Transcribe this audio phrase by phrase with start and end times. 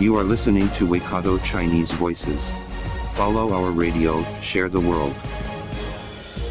[0.00, 2.40] You are listening to Waikato Chinese Voices.
[3.12, 5.12] Follow our radio, share the world.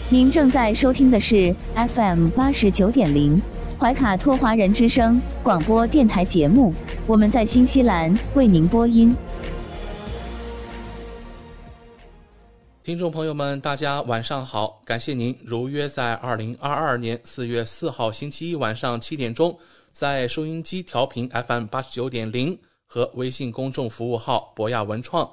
[0.08, 3.42] 您正在收听的是 FM 八十九点零
[3.80, 6.72] 怀卡托华人之声广播电台节目，
[7.08, 9.18] 我们在新西兰为您播音。
[12.84, 14.80] 听众朋友们，大家晚上好！
[14.86, 19.58] 感谢您如约在二零二二年四月四号星期一晚上七点钟，
[19.92, 22.56] 在收音机调频 FM 八十九点零
[22.92, 25.32] 和微信公众服务号博雅文创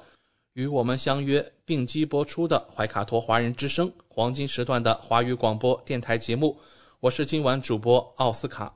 [0.52, 6.58] 与我们相约并机播出的怀卡托华人之声黄金时段的华语广播电台节目。
[7.00, 8.74] 我是今晚主播奥斯卡。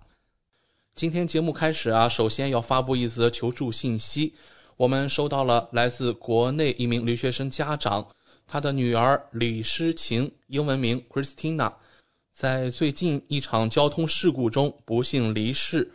[0.95, 4.33] 今天节目开始啊，首先要发布一则求助信息，
[4.79, 8.09] 我们收到了来自国内一名留学生家长。
[8.47, 11.75] 他的女儿李诗晴，英文名 Christina，
[12.33, 15.93] 在最近一场交通事故中不幸离世。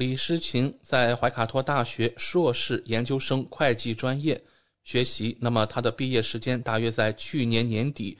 [0.00, 4.42] 李诗晴在怀卡托大学硕士研究生会计专业
[4.82, 8.16] 学习，那么她的毕业时间大约在去年年底。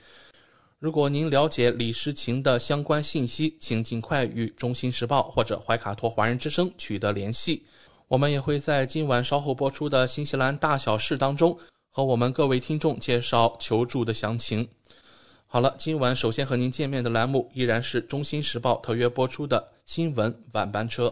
[0.77, 7.65] 如果您了解李诗晴的相关信息，请尽快与《中新时报》或者怀卡托华人之声取得联系。
[8.07, 11.57] 我们也会在今晚稍后播出的新西兰大小事当中。
[11.89, 14.69] 和我们各位听众介绍求助的详情。
[15.47, 21.11] 好了，今晚首先和您见面的栏目依然是《中新时报》特约播出的新闻晚班车。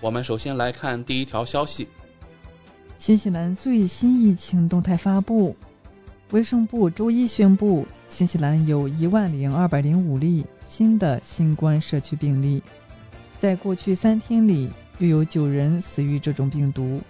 [0.00, 1.88] 我们首先来看第一条消息：
[2.96, 5.54] 新西兰最新疫情动态发布。
[6.30, 12.62] 卫生部周一宣布，新西兰有一万零二百零五例新的新冠社区病例，
[13.38, 14.70] 在过去三天里。
[15.00, 17.00] 又有九人死于这种病毒。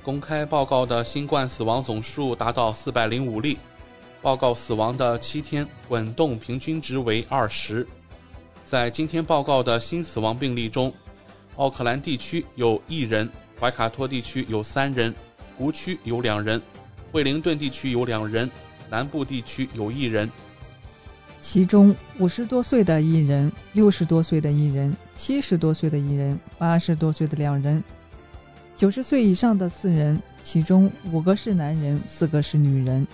[0.00, 3.58] 公开报告的新冠死亡总数达到四百零五例，
[4.22, 7.84] 报告死亡的七天滚动平均值为二十。
[8.64, 10.94] 在今天报告的新死亡病例中，
[11.56, 13.28] 奥克兰地区有一人，
[13.58, 15.14] 怀卡托地区有三人，
[15.56, 16.60] 湖区有两人，
[17.10, 18.50] 惠灵顿地区有两人，
[18.90, 20.30] 南部地区有一人。
[21.40, 27.82] 其中五十多岁的一人，六十多岁的一人，七十多岁的一人，八十多岁的两人，
[28.76, 33.06] 九十岁以上的四人，其中五个是男人，四个是女人。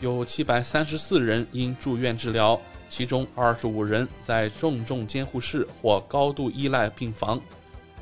[0.00, 7.40] 有七百三十四人因住院治疗，其中二十五人在重症监护室或高度依赖病房，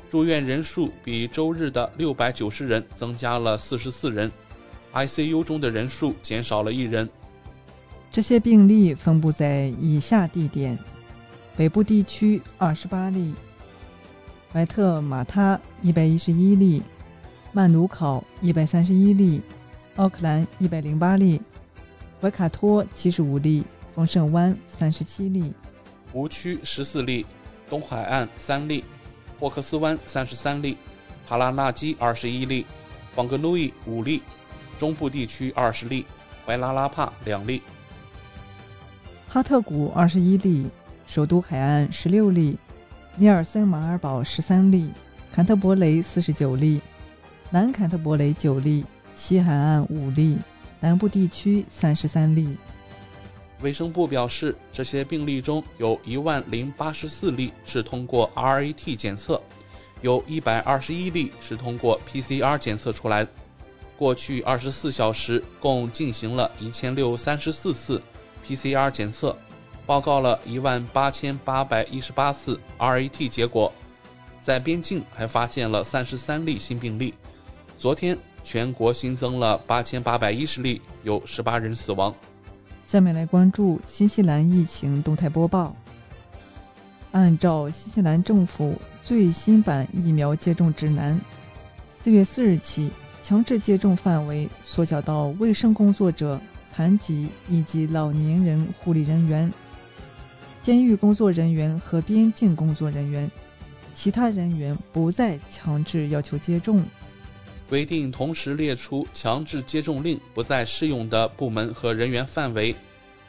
[0.09, 4.31] 住院人数比周日的六百九十人增加了四十四人
[4.93, 7.09] ，ICU 中的人数减少了一人。
[8.09, 10.79] 这些病例分布在以下地点：
[11.57, 13.33] 北部地区二十八例，
[14.53, 16.81] 怀特马他一百一十一例，
[17.51, 19.41] 曼努考一百三十一例，
[19.97, 21.41] 奥克兰一百零八例，
[22.21, 25.51] 怀卡托七十五例，丰盛湾三十七例，
[26.13, 27.25] 湖区十四例，
[27.69, 28.85] 东海岸三例，
[29.39, 30.77] 霍克斯湾三十三例，
[31.27, 32.65] 塔拉纳基二十一例，
[33.15, 34.23] 邦格路易五例，
[34.77, 36.05] 中部地区二十例，
[36.45, 37.61] 怀拉拉帕两例。
[39.27, 40.67] 哈特谷二十一例，
[41.05, 42.57] 首都海岸十六例，
[43.15, 44.91] 尼尔森马尔堡十三例，
[45.31, 46.81] 坎特伯雷四十九例，
[47.49, 50.37] 南坎特伯雷九例，西海岸五例，
[50.79, 52.57] 南部地区三十三例。
[53.61, 59.41] 卫生部表示，这些病例中有一万零八十四例是通过 RAT 检测，
[60.01, 63.27] 有一百二十一例是通过 PCR 检测出来。
[63.97, 68.01] 过去二十四小时共进行了一千六三十四次。
[68.45, 69.35] PCR 检测
[69.85, 73.73] 报告了一万八千八百一十八次 RAT 结果，
[74.39, 77.15] 在边境还发现了三十三例新病例。
[77.75, 82.13] 昨天全国新增了八千八百一十例，有十八人死亡。
[82.87, 85.75] 下面来关注新西兰疫情动态播报。
[87.11, 91.19] 按照新西兰政府最新版疫苗接种指南，
[91.99, 92.89] 四月四日起，
[93.21, 99.51] 强制接种范围缩小到卫生工作者、残疾以及老年人护理人员、
[100.61, 103.29] 监狱工作人员和边境工作人员。
[103.93, 106.85] 其他人员不再强制要求接种。
[107.69, 112.75] 规定同时列出强制接种令不再适用的部门和人员范围，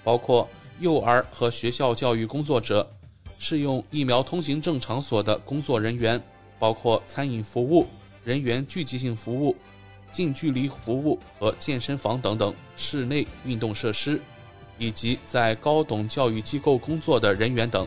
[0.04, 0.48] 包括
[0.80, 2.88] 幼儿和学校教育工作者，
[3.38, 6.22] 适用疫苗通行证场所的工作人员，
[6.58, 7.86] 包括餐饮服务
[8.24, 9.56] 人员、聚集性服务、
[10.12, 14.20] 近距离服务和健身房等等室内运动设施，
[14.78, 17.86] 以及在高等教育机构工作的人员等。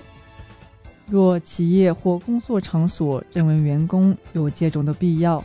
[1.08, 5.44] 若企业或工作场所认为员工有接种的必要，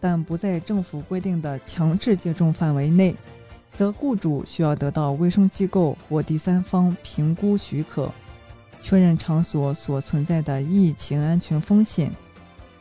[0.00, 3.14] 但不在政府规定的强制接种范围内，
[3.70, 8.10] 则雇主需要得到卫生机构或第三方评估许可，
[8.82, 12.10] 确认场所所存在的疫情安全风险，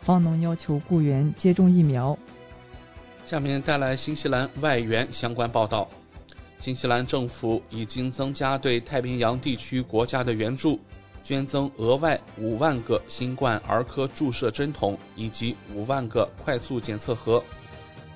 [0.01, 2.17] 方能要求雇员接种疫苗。
[3.25, 5.87] 下面带来新西兰外援相关报道：
[6.57, 10.79] 新西兰政府已经增加对太平洋地区国家的援助。
[11.23, 17.43] 捐赠额外五万个新冠儿科注射针筒以及五万个快速检测盒，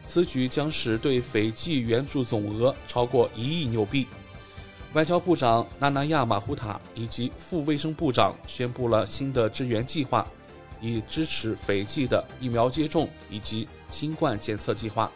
[0.07, 4.07] 此举将使对斐济援助总额超过一亿纽币。
[4.93, 10.27] 外交部长纳纳亚马胡塔以及副卫生部长宣布了新的支援计划，
[10.81, 15.11] 以支持斐济的疫苗接种以及新冠检测计划。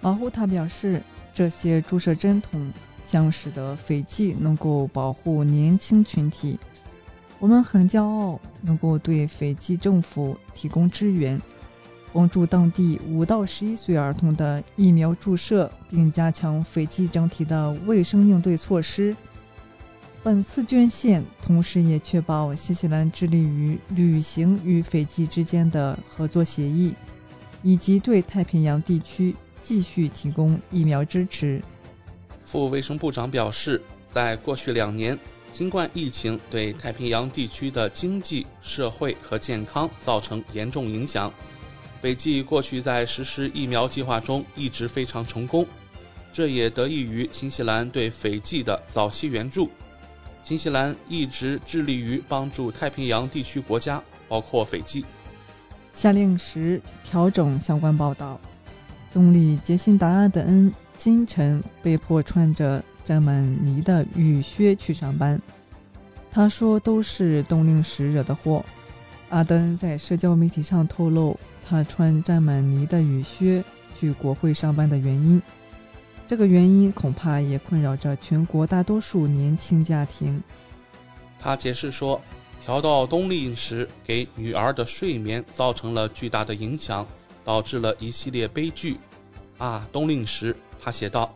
[0.00, 1.02] 马胡塔表示，
[1.34, 2.72] 这些注射针筒
[3.04, 6.58] 将使得斐济能够保护年轻群体。
[7.42, 11.42] 我们很骄傲能够对斐济政府提供支援，
[12.12, 19.16] 帮助当地五到十一岁儿童的疫苗注射，并加强斐济整体的卫生应对措施。
[20.22, 26.94] 本次捐献同时也确保新西兰致力于履行与斐济之间的合作协议，
[27.60, 31.60] 以及对太平洋地区继续提供疫苗支持。
[32.44, 35.18] 副卫生部长表示，在过去两年。
[35.52, 41.30] 新冠疫情对太平洋地区的经济社会和健康造成严重影响。
[42.00, 45.66] 斐济过去在实施疫苗计划中一直非常成功，
[46.32, 49.70] 这也得益于新西兰对斐济的早期援助。
[50.42, 55.04] 新西兰一直致力于帮助太平洋地区国家，包括斐济。
[55.92, 58.40] 下令时调整相关报道。
[59.10, 62.82] 总理杰辛达·阿德恩今晨被迫穿着。
[63.04, 65.40] 沾满泥的雨靴去上班，
[66.30, 68.64] 他说都是冬令时惹的祸。
[69.30, 73.64] 阿登在社交媒体上透露，他穿沾满泥的雨靴
[73.98, 75.40] 去国会上班的原因。
[76.26, 80.42] 这个原因恐怕也困扰着全国大多数年轻家庭。
[81.38, 82.20] 他解释说，
[82.60, 87.06] 调到冬令时给女儿的睡眠造成了巨大的影响，
[87.44, 88.96] 导致了一系列悲剧。
[89.58, 91.34] 啊，冬令时，他写道。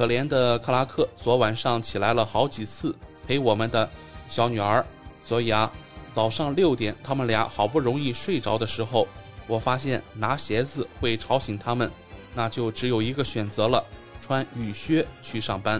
[0.00, 3.86] 可怜的克拉克昨晚上起来了好几次陪我们的
[4.30, 4.82] 小女儿，
[5.22, 5.70] 所以啊，
[6.14, 9.06] 早上六点他们俩好不容易睡着的时候，
[9.46, 11.90] 我发现拿鞋子会吵醒他们，
[12.34, 13.84] 那就只有一个选择了，
[14.22, 15.78] 穿雨靴去上班。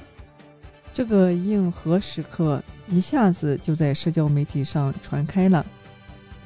[0.93, 5.65] 这个硬核时刻一下子就在社交媒体上传开了，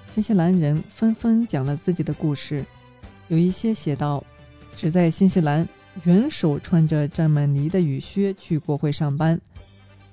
[0.08, 2.64] 新西兰人纷纷讲了自己的故事，
[3.26, 4.22] 有一些写道
[4.76, 5.68] ：“只在新西兰。”
[6.02, 9.40] 元首穿着沾满泥的雨靴去国会上班，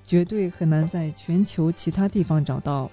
[0.06, 2.88] 绝对很难在全球其他地方找到。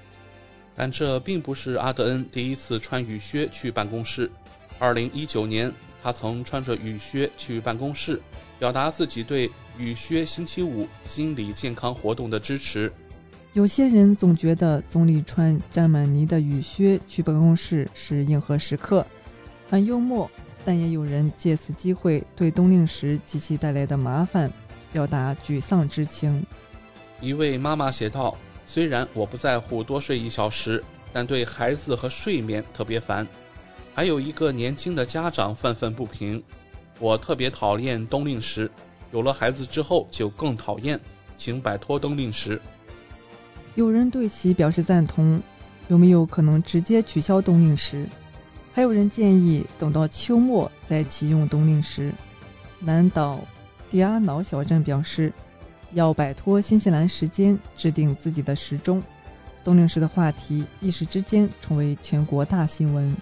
[0.75, 4.29] 但这并不是阿德恩第一次穿雨靴去办公室。
[4.79, 8.19] 二零一九年，他曾穿着雨靴去办公室，
[8.57, 12.91] 表达自己对雨靴星期五心理健康活动的支持。
[13.53, 19.05] 有些人总觉得总理穿沾满泥的雨靴去办公室是硬核时刻，
[19.69, 20.29] 很幽默。
[20.69, 24.51] 但也有人借此机会对冬令时及其带来的麻烦
[24.93, 26.45] 表达沮丧之情。
[27.19, 33.27] 一位妈妈写道：“虽然我不在乎多睡一小时，但对孩子和睡眠特别烦。”
[33.95, 36.43] 还有一个年轻的家长愤愤不平
[37.01, 38.69] ：“我特别讨厌冬令时，
[39.11, 40.99] 有了孩子之后就更讨厌，
[41.35, 42.61] 请摆脱冬令时。”
[43.73, 45.41] 有人对其表示赞同
[45.89, 48.07] ：“有没有可能直接取消冬令时？”
[48.79, 52.13] 还有人建议等到秋末再启用冬令时。
[52.79, 53.41] 南岛
[53.91, 55.33] 迪阿瑙小镇表示，
[55.91, 59.03] 要摆脱新西兰时间，制定自己的时钟。
[59.65, 63.13] 冬令时的话题一时之间成为全国大新闻。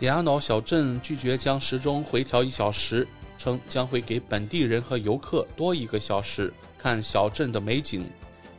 [0.00, 3.06] 迪阿瑙小镇拒绝将时钟回调一小时，
[3.38, 8.04] 称将会给本地人和游客多一个小时看小镇的美景，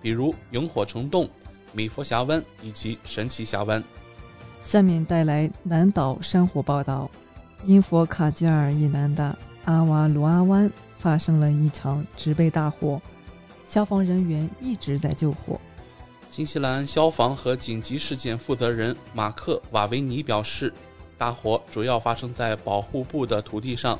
[0.02, 1.30] 比如萤火虫洞、
[1.74, 3.84] 米佛峡湾以及神奇峡湾。
[4.64, 7.10] 下面带来南岛山火报道。
[7.66, 13.00] 因佛卡吉尔以南的阿瓦鲁阿湾发生了一场植被大火，
[13.64, 15.60] 消防人员一直在救火。
[16.30, 20.74] 新西兰消防和紧急事件负责人马克·瓦维尼表示，
[21.18, 23.98] 大火主要发生在保护部的土地上，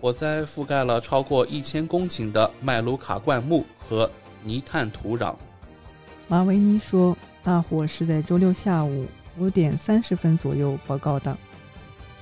[0.00, 4.08] 火灾覆盖了超过一千公顷的麦卢卡灌木和
[4.44, 5.34] 泥炭土壤。
[6.28, 9.06] 马维尼说，大火是在周六下午
[9.38, 11.36] 五点三十分左右报告的，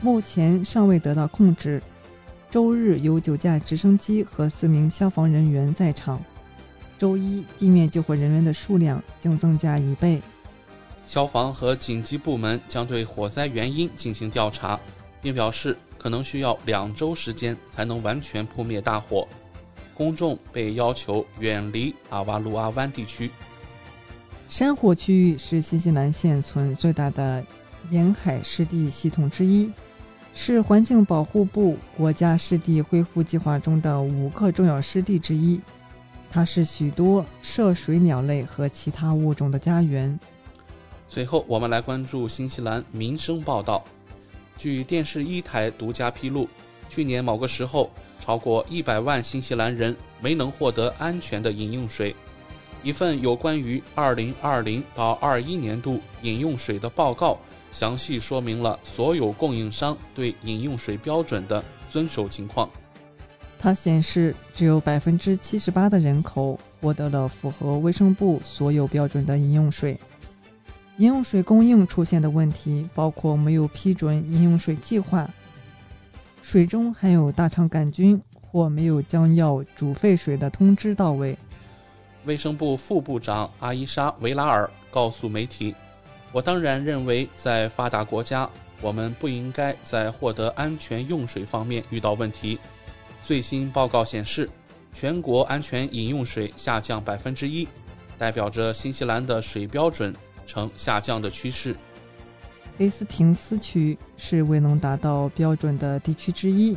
[0.01, 1.83] 目前尚未得到控制。
[2.51, 6.23] 周日有九架直升机和四名消防人员在场。
[6.99, 10.21] 周一，地面救火人员的数量将增加一倍。
[11.05, 14.79] 消防和紧急部门将对火灾原因进行调查，
[15.21, 19.27] 并表示可能需要两周时间才能完全扑灭大火。
[19.95, 23.31] 公众被要求远离阿瓦鲁阿湾地区。
[24.49, 27.45] 山火区域是新西兰现存最大的
[27.91, 29.73] 沿海湿地系统之一，
[30.35, 35.61] 是环境保护部国家湿地恢复计划中的五个重要湿地之一。
[36.31, 40.19] 它是许多涉水鸟类和其他物种的家园。
[41.09, 43.85] 最后，我们来关注新西兰民生报道。
[44.57, 46.49] 据电视一台独家披露，
[46.89, 52.15] 去年某个时候，超过一百万新西兰人没能获得安全的饮用水。
[52.83, 57.39] 一份有关于二零二零到二一年度饮用水的报告，
[57.71, 62.69] 详细说明了所有供应商对饮用水标准的遵守情况。
[63.57, 69.97] 它显示，只有百分之七十八的人口获得了符合卫生部所有标准的饮用水。
[70.99, 75.31] 饮用水供应出现的问题包括没有批准饮用水计划、
[76.43, 81.39] 水中含有大肠杆菌或没有将要煮沸水的通知到位。
[82.25, 85.75] 卫生部副部长阿伊莎·维拉尔告诉媒体
[86.31, 88.49] ：“我当然认为，在发达国家，
[88.81, 92.59] 我们不应该在获得安全用水方面遇到问题。”
[93.23, 94.49] 最新报告显示，
[94.93, 97.67] 全国安全饮用水下降百分之一，
[98.19, 100.15] 代表着新西兰的水标准
[100.47, 101.77] 呈下降的趋势。
[102.79, 106.77] 黑斯廷斯区是未能达到标准的地区之一，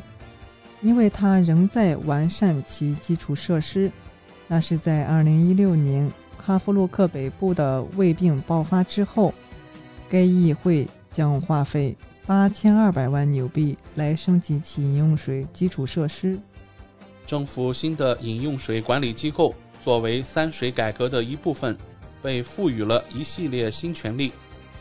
[0.81, 3.91] 因为它仍在完善其基础设施。
[4.47, 9.33] 那是在2016年卡夫洛克北部的胃病爆发之后，
[10.09, 11.95] 该议会将花费。
[12.27, 16.39] 八千二百万纽币来升级其饮用水基础设施。
[17.27, 21.77] 政府新的饮用水管理机构作为三水改革的一部分，
[22.23, 24.31] 被赋予了一系列新权利。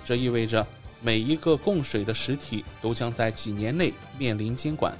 [0.06, 0.66] 这意味着
[1.02, 4.96] 每一个供水的实体都将在几年内面临监管。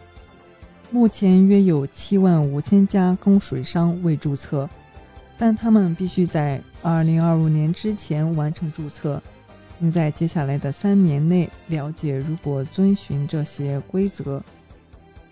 [0.95, 4.71] 目前约有七万五千家供水商未注册，
[5.37, 9.21] 但他们必须在二零二五年之前完成注册。
[9.81, 14.41] 并在接下来的三年内了解，如果遵循这些规则。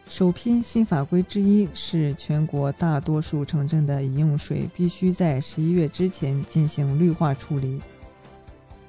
[0.08, 7.80] 首批新法规之一是，全国大多数城镇的饮用水必须在十一月之前进行绿化处理。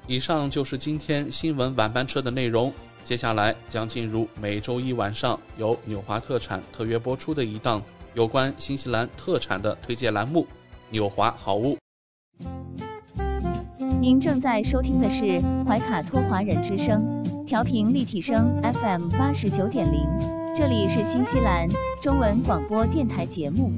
[0.08, 7.82] 以上就是今天新闻晚班车的内容，接下来将进入每周一晚上由纽华特产特约播出的一档
[8.14, 10.42] 有关新西兰特产的推荐栏目
[10.90, 11.78] 《纽华好物》。
[14.00, 20.08] 您正在收听的是怀卡托华人之声，调频立体声 FM 八十九点零，
[20.56, 21.68] 这里是新西兰
[22.02, 23.70] 中文广播电台节目。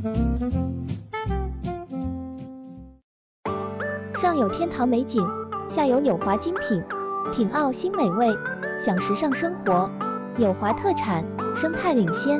[4.16, 5.26] 上有天堂美景，
[5.68, 6.84] 下有纽华精品，
[7.34, 8.28] 品澳新美味，
[8.80, 9.90] 享时尚生活。
[10.38, 11.24] 纽华特产，
[11.56, 12.40] 生态领先，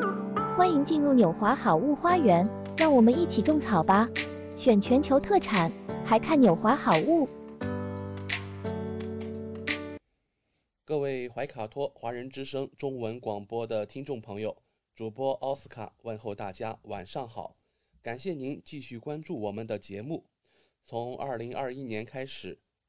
[0.56, 4.08] 欢迎进入纽华好物花园，让我们一起种草吧！
[4.58, 5.72] 选全球特产，
[6.06, 7.28] 还看纽华好物。
[10.84, 14.58] 各位怀卡托华人之声中文广播的听众朋友，
[14.94, 17.56] 主播奥斯卡问候大家晚上好，
[18.04, 20.26] 感谢您继续关注我们的节目。
[20.86, 22.60] 从二零二一年开始，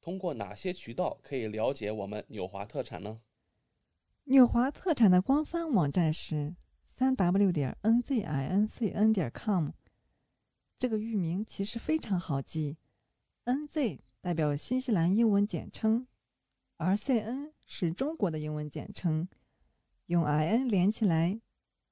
[0.00, 3.20] 通过哪些渠道可以了解我们纽华特产呢？
[4.24, 9.70] 纽华特产的官方网站是三 w 点 n z i n c n 点 com。
[10.78, 12.76] 这个域名其实非常好记
[13.44, 16.06] ，N Z 代表新西兰英文简称，
[16.76, 19.28] 而 C N 是中国的英文简称，
[20.06, 21.40] 用 I N 连起来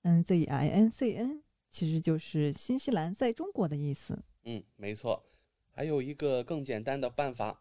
[0.02, 4.22] ，N Z I N C N 其实就是新西兰在中国的意思。
[4.44, 5.24] 嗯，没错。
[5.72, 7.60] 还有一个更简单的办法，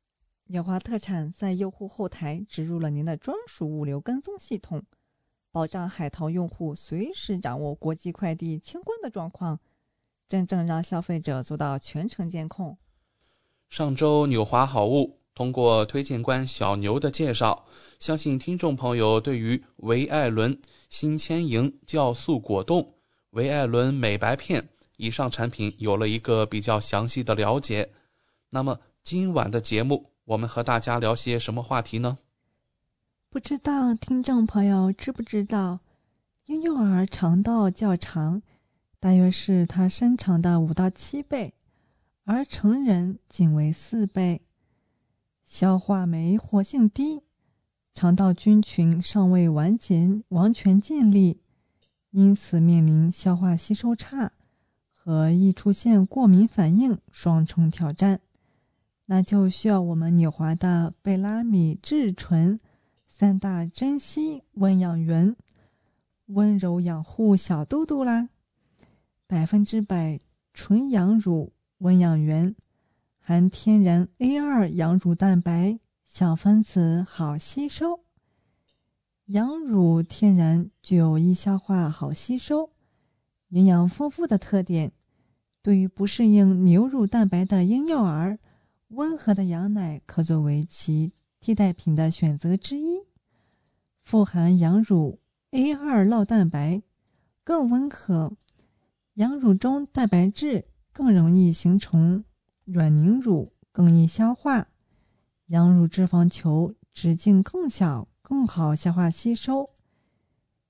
[0.51, 4.83] 纽华特产在用户后台植入了您的专属物流跟踪系统，
[5.49, 9.57] 保障海淘用户随时掌握国际快递清关的状况，
[10.27, 12.77] 真正让消费者做到全程监控。
[13.69, 17.65] 上周纽华好物通过推荐官小牛的介绍，
[17.97, 20.59] 相信听众朋友对于维艾伦
[20.89, 22.95] 新千盈酵素果冻、
[23.29, 27.89] 维艾伦美白片以上产品有了一个比较详细的了解。
[28.49, 32.19] 那么今晚的节目，我们和大家聊些什么话题呢？
[33.29, 35.79] 不知道听众朋友知不知道，
[36.45, 38.41] 婴幼儿肠道较长，
[38.99, 41.53] 大约是他身长的五到七倍。
[42.23, 44.41] 而成人仅为四倍，
[45.43, 47.23] 消化酶活性低，
[47.93, 51.41] 肠道菌群尚未完全完全建立，
[52.11, 54.31] 因此面临消化吸收差
[54.93, 58.21] 和易出现过敏反应双重挑战。
[59.13, 62.57] 那就需要我们纽华的贝拉米至纯
[63.09, 65.35] 三大珍稀温养源，
[66.27, 68.29] 温柔养护小肚肚啦，
[69.27, 70.17] 百分之百
[70.53, 71.51] 纯羊乳。
[71.79, 72.55] 温养源
[73.19, 78.05] 含天然 A 二羊乳蛋白，小分子好吸收。
[79.25, 82.69] 羊乳天然具有易消化、好吸收、
[83.49, 84.93] 营养丰富的特点。
[85.61, 88.39] 对于不适应牛乳蛋白的婴幼儿，
[88.91, 93.01] 温和的羊奶可作为其替代品的选择之一。
[94.03, 95.19] 富含羊乳
[95.51, 96.81] A 二酪蛋白，
[97.43, 98.31] 更温和。
[99.15, 100.65] 羊乳中蛋白质。
[100.93, 102.25] 更容易形成
[102.65, 104.67] 软凝乳，更易消化。
[105.45, 109.69] 羊乳脂肪球直径更小，更好消化吸收。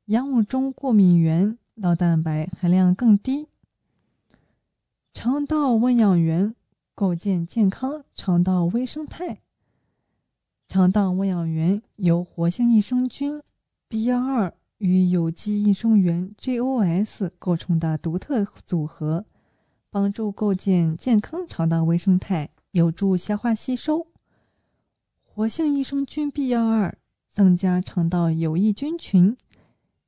[0.05, 3.47] 羊乳中过敏原、酪蛋白含量更低。
[5.11, 6.53] 肠道温养员
[7.01, 9.41] 构建健康肠道微生态。
[10.69, 13.41] 肠道喂养元由活性益生菌
[13.87, 19.25] B 幺二与有机益生元 GOS 构成的独特组合。
[19.89, 24.05] 帮助构建健康肠道微生态，有助消化吸收。
[25.23, 26.95] 活性益生菌 B 幺二
[27.27, 29.35] 增加肠道有益菌群，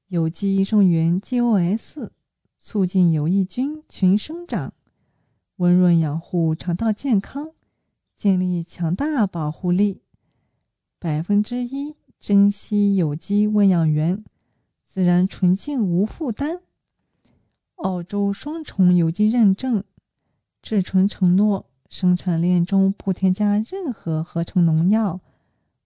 [0.10, 2.12] 有机益生元 GOS
[2.60, 4.76] 促进有益菌群生长，
[5.58, 7.52] 温润养护肠道健康，
[8.16, 10.02] 建立强大保护力。
[11.00, 14.24] 百分之一珍稀有机温养元，
[14.86, 16.62] 自然纯净无负担。
[17.76, 19.84] 澳洲双重有机认证，
[20.62, 25.20] 至纯承诺生产链中不添加任何合成农药，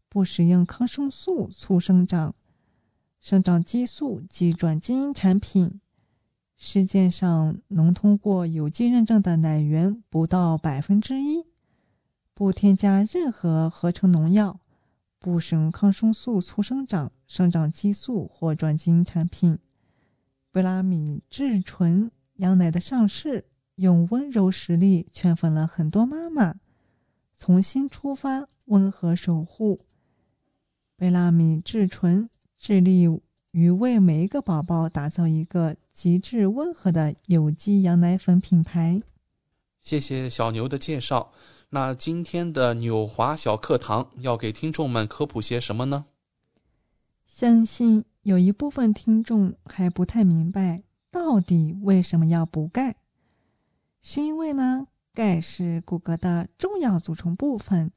[0.08, 2.36] 不使用抗生素促生长、
[3.20, 5.82] 生长激素及转基因产品。
[6.58, 11.46] 世界上能通过有机认证的奶源不到百分之一，
[12.34, 14.60] 不添加任何合成农药，
[15.20, 19.60] 不使用抗生素促生长、生长激素或转基因产品。
[20.52, 26.56] 贝拉米至纯羊奶的上市，用温柔实力圈粉了很多妈妈。
[27.36, 29.82] 从新出发，温和守护。
[30.96, 33.08] 贝拉米至纯致力
[33.58, 39.02] 于为每一个宝宝打造一个极致温和的有机羊奶粉品牌。
[39.82, 41.32] 谢谢小牛的介绍。
[41.70, 46.06] 那今天的纽华小课堂要给听众们科普些什么呢？
[47.26, 52.98] 相信有一部分听众还不太明白，到底为什么要补钙？
[54.04, 54.86] 是因为呢？
[55.16, 57.92] 钙是骨骼的重要组成部分，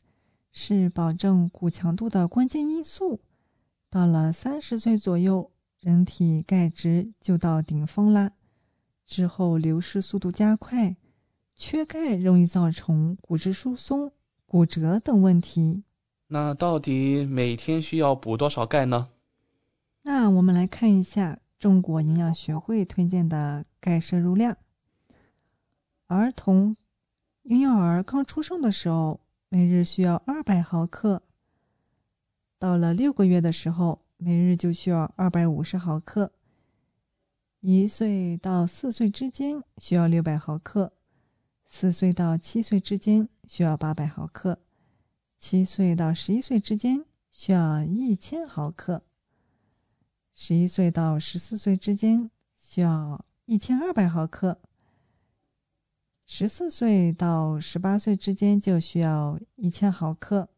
[0.53, 3.20] 是保证骨强度的关键因素。
[3.90, 5.50] 到了三十岁左右，
[5.81, 8.31] 人体钙质就到顶峰啦，
[9.05, 10.94] 之后流失速度加快，
[11.57, 14.12] 缺钙容易造成骨质疏松、
[14.46, 15.83] 骨折等问题。
[16.29, 19.09] 那到底每天需要补多少钙呢？
[20.03, 24.57] 那我们来看一下中国营养学会推荐的钙摄入量，
[26.07, 26.76] 儿童。
[27.42, 31.20] 婴幼儿刚出生的时候，每日需要二百毫克；
[32.61, 36.31] 到了六个月的时候，每日就需要二百五十毫克；
[37.61, 40.92] 一岁到四岁之间需要六百毫克；
[41.64, 44.57] 四岁到七岁之间需要八百毫克；
[45.38, 48.99] 七岁到十一岁之间需要一千毫克；
[50.35, 54.61] 十一岁到十四岁之间需要一千二百毫克。
[56.27, 60.51] 十四岁到十八岁之间就需要一千毫克。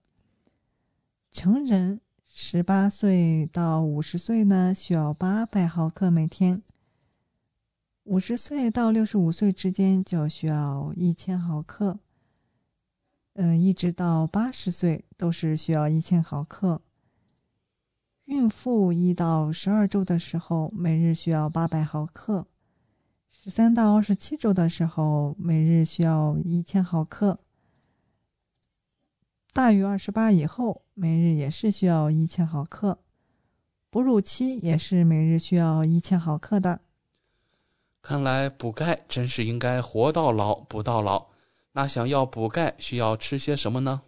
[1.33, 6.63] 成人十八岁到五十岁呢，需要八百毫克每天。
[8.05, 11.99] 五十岁到六十五岁之间就需要一千毫克。
[13.33, 16.83] 嗯，一直到八十岁都是需要一千毫克。
[18.27, 22.47] 孕妇一到十二周的时候，每日需要八百毫克。
[23.31, 27.39] 十三到二十七周的时候，每日需要一千毫克；
[29.55, 32.99] 大于二十八以后，每日也是需要一千毫克。
[33.91, 36.81] 哺乳期也是每日需要一千毫克的。
[38.01, 41.27] 看来补钙真是应该活到老补到老。
[41.73, 44.01] 那想要补钙，需要吃些什么呢？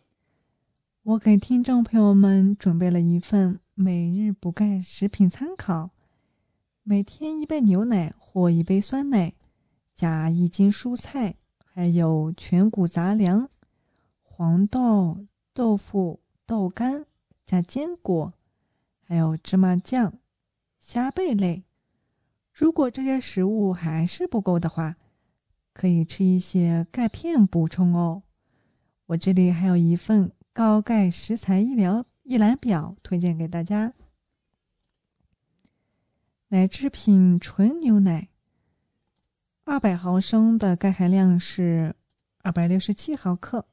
[1.03, 5.91] 我给听众朋友们准备了一份每日补钙食品参考。
[6.83, 9.35] 每天一杯牛奶或一杯酸奶，
[9.95, 13.49] 加一斤蔬菜，还有全谷杂粮、
[14.23, 15.19] 黄豆、
[15.55, 17.07] 豆腐、豆干，
[17.47, 18.35] 加坚果，
[19.05, 20.19] 还有芝麻酱、
[20.81, 21.63] 虾贝类。
[22.53, 24.97] 如果这些食物还是不够的话，
[25.73, 28.25] 可以吃一些钙片补充哦。
[29.07, 33.93] 我这里还有一份高钙食材医疗一览表，推荐给大家。
[36.49, 38.29] 奶制品纯牛奶，
[39.63, 41.95] 二百毫升的钙含量是
[42.43, 43.67] 二百六十七毫克；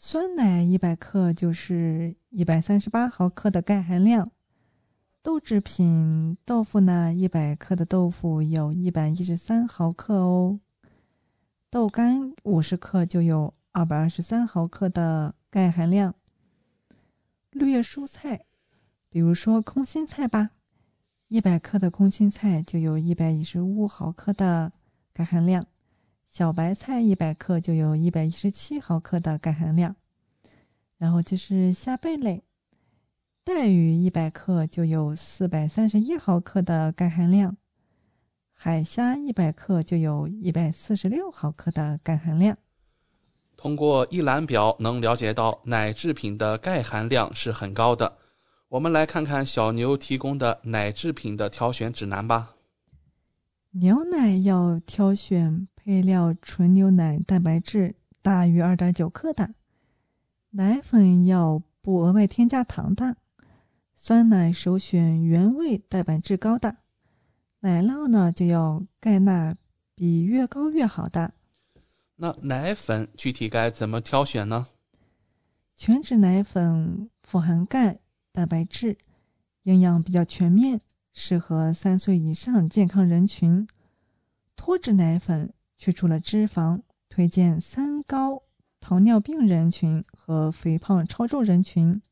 [0.00, 4.30] 酸奶一百克就是一百三十八毫克的钙含量。
[5.24, 10.60] 豆制品豆腐呢，一百克的豆腐有一百一十三毫克哦。
[11.68, 16.14] 豆干五十克就有二百二十三毫克的钙含量。
[17.50, 18.44] 绿叶蔬菜，
[19.10, 20.50] 比如说空心菜吧。
[21.26, 24.72] 一百克的空心菜就有一百一十五毫克的
[25.12, 25.66] 钙含量，
[26.28, 29.96] 小白菜一百克就有一百一十七毫克的钙含量。
[30.96, 32.42] 然后就是虾贝类，
[33.44, 37.56] 带鱼一百克就有四百三十一毫克的钙含量，
[38.52, 42.58] 海虾一百克就有一百四十六毫克的钙含量。
[43.56, 48.18] 通过一览表能了解到奶制品的钙含量是很高的。
[48.68, 52.56] 我们来看看小牛提供的奶制品的挑选指南吧。
[53.70, 59.54] 牛奶要挑选配料纯牛奶蛋白质大于二点九克的，
[60.50, 63.16] 奶粉要不额外添加糖的，
[63.96, 66.76] 酸奶首选原味蛋白质高的，
[67.60, 69.56] 奶酪呢就要钙钠
[69.94, 71.32] 比越高越好的。
[72.16, 74.66] 那奶粉具体该怎么挑选呢？
[75.74, 77.98] 全脂奶粉富含钙。
[78.30, 78.98] 蛋白质
[79.62, 80.82] 营养比较全面，
[81.14, 83.66] 适合三岁以上健康人群。
[84.54, 88.42] 脱脂奶粉去除了脂肪，推荐三高：
[88.80, 92.02] 糖尿病人群和肥胖超重人群。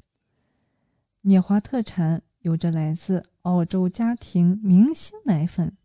[1.22, 5.76] 涅华特产有着来自澳洲家庭明星奶粉，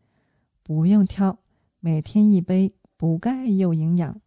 [0.61, 1.39] 不用挑，
[1.79, 4.21] 每天一杯，补钙又营养。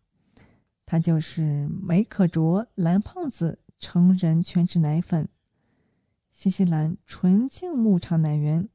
[0.84, 5.28] 它就是美可卓蓝胖子成人全脂奶粉，
[6.32, 8.68] 新西兰纯净牧场奶源，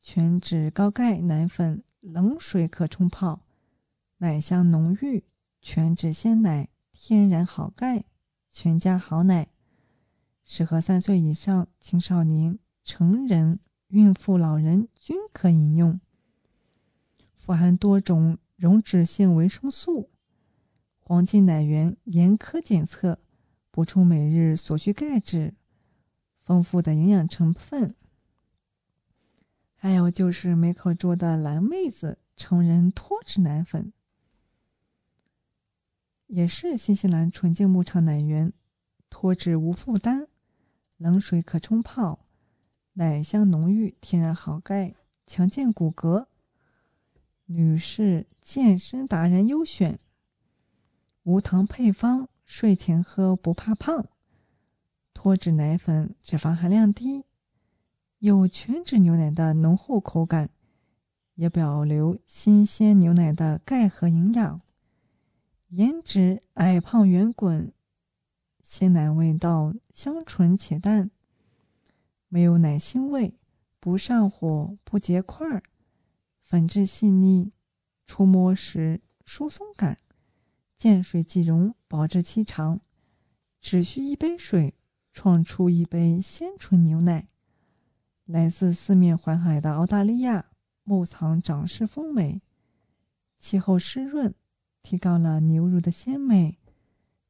[0.00, 3.45] 全脂高钙奶粉，冷水可冲泡，
[4.18, 5.24] 奶香浓郁，
[5.60, 8.06] 全脂鲜奶，天然好钙，
[8.50, 9.48] 全家好奶，
[10.42, 16.00] 适合三岁以上青少年、成人、孕妇、老人均可饮用，
[17.36, 20.08] 富含多种溶脂性维生素。
[20.98, 23.18] 黄金奶源严苛检测，
[23.70, 25.52] 补充每日所需钙质，
[26.42, 27.94] 丰富的营养成分。
[29.74, 33.92] 还有就是美可卓的蓝妹子成人脱脂奶粉，
[36.26, 38.52] 也是新西兰纯净牧场奶源，
[39.08, 40.26] 脱脂无负担，
[40.96, 42.26] 冷水可冲泡，
[42.94, 44.94] 奶香浓郁，天然好钙，
[45.26, 46.26] 强健骨骼，
[47.46, 49.98] 女士健身达人优选。
[51.22, 54.06] 无糖配方，睡前喝不怕胖。
[55.14, 57.24] 脱脂奶粉脂肪含量低，
[58.18, 60.50] 有全脂牛奶的浓厚口感，
[61.34, 64.60] 也保留新鲜牛奶的钙和营养。
[65.70, 67.72] 颜值矮胖圆滚，
[68.62, 71.10] 鲜奶味道香醇且淡，
[72.28, 73.34] 没有奶腥味，
[73.80, 75.64] 不上火不结块儿，
[76.40, 77.52] 粉质细腻，
[78.04, 79.98] 触摸时疏松感。
[80.76, 82.80] 见水即溶，保质期长，
[83.60, 84.74] 只需一杯水，
[85.12, 87.26] 创出一杯鲜纯牛奶。
[88.24, 90.52] 来自四面环海的澳大利亚，
[90.84, 92.40] 牧场长势丰美，
[93.38, 94.32] 气候湿润，
[94.86, 96.58] 提高了牛乳的鲜美。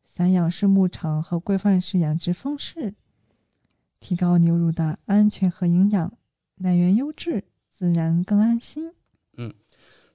[0.04, 2.94] 散养式牧场和规范式养殖方式，
[3.98, 6.12] 提高牛乳的安全和营养，
[6.56, 8.92] 奶源优质，自然更安心。
[9.38, 9.54] 嗯。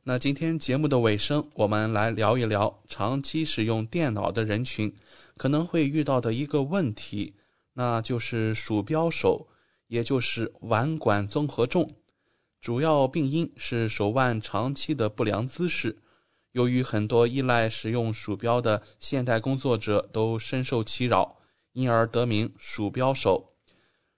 [0.03, 4.93] 那今天节目的尾声，我们来聊一聊长期使用电脑的人群
[5.35, 7.33] 可能会遇到的一个问题，
[7.73, 9.47] 那就是鼠标手，
[9.87, 11.89] 也就是腕管综合症。
[12.59, 15.97] 主要病因是手腕长期的不良姿势。
[16.51, 21.37] 由于很多依赖使用鼠标的现代工作者都深受其扰，
[21.73, 23.53] 因而得名鼠标手。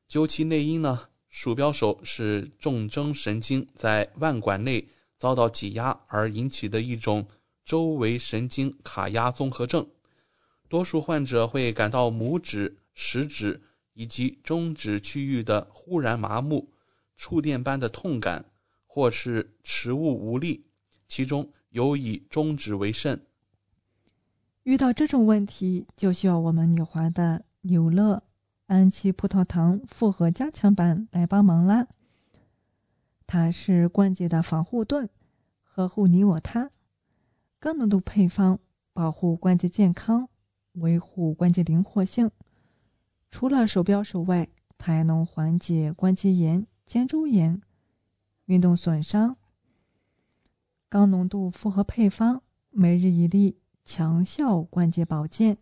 [0.07, 4.89] 究其内因呢，鼠标手是重征神经在腕管内。
[5.15, 7.25] 遭到挤压而引起的一种
[7.63, 9.87] 周围神经卡压综合症，
[10.67, 13.61] 多数患者会感到拇指、食指
[13.93, 16.73] 以及中指区域的忽然麻木、
[17.15, 18.43] 触电般的痛感，
[18.85, 20.65] 或是持物无力，
[21.07, 23.25] 其中尤以中指为甚。
[24.61, 28.23] 遇到这种问题，就需要我们纽华的纽乐
[28.67, 31.87] 安琪葡萄糖复合加强版来帮忙啦。
[33.25, 35.09] 它是关节的防护盾，
[35.63, 36.69] 呵护你我他。
[37.59, 38.59] 高浓度配方
[38.93, 40.29] 保护关节健康，
[40.73, 42.29] 维护关节灵活性。
[43.31, 47.59] 除了手标手外，它还能缓解关节炎、肩周炎、
[48.45, 49.35] 运动损伤。
[50.93, 55.57] 高浓度复合配方，每日一粒，强效关节保健。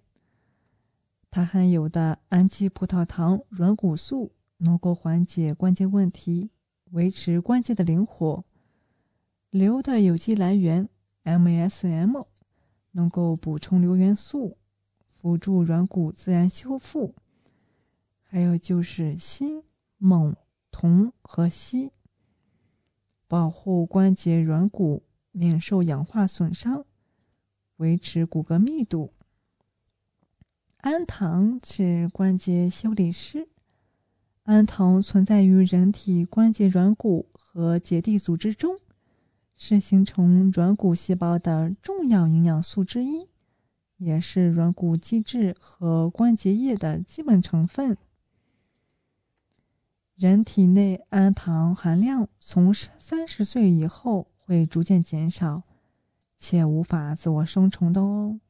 [1.29, 6.49] 它含有的氨基葡萄糖软骨素能够缓解关节问题。
[6.89, 8.43] 维持关节的灵活，
[9.51, 10.89] 硫的有机来源
[11.23, 12.25] MSM
[12.91, 14.57] 能够补充硫元素，
[15.15, 17.15] 辅助软骨自然修复。
[18.23, 19.63] 还有就是锌、
[19.97, 20.35] 锰、
[20.71, 21.91] 铜和硒，
[23.29, 26.85] 保护关节软骨免受氧化损伤，
[27.77, 29.13] 维持骨骼密度。
[30.77, 33.47] 氨糖是关节修理师。
[34.43, 38.75] 氨糖存在于人体关节软骨和结缔组织中，
[39.55, 43.29] 是形成软骨细胞的重要营养素之一，
[43.97, 47.95] 也是软骨基质和关节液的基本成分。
[50.15, 55.63] 人体内氨糖含量从三十岁以后会逐渐减少，
[56.37, 58.41] 且无法自我生成的哦。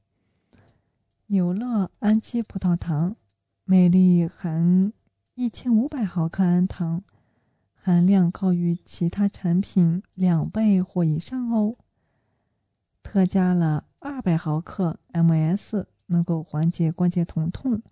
[1.28, 3.16] 纽乐氨基葡萄糖，
[3.66, 4.92] 每粒含。
[5.36, 7.04] 一千五百毫克氨糖
[7.76, 11.76] 含量高于其他产品两倍或以上哦。
[13.04, 17.84] 特加了二百毫克 MS，能够缓解关节疼痛。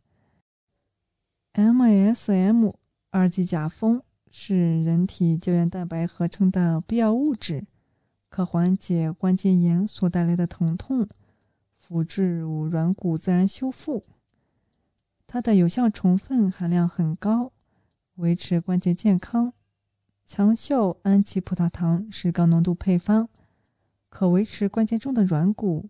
[1.54, 2.74] MSM
[3.12, 7.67] 二级甲酚是人体胶原蛋白合成的必要物质，
[8.30, 11.10] 可缓解关节炎所带来的疼痛，
[11.78, 12.22] 辅助
[12.68, 14.06] 软骨自然修复。
[15.28, 17.52] 它的有效成分含量很高，
[18.15, 19.54] 维持关节健康。
[20.26, 23.30] 强效氨基葡萄糖是高浓度配方，
[24.10, 25.89] 可维持关节中的软骨，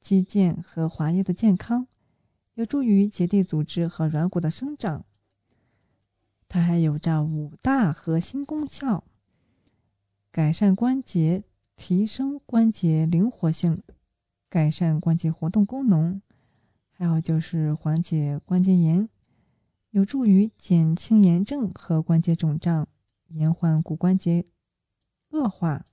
[0.00, 1.86] 肌腱和滑液的健康，
[2.54, 5.04] 有助于结缔组织和软骨的生长。
[6.48, 9.04] 它还有着五大核心功效：
[10.30, 11.44] 改善关节，
[11.76, 13.80] 提升关节灵活性，
[14.48, 16.20] 改善关节活动功能，
[16.90, 19.08] 还有就是缓解关节炎，
[19.90, 22.88] 有助于减轻炎症和关节肿胀，
[23.28, 24.46] 延缓骨关节
[25.30, 25.86] 恶化，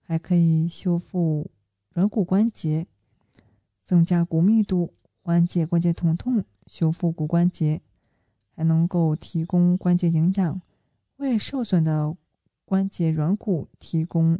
[0.00, 1.50] 还可以修复
[1.90, 2.86] 软骨关节，
[3.84, 7.82] 增加骨密度，缓解关节疼痛，修复骨关节。
[8.54, 10.60] 还能够提供关节营养，
[11.16, 12.14] 为受损的
[12.66, 14.38] 关节软骨提供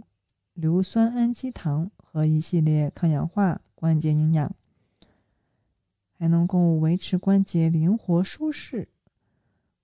[0.54, 4.54] 硫酸氨基糖和一系列抗氧化关节营养，
[6.18, 8.88] 还能够维持关节灵活舒适，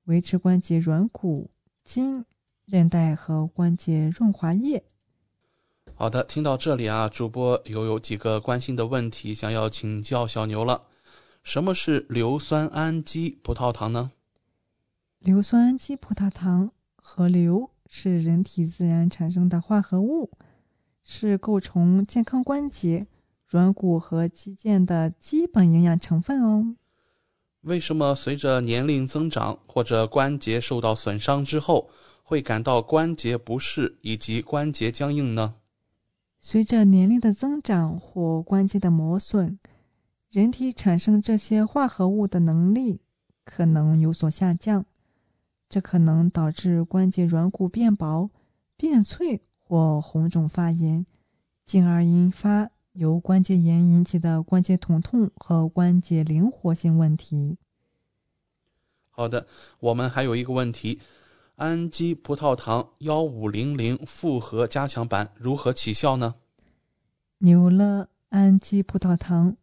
[0.05, 1.51] 维持关节软骨、
[1.85, 2.23] 筋、
[2.67, 4.85] 韧带和关节润滑液。
[5.95, 10.85] 好的，听到这里啊，主播又有几个关心的问题想要请教小牛了。
[11.43, 14.13] 什么是硫酸氨基葡萄糖呢？
[15.21, 20.31] 硫酸氨基葡萄糖和硫是人体自然产生的化合物，
[21.11, 23.07] 是构成健康关节、
[23.47, 26.77] 软骨和肌腱的基本营养成分哦。
[27.63, 31.89] 为什么随着年龄增长或者关节受到损伤之后，
[32.23, 35.55] 会感到关节不适以及关节僵硬呢？
[36.43, 39.59] 随着年龄的增长或关节的磨损，
[40.31, 43.01] 人体产生这些化合物的能力
[43.47, 44.85] 可能有所下降。
[45.71, 48.29] 这可能导致关节软骨变薄、
[48.77, 51.05] 变脆或红肿发炎，
[51.67, 57.59] 进而引发由关节炎引起的关节疼痛和关节灵活性问题。
[59.11, 59.47] 好的，
[59.81, 61.01] 我们还有一个问题：
[61.57, 66.37] 氨基葡萄糖幺五零零复合加强版如何起效呢？
[67.39, 69.55] 牛乐氨基葡萄糖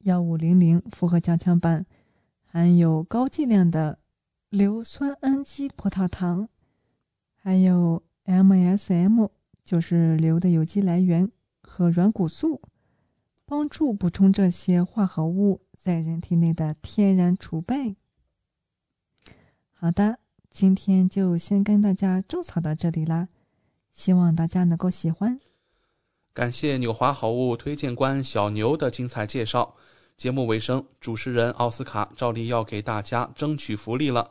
[0.00, 1.86] 幺五零零复合加强版
[2.44, 3.98] 含有高剂量的。
[4.50, 6.48] 硫酸氨基葡萄糖，
[7.34, 9.30] 还有 MSM，
[9.62, 11.30] 就是硫的有机来源
[11.62, 12.62] 和软骨素，
[13.44, 17.96] 帮助补充这些化合物在人体内的天然储备。
[19.72, 20.18] 好的，
[20.50, 23.28] 今天就先跟大家种草到这里啦，
[23.92, 25.38] 希望大家能够喜欢。
[26.32, 29.76] 感谢纽华好物推荐官小牛的精彩介绍。
[30.16, 34.30] 节目尾声，主持人奥斯卡照例要给大家争取福利了。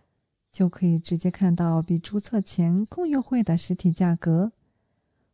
[0.51, 4.51] 就可以直接看到比注册前更优惠的实体价格。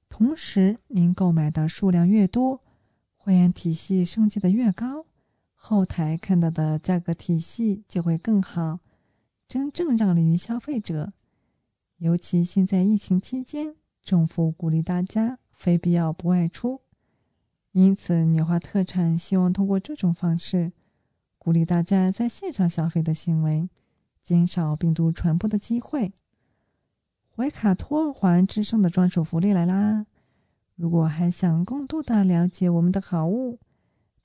[0.07, 2.61] 同时，您购买的数量越多，
[3.17, 5.05] 会员体系升级的越高，
[5.53, 8.79] 后台看到的价格体系就会更好，
[9.47, 11.11] 真正让利于消费者。
[11.97, 16.81] 尤其现在疫情期间，政府鼓励大家非必要不外出，
[17.71, 20.71] 因此纽华特产希望通过这种方式，
[21.39, 23.67] 鼓励大家在线上消费的行为。
[24.27, 26.11] 减少病毒传播的机会。
[27.33, 30.05] 怀卡托华人之声的专属福利来啦！
[30.75, 33.57] 如果还想更多的了解我们的好物，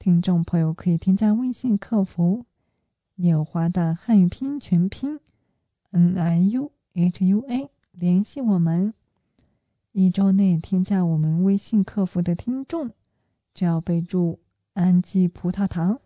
[0.00, 2.46] 听众朋友可以添加微信客服
[3.14, 5.20] “纽华”的汉语拼音全拼
[5.92, 8.92] “n i u h u a” 联系我们。
[9.92, 12.90] 一周内添加我们微信客服的听众，
[13.54, 14.40] 只要备注
[14.74, 16.00] “氨基葡萄糖”，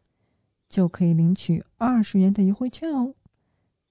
[0.68, 3.14] 就可以领取二十元的优惠券哦。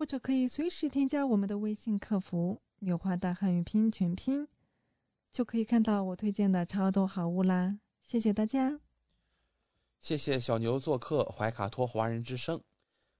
[0.00, 4.48] 或者可以随时添加我们的微信客服“纽华大汉语拼音全拼”，
[5.30, 7.78] 就可以看到我推荐的超多好物啦！
[8.00, 8.80] 谢谢大家，
[10.00, 12.62] 谢谢小牛做客怀卡托华人之声。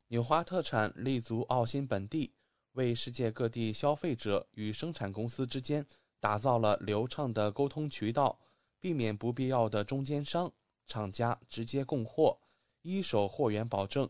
[0.08, 2.32] 纽华特产立足澳新本地，
[2.72, 5.84] 为世界各地消费者与生产公司之间
[6.18, 8.40] 打造了流畅的沟通渠道，
[8.80, 10.50] 避免不必要的中间商，
[10.86, 12.38] 厂家直接供货，
[12.80, 14.08] 一手货源保证。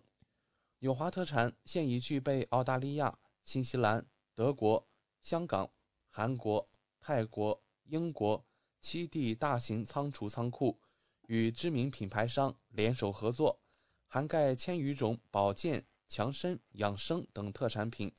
[0.82, 4.88] 纽华特产现已具备澳大利亚、新西兰、德国、
[5.20, 5.70] 香港、
[6.08, 6.66] 韩国、
[6.98, 8.46] 泰国、英国
[8.80, 10.80] 七地大型仓储仓库，
[11.26, 13.60] 与知名品牌商联手合作，
[14.06, 18.14] 涵盖千余种保健、强身、养生等特产品，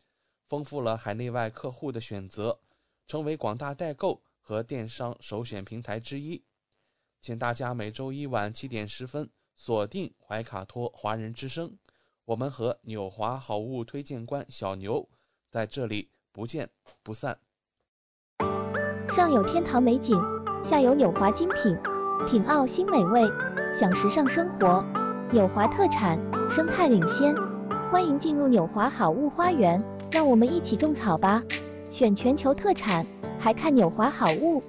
[0.47, 2.61] 丰富了海内外客户的选择，
[3.07, 6.45] 成为广大代购和电商首选平台之一。
[7.19, 11.75] 请大家每周一晚七点十分锁定怀卡托华人之声。
[12.25, 15.09] 我们和纽华好物推荐官小牛
[15.49, 16.69] 在这里不见
[17.01, 17.39] 不散。
[19.09, 20.17] 上有天堂美景，
[20.63, 21.75] 下有纽华精品，
[22.27, 23.23] 品澳新美味，
[23.73, 24.83] 享时尚生活。
[25.31, 26.19] 纽华特产，
[26.49, 27.35] 生态领先，
[27.91, 31.43] 欢迎进入纽华好物花园，让我们一起种草吧！
[31.89, 33.05] 选全球特产，
[33.39, 34.61] 还看纽华好物。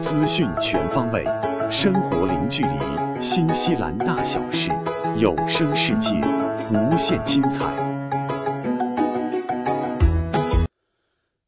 [0.00, 1.24] 资讯全方位，
[1.70, 3.20] 生活零距离。
[3.20, 4.72] 新西兰大小事，
[5.16, 6.10] 有声世界，
[6.72, 7.64] 无限精彩。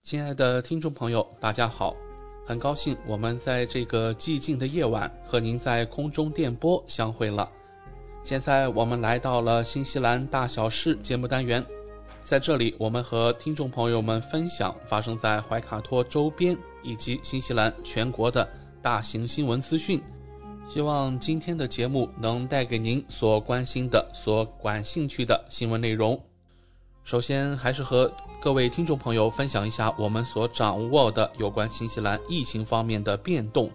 [0.05, 1.97] 亲爱的听众朋友，大家好，
[2.47, 7.49] 很高兴我们在这个寂静的夜晚和您在空中电波相会了。
[8.23, 11.65] 现在我们来到了新西兰大小事节目单元，
[12.21, 18.49] 在这里我们和听众朋友们分享发生在怀卡托周边以及新西兰全国的
[18.83, 20.03] 大型新闻资讯。
[20.69, 26.21] 希望今天的节目能带给您所关心的、所感兴趣的新闻内容。
[27.05, 28.11] 首先，还是和
[28.41, 33.71] 各位听众朋友分享一下我们所掌握的有关新西兰疫情方面的变动。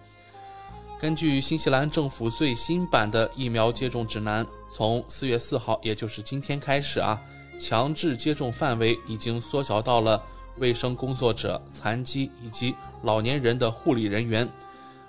[0.99, 7.21] 根据新西兰政府最新版的疫苗接种指南，从四月四号，也就是今天开始啊，
[7.59, 10.19] 强制接种范围已经缩小到了
[10.57, 14.49] 卫生工作者、残疾以及老年人的护理人员。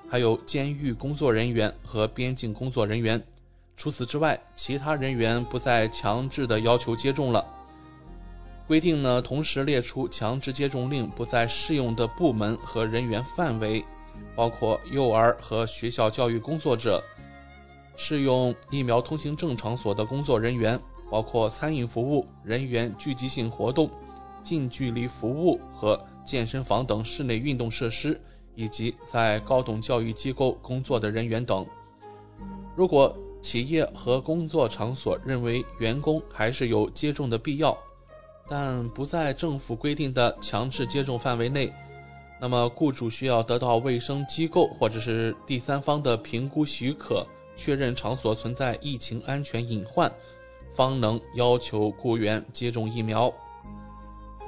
[0.09, 3.23] 还有监狱工作人员和边境工作人员，
[3.77, 7.47] 除此之外，其他人员不再强制的要求接种了。
[8.67, 13.85] 规定呢，同时列出强制接种令不再适用的部门和人员范围，
[14.35, 17.03] 包括幼儿和学校教育工作者，
[17.97, 20.79] 适用疫苗通行证场所的工作人员，
[21.11, 23.91] 包括餐饮服务人员、聚集性活动、
[24.43, 28.21] 近距离服务和健身房等室内运动设施。
[28.59, 31.65] 以及在高等教育机构工作的人员等，
[32.75, 37.79] 如果企业和工作场所认为员工还是有接种的必要，
[38.49, 41.73] 但不在政府规定的强制接种范围内，
[42.41, 50.13] 那么雇主需要得到卫生机构或者是第三方的评估许可，确认场所存在疫情安全隐患，
[50.75, 53.33] 方能要求雇员接种疫苗。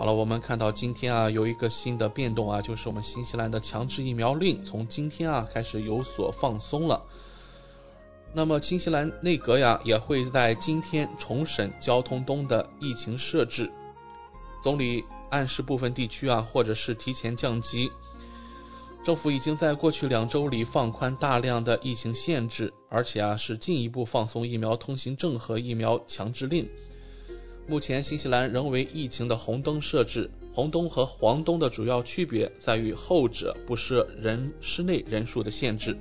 [0.01, 7.05] 好了，我们看到今天啊有一个新的变动啊，就是我们新西兰的强制疫苗令从今天啊开始有所放松了。
[8.32, 13.70] 那么新西兰内阁呀也会在今天重审交通东的疫情设置，
[14.62, 17.92] 总理暗示部分地区啊或者是提前降级。
[19.05, 26.66] 政府已经在过去两周里放宽大量的疫情限制，而且啊是进一步放松疫苗通行证和疫苗强制令。
[27.71, 30.29] 目前，新西兰仍为疫情的红灯设置。
[30.53, 35.97] 红灯和黄灯的主要区别在于后者不设人室内人数的限制。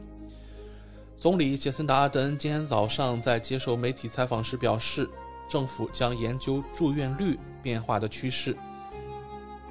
[1.16, 5.08] 总理杰森达阿德恩今天早上在接受媒体采访时表示，
[5.48, 8.58] 政府将研究住院率变化的趋势。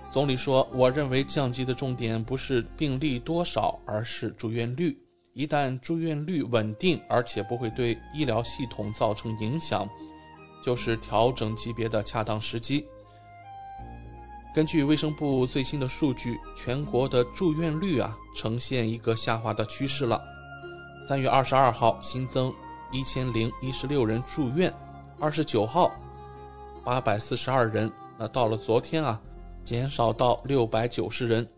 [0.09, 4.97] 总理说：“我认为降级的重点不是病例多少，而是住院率。
[5.33, 9.89] 一旦住院率稳定，而且不会对医疗系统造成影响。”
[10.63, 12.87] 就是调整级别的恰当时机。
[14.55, 20.21] 根据卫生部最新的数据，全国的住院率啊呈现一个下滑的趋势了。
[21.07, 22.53] 三月二十二号新增
[22.91, 24.73] 一千零一十六人住院，
[25.21, 25.91] 二十九号
[26.83, 29.21] 八百四十二人，那到了昨天啊
[29.63, 31.49] 减少到六百九十人。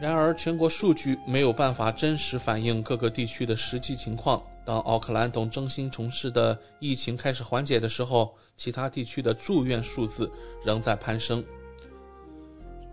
[0.00, 4.42] 然而，全国数据没有办法真实反映各个地区的实际情况。
[4.64, 10.30] 当奥克兰等中心城市的疫情开始缓解的时候，其他地区的住院数字
[10.64, 11.44] 仍在攀升，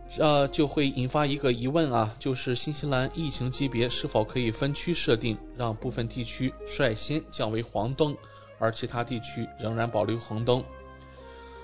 [0.09, 8.15] 这就会引发一个疑问啊，就是新西兰疫情级别是否可以分区设定，让部分地区率先降为黄灯，
[8.59, 10.61] 而其他地区仍然保留红灯？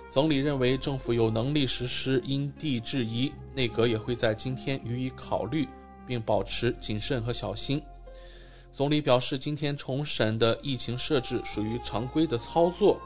[0.10, 5.68] 总理认为政府有能力实施因地制宜，内阁也会在今天予以考虑，
[6.08, 7.82] 并保持谨慎和小心。
[8.78, 13.02] 总理表示，今天重审的疫情设置属于常规的操作，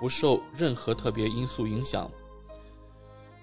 [0.00, 2.10] 不受任何特别因素影响。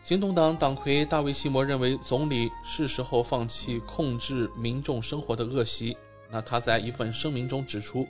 [0.03, 5.95] 行动党党魁大卫·西摩认为，总理是时候放弃控制民众生活的恶习，
[6.30, 8.05] 那他在一份声明中指出，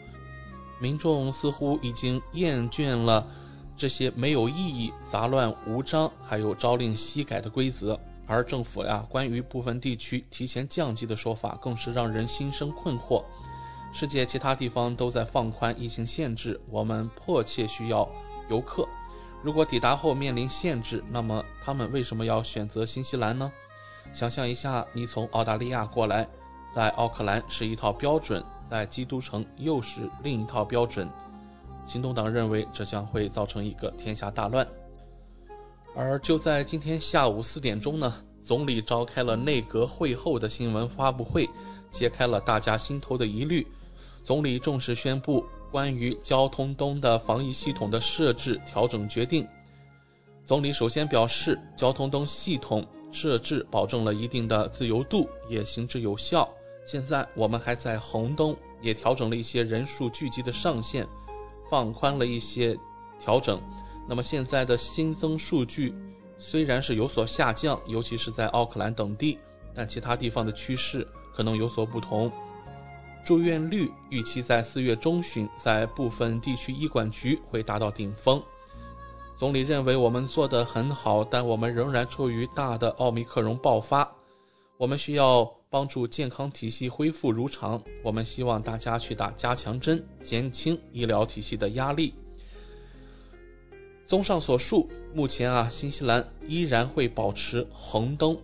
[0.80, 3.28] 民众似乎已经厌倦了
[3.78, 8.00] 这些没有意义、杂乱无章，还有朝令夕改的规则。
[8.26, 13.24] 而政府呀，关于部分地区提前降级的说法，更是让人心生困惑。
[13.94, 18.10] 世界其他地方都在放宽疫情限制，我们迫切需要
[18.50, 18.88] 游客。
[19.44, 23.52] 如果抵达后面临限制，那么他们为什么要选择新西兰呢？
[24.12, 26.28] 想象一下，你从澳大利亚过来，
[26.74, 31.08] 在奥克兰是一套标准，在基督城又是另一套标准。
[31.86, 34.68] 行动党认为这将会造成一个天下大乱。
[35.96, 41.48] 而就在今天下午四点钟呢，总理召开了内阁会后的新闻发布会，
[41.92, 43.68] 揭开了大家心头的疑虑。
[44.24, 45.46] 总理正式宣布。
[45.72, 49.48] 关于交通灯的防疫系统的设置调整决定，
[50.46, 56.48] 总理首先表示，交通灯系统设置保证了一定的自由度，也行之有效。
[56.86, 61.08] 现在我们还在红灯，也调整了一些人数聚集的上限，
[61.72, 62.78] 放宽了一些
[63.20, 63.60] 调整。
[64.08, 65.92] 那么现在的新增数据
[66.38, 69.40] 虽然是有所下降，尤其是在奥克兰等地，
[69.74, 72.32] 但其他地方的趋势可能有所不同。
[73.24, 78.42] 住院率预期在四月中旬，在部分地区医管局会达到顶峰。
[79.38, 84.10] 总理认为我们做得很好，但我们仍然处于大的奥密克戎爆发。
[84.78, 87.82] 我们需要帮助健康体系恢复如常。
[88.04, 92.14] 我们希望大家去打加强针，减轻医疗体系的压力。
[94.06, 98.38] 综上所述，目前啊，新西兰依然会保持红灯。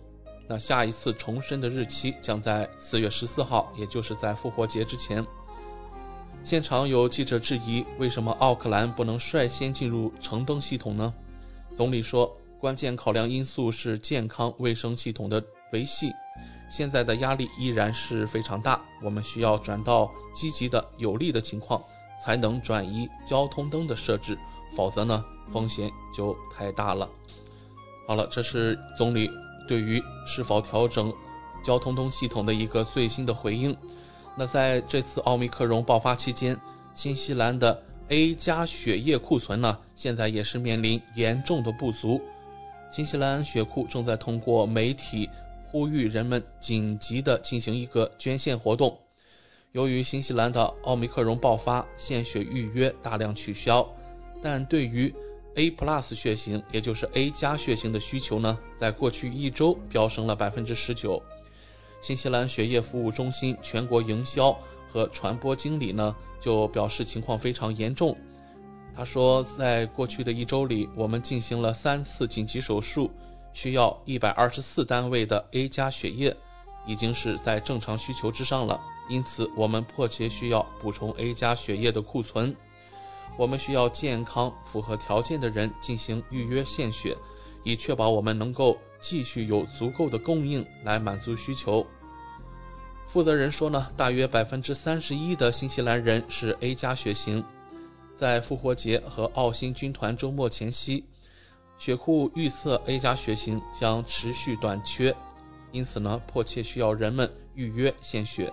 [0.50, 5.24] 那下一次重申的日期将在四月十四号，也就是在复活节之前。
[6.42, 11.14] 现场有记者质疑，为什么奥克兰不能率先进入橙灯系统呢？
[11.76, 15.40] 总理说，关键考量因素是健康卫生系统的
[15.72, 16.10] 维系。
[16.68, 21.80] 现在的压力依然是非常大，我们需要转到积极的、有利的情况，
[22.24, 24.36] 才能转移交通灯的设置，
[24.74, 27.08] 否则呢，风险就太大了。
[28.08, 29.30] 好了，这是总理。
[29.70, 31.14] 对于是否调整
[31.62, 33.76] 交通灯系统的一个最新的回应，
[34.36, 36.58] 那在这次奥密克戎爆发期间，
[36.92, 42.20] 新西兰的 A 加血液库存呢，现在也是面临严重的不足。
[42.90, 45.30] 新西兰血库正在通过媒体
[45.64, 48.98] 呼吁人们紧急的进行一个捐献活动。
[49.70, 53.88] 由于新西兰的奥密克戎爆发，献血预约大量取消，
[54.42, 55.14] 但对于
[55.56, 61.22] A plus 血型，也就是 A 加血型的需求呢，在过去一周飙升了百分之十九。
[62.00, 64.56] 新西兰血液服务中心全国营销
[64.88, 68.16] 和传播经理呢，就表示情况非常严重。
[68.94, 73.10] 他说，在过去的一周里，我们进行了三次紧急手术，
[73.52, 76.34] 需要一百二十四单位的 A 加血液，
[76.86, 78.80] 已经是在正常需求之上了。
[79.08, 82.54] 因此，我们迫切需要补充 A 加血液的库存。
[83.36, 87.16] 我们需要健康、符合条件的人进行预约献血，
[87.62, 91.86] 以确保我们能够继续有足够的供应来满足需求。
[93.06, 97.42] 负责人说呢，大约百分之三十一的新西兰人是 A 加血型。
[98.14, 101.02] 在复活节和奥新军团周末前夕，
[101.78, 105.16] 血库预测 A 加血型将持续短缺，
[105.72, 108.52] 因此呢，迫切需要人们预约献血。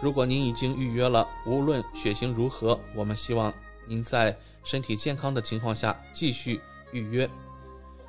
[0.00, 3.54] 如果您已经预约了，无论血型如何，我们希望。
[3.86, 6.60] 您在身体健康的情况下继续
[6.92, 7.28] 预约。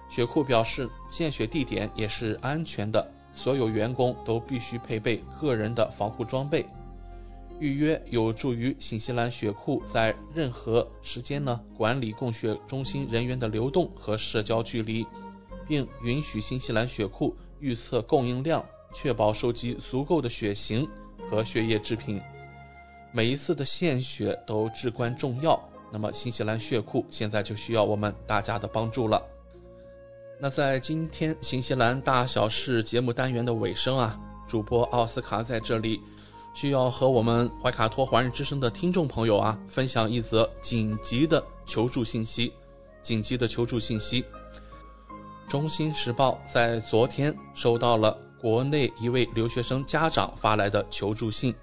[0.10, 6.66] 血库表示，献血地点也是安全的，所有员工都必须配备个人的防护装备。
[7.60, 15.06] 预约有助于新西兰血库在任何时间呢管理供血中心人员的流动和社交距离，
[15.68, 18.64] 并允许新西兰血库预测供应量，
[18.94, 20.88] 确保收集足够的血型
[21.30, 22.22] 和血液制品。
[23.18, 25.60] 每一次的献血都至关重要，
[25.92, 29.20] 那么新西兰血库现在就需要我们大家的帮助了。
[30.40, 34.16] 那在今天新西兰大小事节目单元的尾声啊，
[34.48, 36.00] 主播奥斯卡在这里
[36.54, 42.54] 需要和我们怀卡托华人之声的听众朋友啊分享一则紧急的求助信息。
[43.02, 44.24] 紧急的求助信息，
[45.48, 51.56] 中新时报在昨天收到了国内一位留学生家长发来的求助信。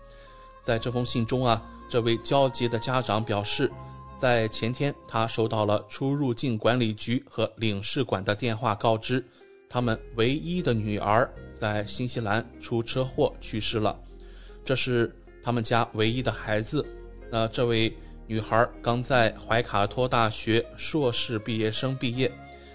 [0.64, 3.70] 在这封信中啊，这位焦急的家长表示，
[4.18, 9.24] 在前天他收到了出入境管理局和领事馆的电话，告知
[9.68, 13.94] 他们唯一的女儿在新西兰出车祸去世了。
[14.64, 16.84] 这是他们家唯一的孩子。
[17.30, 17.94] 那这位
[18.26, 22.32] 女孩刚在怀卡托大学硕士毕业生毕业，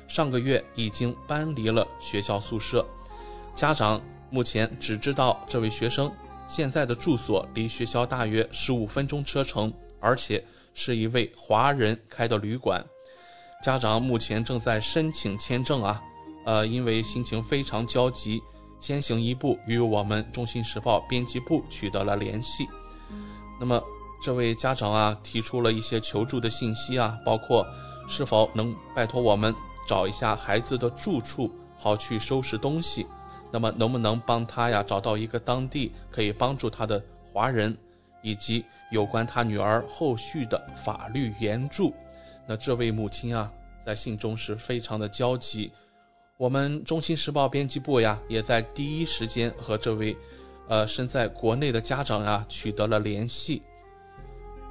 [0.08, 2.86] 上个月已经搬离了学校宿舍。
[3.56, 6.12] 家长目前只知道这位学生。
[6.50, 10.44] 现在的住所离学校大约十五分钟车程，而且
[10.74, 12.84] 是一位华人开的旅馆。
[13.64, 16.02] 家长目前正在申请签证啊，
[16.48, 18.42] 呃，因为心情非常焦急，
[18.80, 22.68] 先行一步与我们《中新时报》编辑部取得了联系。
[23.60, 23.80] 那么，
[24.24, 27.64] 这位家长啊，提出了一些求助的信息啊，包括
[28.08, 29.54] 是否能拜托我们
[29.88, 33.06] 找一下孩子的住处，好去收拾东西。
[33.52, 37.76] 那么，能不能帮他呀找到一个当地可以帮助他的华人，
[38.22, 41.94] 以及有关他女儿后续的法律援助？
[42.48, 43.52] 那这位母亲啊，
[43.86, 45.72] 在信中是非常的焦急。
[46.38, 50.16] 我们《中新时报》编辑部呀，也在第一时间和这位，
[50.68, 53.62] 呃，身在国内的家长呀取得了联系。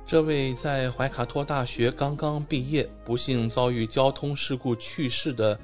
[0.07, 5.59] 这位在怀卡托大学刚刚毕业，不幸遭遇交通事故去世的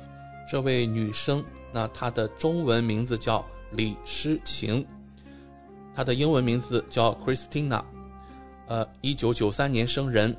[0.46, 1.42] 这位女生，
[1.74, 4.86] 那她的中文名字叫李诗晴，
[5.92, 7.82] 她的英文名字叫 Christina，
[8.68, 10.34] 呃，一九九三年生人。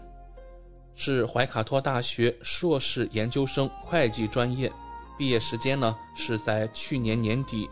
[0.97, 4.71] 是怀卡托大学硕士研究生会计专业，
[5.17, 7.69] 毕业时间呢是在去年年底。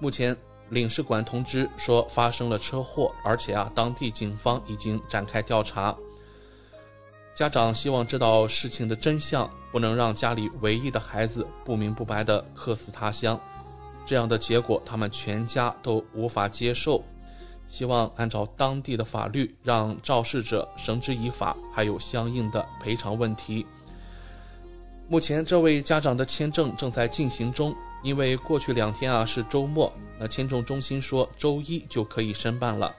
[0.00, 0.36] 目前
[0.68, 5.96] 领事馆通知说发生了车祸，而且啊，当地警方已经展开调查。
[7.34, 13.38] 家长希望知道事情的真相，不能让家里唯一的孩子不明不白的客死他乡，
[14.06, 17.02] 这样的结果他们全家都无法接受。
[17.66, 23.66] 希望按照当地的法律，让肇事者绳之以法，还有相应的赔偿问题。
[25.08, 27.74] 目前，这位家长的签证正在进行中，
[28.04, 32.94] 因为过去两天啊是周末，那签证中心说周一就可以申办了。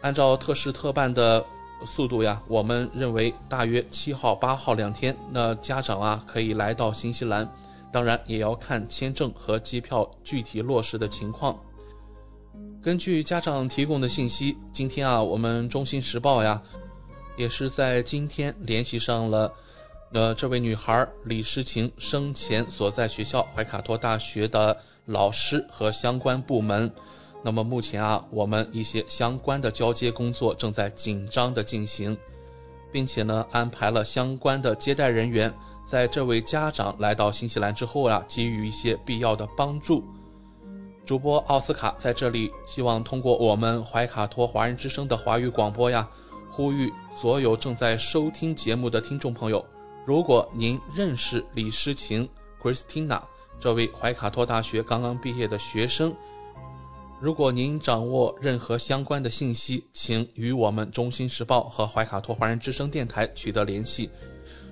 [0.00, 1.44] 按照特事特办的
[1.84, 7.50] 速度呀，我们认为大约七号、八号两天，那家长啊可以来到新西兰，
[7.90, 11.58] 当然也要看签证和机票具体落实的情况。
[12.82, 16.62] 根据家长提供的信息，今天啊，我们《中心时报》呀，
[17.36, 19.52] 也是在今天联系上了，
[20.12, 24.76] 呃，这位女孩李诗晴生前所在学校怀卡托大学的
[25.06, 26.90] 老师和相关部门。
[27.42, 32.16] 那么目前啊，我们一些相关的交接工作正在紧张的进行，
[32.92, 35.52] 并且呢，安排了相关的接待人员，
[35.88, 40.04] 在这位家长来到新西兰之后啊，给予一些必要的帮助。
[41.06, 46.08] 主播奥斯卡在这里，希望通过我们怀卡托华人之声的华语广播呀，
[46.50, 49.64] 呼吁所有正在收听节目的听众朋友，
[50.06, 52.28] 如果您认识李诗晴
[52.62, 53.22] Christina
[53.58, 56.14] 这位怀卡托大学刚刚毕业的学生，
[57.20, 64.08] 如果您掌握任何相关的信息，请与我们中新时报和怀卡托华人之声电台取得联系，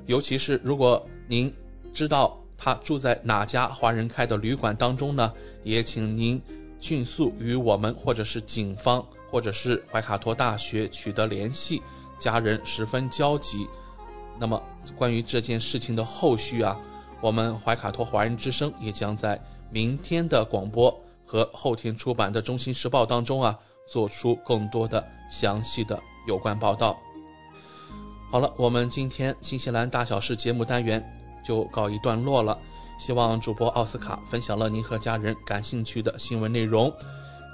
[0.07, 1.53] 尤其是如果您
[1.93, 2.39] 知道。
[2.61, 5.33] 他住在哪家华人开的旅馆当中呢？
[5.63, 6.43] 也请您
[6.81, 11.81] 迅速与我们或者是警方或者是怀卡托大学取得联系，
[12.19, 13.65] 家人十分焦急。
[14.41, 14.61] 那么
[14.97, 16.77] 关于这件事情的后续啊，
[17.21, 19.41] 我们怀卡托华人之声也将在
[19.71, 20.93] 明天的广播
[21.29, 23.57] 和后天出版的《中新时报》当中啊，
[23.87, 26.99] 做出更多的详细的有关报道。
[28.33, 31.05] 好了，我们今天新西兰大小事节目单元。
[31.41, 32.59] 就告一段落了，
[32.99, 36.93] 希望主播奥斯卡分享了您和家人感兴趣的新闻内容。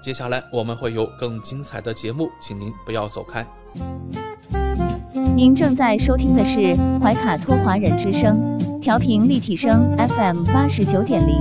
[0.02, 3.46] 接下来我们会有更精彩的节目，请您不要走开。
[5.36, 11.40] 您正在收听的是怀卡托华人之声，调频立体声 FM 八十九点零，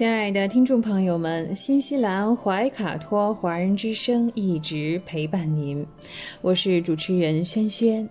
[0.00, 5.86] 亲爱的听众朋友们，新西兰怀卡托华人之声一直陪伴您，
[6.40, 8.08] 我是主持人轩轩。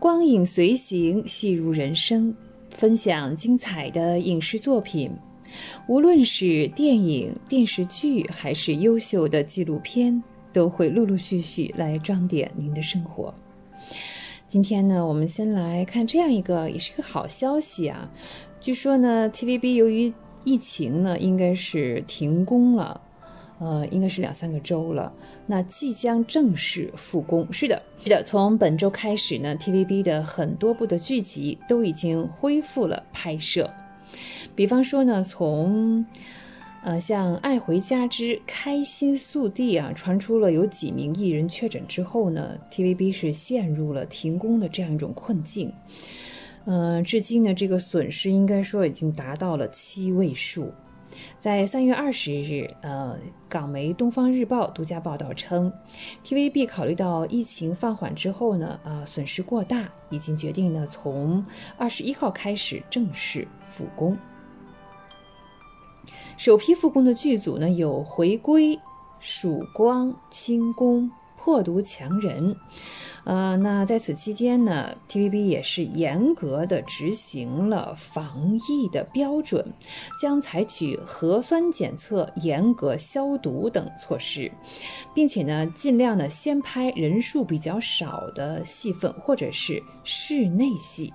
[0.00, 2.34] 光影随行，戏如人生，
[2.70, 5.08] 分享精彩的影视作品，
[5.86, 10.20] 无论是电影、电视剧，还是优秀的纪录片，
[10.52, 13.32] 都会陆陆续续来装点您的生活。
[14.48, 18.10] 今天呢，我们先来看这样一个，也是个好消息啊！
[18.60, 20.12] 据说呢，TVB 由于
[20.44, 23.00] 疫情呢应该是停工了，
[23.58, 25.12] 呃，应该是两三个周了。
[25.46, 27.46] 那即将正式复工。
[27.52, 33.70] 是的，是的，从本周开始呢，TVB 的很多部的剧集都已经恢复了拍摄。
[34.54, 36.04] 比方说呢，从
[36.82, 45.72] 呃，像《爱回家之开心速递》啊，传出了有几名艺人确诊之后呢，TVB 是陷入了停工的这样一种困境。
[46.66, 50.72] 嗯，至今呢，这个损失应该说已经达到了七位数。
[51.38, 53.16] 在三月二十日，呃，
[53.48, 55.72] 港媒《东方日报》独家报道称
[56.24, 61.44] ，TVB 考虑到疫情放缓之后呢，啊，损失过大，已经决定呢，从
[61.76, 64.16] 二十一号开始正式复工。
[66.36, 68.76] 首批复工的剧组呢，有《回归》
[69.20, 71.02] 《曙光》《清宫》
[71.44, 72.54] 《破毒强人》。
[73.24, 79.62] 呃，那在此期间呢，TVB 也是严格的执行了防疫的标准，
[80.18, 84.50] 将采取核酸检测、严格消毒等措施，
[85.14, 91.12] 并且呢，尽量呢先拍人数比较少的戏份，或者是室内戏。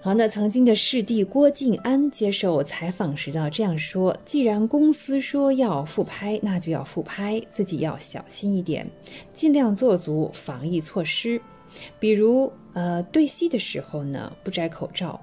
[0.00, 8.88] 好，那曾经的师弟郭晋安接受采访时呢这样说：“既然公司说要复拍，那就要复拍，自己要小心一点，
[9.34, 11.40] 尽量做足防疫措施，
[11.98, 15.20] 比如呃对戏的时候呢不摘口罩，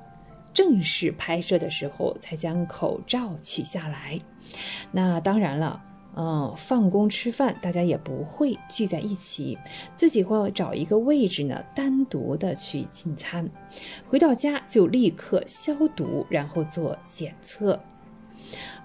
[0.54, 4.20] 正式拍摄的时候才将口罩取下来。
[4.92, 5.82] 那当然了。”
[6.18, 9.58] 嗯，放工吃饭，大家也不会聚在一起，
[9.98, 13.50] 自己会找一个位置呢，单独的去进餐。
[14.08, 17.78] 回到家就立刻消毒，然后做检测。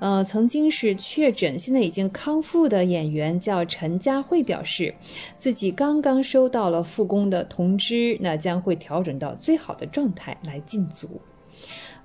[0.00, 4.92] 呃，曾经是确诊，现在已经康复的演员叫陈佳慧，表示
[5.38, 11.20] 自己刚刚收到了复工的通知，那将会调整到最好的状态来进组。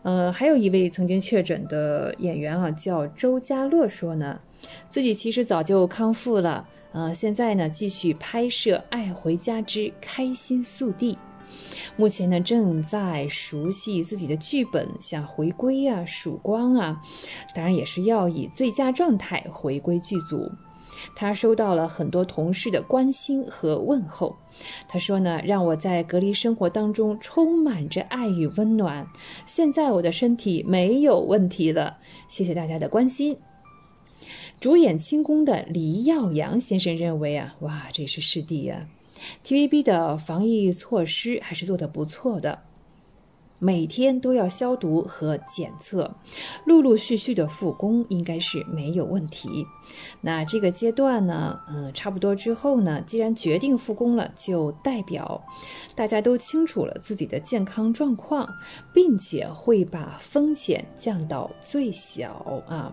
[0.04, 4.40] 呃，还有一位曾经确诊的演员啊，叫周家乐，说呢。
[4.90, 11.14] 自己其实早就康复了，呃，现在呢继续拍摄《爱回家之开心速递》，
[11.96, 17.02] 目前呢正在熟悉自己的剧本，像回归啊、曙光啊，
[17.54, 20.50] 当然也是要以最佳状态回归剧组。
[21.14, 24.36] 他收到了很多同事的关心和问候，
[24.88, 29.06] 他说呢，让我在隔离生活当中充满着爱与温暖。
[29.46, 31.98] 现在我的身体没有问题了，
[32.30, 33.38] 谢谢大家的关心。
[34.60, 38.88] 主演清宫的黎耀阳先生认为啊，哇，这是师弟啊
[39.44, 42.64] ！TVB 的防疫措施还是做得不错的，
[43.60, 46.16] 每天都要消毒和检测，
[46.66, 49.68] 陆陆续续的复工应该是没有问题。
[50.22, 55.44] 那这个阶段呢，嗯，差不多之后呢，既然决定复工了，就代表
[55.94, 58.50] 大家都清楚了自己的健康状况，
[58.94, 62.92] 并且会把风险降到最小啊。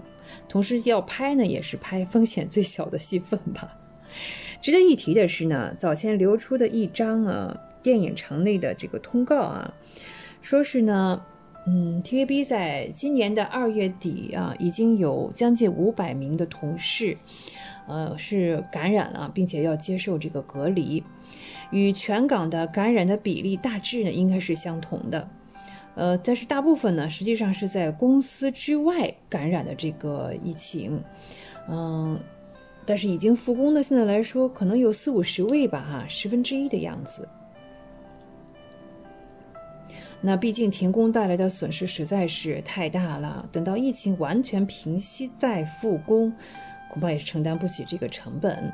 [0.48, 3.76] 同时要拍呢，也是拍风险最小的戏份吧。
[4.60, 9.74] 值得一提的是呢，早前流出的一张啊电影城内的这个通告啊，
[10.40, 11.20] 说是呢，
[11.66, 17.16] 嗯，TVB 在今年的二月底啊，已经有将近五百名的同事，
[17.88, 21.02] 呃，是感染了，并且要接受这个隔离，
[21.70, 25.28] 与全港的感染的比例大致呢应该是相同的。
[25.94, 31.02] 呃，但是大部分呢，实际上是在公司之外感染的这个疫情，
[31.68, 32.18] 嗯，
[32.86, 37.28] 但是已经复工的，现在来说可能有四五十位吧，哈，十分之一的样子。
[40.24, 46.32] 那毕竟停工带来的损失实在是太大了，等到疫情完全平息再复工，
[46.88, 48.72] 恐怕也是承担不起这个成本。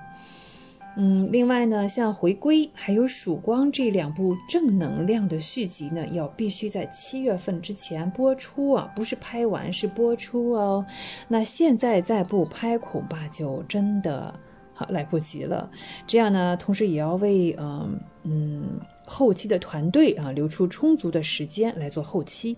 [1.01, 10.84] 嗯，另外呢，像《回归》还有《曙光》这两部正能量的续集呢，要必须在七月份之前播出啊，不是拍完是播出哦。
[11.28, 14.34] 那现在再不拍，恐怕就真的
[14.74, 15.70] 好来不及了。
[16.05, 22.57] 这样呢，同时也要为嗯嗯后期的团队啊留出充足的时间来做后期。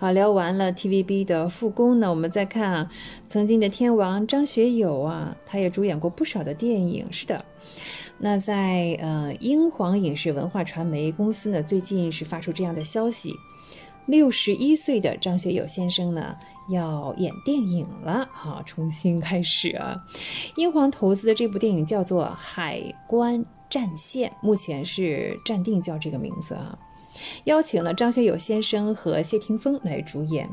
[0.00, 2.90] 好，聊完了 TVB 的复工呢，我们再看啊，
[3.26, 7.04] 曾经的天王张学友啊，他也主演过不少的电影。
[7.10, 7.44] 是的，
[8.16, 13.34] 那在呃英皇影视文化传媒公司呢，最近是发出这样的消息：
[14.06, 16.32] 六十一岁的张学友先生呢
[16.70, 20.00] 要演电影了，好，重新开始啊。
[20.54, 26.78] 英皇投资的这部电影叫做《海关战线》，目前是暂定叫这个名字啊。
[27.44, 30.48] 邀请了张学友先生和谢霆锋来主演。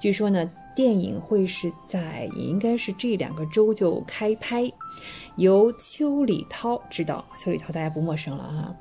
[0.00, 4.70] 据说呢，电影会是在也应该是这两个周就开拍，
[5.36, 7.24] 由邱礼涛执导。
[7.36, 8.76] 邱礼涛大家不陌生了哈。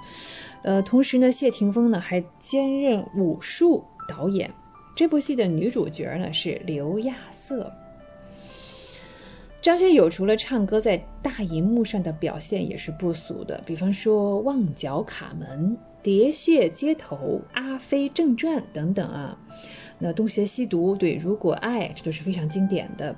[0.63, 4.51] 呃，同时呢，谢霆锋呢还兼任武术导演。
[4.95, 7.71] 这部戏的女主角呢是刘亚瑟。
[9.61, 15.69] 张学友除了唱歌，在大银幕上的表现也是不俗的，比方说《旺角卡门》
[16.07, 17.17] 《喋血街头》
[17.51, 19.37] 《阿飞正传》等等啊。
[19.99, 23.13] 那《东邪西毒》对《如果爱》这都是非常经典的。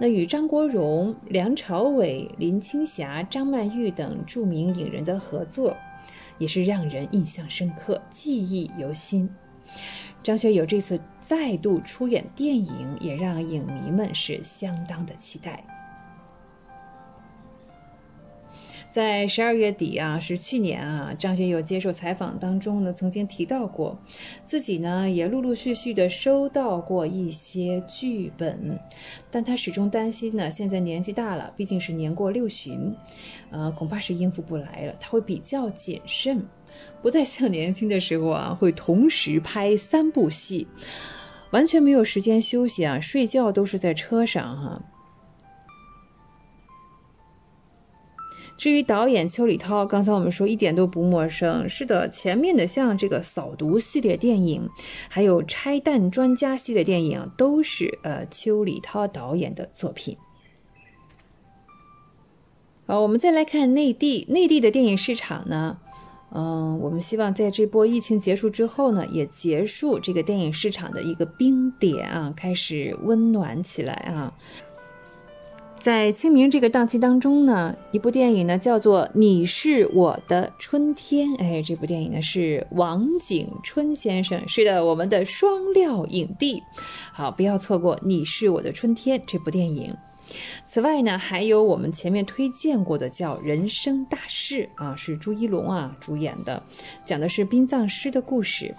[0.00, 5.76] 那与张国荣、梁朝伟、林青霞、张曼玉等著名影人的合作，
[6.38, 9.30] 也是让人印象深刻、记忆犹新。
[10.20, 15.62] 张学友这次再度出演电影，也让影迷们是相当的期待。
[18.96, 24.00] 在十二月底啊，是去年啊，张学友接受采访当中呢，曾经提到过，
[24.42, 28.80] 自己呢也陆陆续续的收到过一些剧本，
[29.30, 32.96] 但他始终担心呢，现在年纪大了，毕竟是年过六旬，
[33.50, 36.42] 呃，恐怕是应付不来了，他会比较谨慎，
[37.02, 40.66] 不再像年轻的时候啊，会同时拍三部戏，
[41.50, 44.82] 完全没有时间休息啊，睡觉都是在车上哈。
[48.56, 51.68] 至于导演邱礼涛，刚才我们说一点都不陌生。
[51.68, 54.68] 是的，前面的像这个扫毒系列电影，
[55.08, 60.16] 还有拆弹专家系列电影，都是呃邱礼涛导演的作品。
[62.86, 65.78] 好，我们再来看内地，内地的电影市场呢，
[66.32, 74.32] 嗯，我们希望在这波疫情结束之后呢，也结束这个电影市场的一个冰点啊，开始温暖起来啊。
[75.86, 81.28] 在清明这个档期当中呢，一部电影呢叫做《你是我的春天》。
[81.38, 86.60] 哎，这部电影呢是王景春先生，是的，我们的双料影帝。
[87.12, 89.94] 好，不要错过《你是我的春天》这部电影。
[90.64, 96.60] 此外呢，还有我们前面推荐过的叫《人生大事》啊，是朱一龙啊主演的，
[97.04, 98.74] 讲的是殡葬师的故事。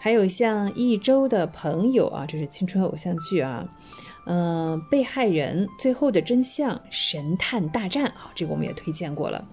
[0.00, 3.64] 还有像《一周的朋友》啊，这是青春偶像剧啊。
[4.26, 9.46] 嗯，被害人最后的真相，神探大战啊，这个我们也推荐过了。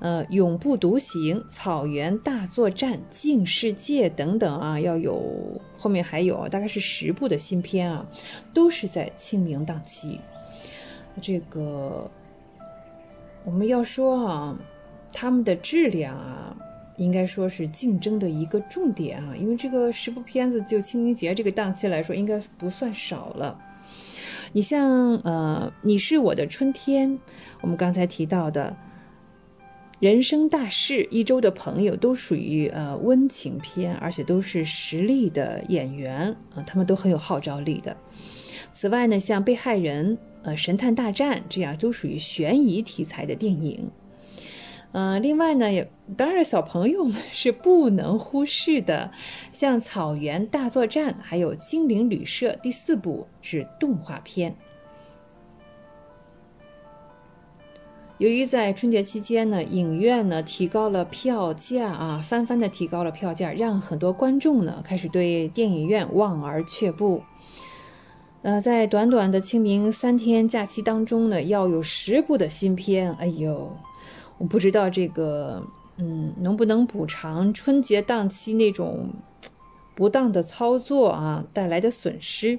[0.00, 8.06] 呃，永不独行，草原大作战，镜世界等等啊，要有后面还有大概是十部的新片啊，
[8.52, 10.20] 都是在清明档期。
[11.20, 12.08] 这个
[13.44, 14.58] 我们要说啊，
[15.12, 16.56] 他们的质量啊，
[16.96, 23.56] 应该说是竞争的一个重点啊，因为这个十部片子就清明节这个档期来说，应该不算少了。
[24.52, 27.18] 你像呃，你是我的春天，
[27.60, 28.76] 我们刚才提到的
[30.00, 37.96] 人生大事，一周的朋友都属于呃温情片，而且都是实力的演员啊，他们都很有号召力的。
[38.70, 43.90] 此外呢，像被害人、呃神探大战这样都属于悬疑题材的电影。
[44.92, 49.10] 嗯，另外呢，也当然小朋友们是不能忽视的，
[49.52, 54.56] 像《草原大作战》还有《精灵旅社》第四部是动画片。
[58.16, 67.22] 由于在春节期间呢，影院呢提高了票价啊，翻番的提高了票价，让很多观众呢开始对电影院望而却步。
[68.42, 73.70] 呃，在短短的清明三天假期当中呢，要有十部的新片，哎呦！
[74.38, 75.62] 我不知道这个，
[75.96, 79.10] 嗯，能不能补偿春节档期那种
[79.94, 82.58] 不当的操作啊带来的损失？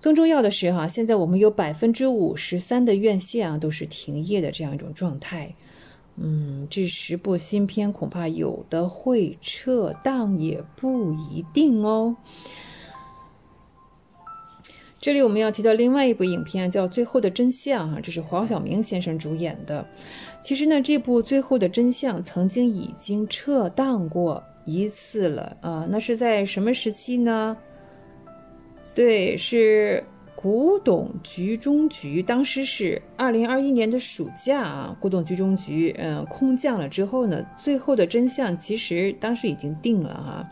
[0.00, 5.54] 更重要的是哈，现在我们有百分之五十三的院线啊都是停业的这样一种状态。
[6.16, 12.16] 嗯，这十部新片恐怕有的会撤档，也不一定哦。
[15.00, 19.86] 这里我们要提到另外一部影片，叫《最后的真相》哈，这是黄晓明先生主演的。
[20.40, 27.56] 其实呢，这部《最后的真相》曾经已经撤档过一次了啊，那是在什么时期呢？
[28.92, 30.02] 对，是
[30.34, 40.50] 古董局中局，当时是二零二一年的暑假啊，古董局中局嗯空降了之后呢，《最后的真相》其实当时已经定了哈。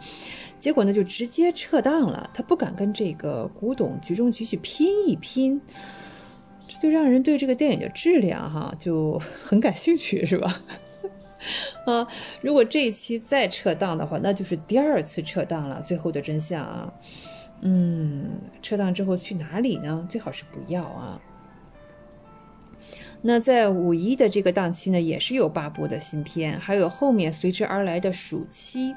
[0.59, 2.29] 结果呢，就直接撤档了。
[2.33, 5.61] 他不敢跟这个古董局中局去拼一拼，
[6.67, 10.63] 这就让人对这个电影的质量哈就很感兴趣，是吧？
[11.87, 12.09] 啊，
[12.41, 15.81] 如果这一期再撤档的话，那就是第二次撤档了。
[15.83, 16.93] 最后的真相啊，
[17.61, 18.31] 嗯，
[18.63, 20.07] 撤档之后去哪里呢？
[20.11, 21.21] 最好是不要啊。
[23.27, 28.95] 那在五一的这个档期呢，也是有八部的新片，还有后面随之而来的暑期，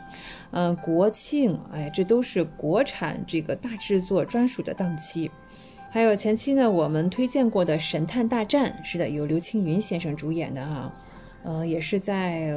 [0.52, 5.32] 嗯，国庆，哎，这都是国产这个大制作专属的档期。
[5.90, 10.94] 还有前期呢，我们推荐过的《神探大战》，是的，由刘青云先生主演的哈，
[11.44, 12.56] 呃，也是在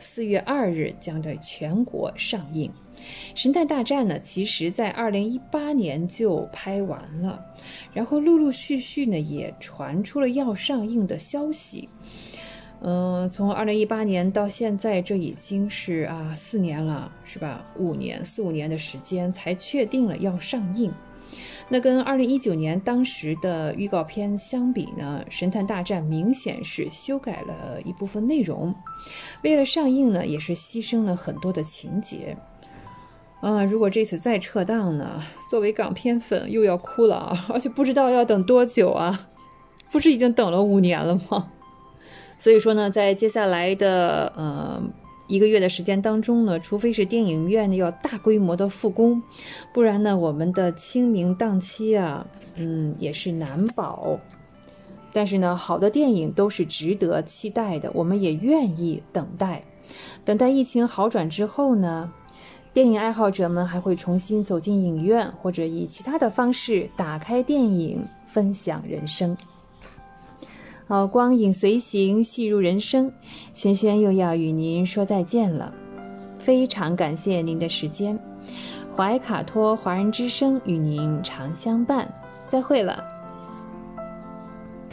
[0.00, 2.72] 四月二日将在全国上映。
[3.34, 7.44] 《神探大战》呢，其实在二零一八年就拍完了，
[7.94, 11.88] 然后陆陆续续呢也传出了要上映的消息。
[12.82, 17.64] 嗯，从二零一八年到现在，这已经是啊四年了，是吧？
[17.78, 20.90] 五年四五年的时间才确定了要上映。
[21.68, 28.74] 那跟二零一九年当时的预告片相比呢，《神探大战》明显是修改了一部分内容，
[29.42, 32.36] 为了上映呢，也是牺牲了很多的情节。
[33.40, 35.22] 啊，如果这次再撤档呢？
[35.48, 37.46] 作为港片粉又要哭了啊！
[37.48, 39.28] 而且不知道要等多久啊？
[39.90, 41.50] 不是已经等了五年了吗？
[42.38, 44.82] 所以说呢，在接下来的呃
[45.30, 49.22] 一个月的时间当中呢，除非是电影院要大规模的复工，
[49.72, 52.26] 不然呢，我们的清明档期啊，
[52.56, 54.18] 嗯，也是难保。
[55.12, 59.62] 但是呢，好的电影都是值得期待的，我们也愿意等待，
[60.24, 62.12] 等待疫情好转之后呢。
[62.72, 69.36] 电影爱好者们还会重新走进影院，或者以其他的方式打开电影，分享人生。
[70.90, 73.12] 好，光影随行，戏入人生。
[73.54, 75.72] 轩轩又要与您说再见了，
[76.36, 78.18] 非常感谢您的时间。
[78.96, 82.12] 怀卡托华人之声与您常相伴，
[82.48, 83.04] 再会了。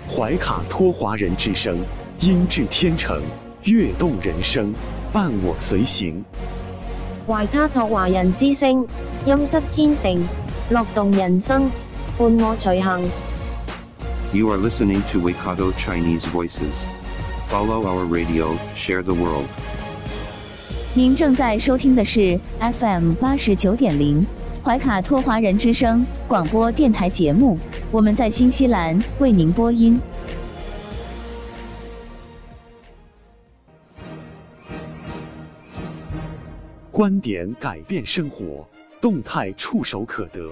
[0.08, 1.76] 怀卡托华人之声，
[2.20, 3.20] 音质天成，
[3.64, 4.72] 悦动人生，
[5.12, 6.24] 伴我随行。
[7.26, 8.86] 怀卡托华人之声，
[9.26, 10.24] 音质天成，
[10.70, 11.72] 乐动人生，
[12.20, 13.10] 伴我随行。
[14.34, 16.76] You are listening to Waikato Chinese Voices.
[17.48, 19.48] Follow our radio, share the world.
[20.94, 24.28] 您正在收听的是 FM 八十九点零
[24.62, 27.58] 怀卡托华人之声广播电台节目，
[27.90, 29.98] 我们在新西兰为您播音。
[36.92, 38.68] 观点改变生活，
[39.00, 40.52] 动态触手可得。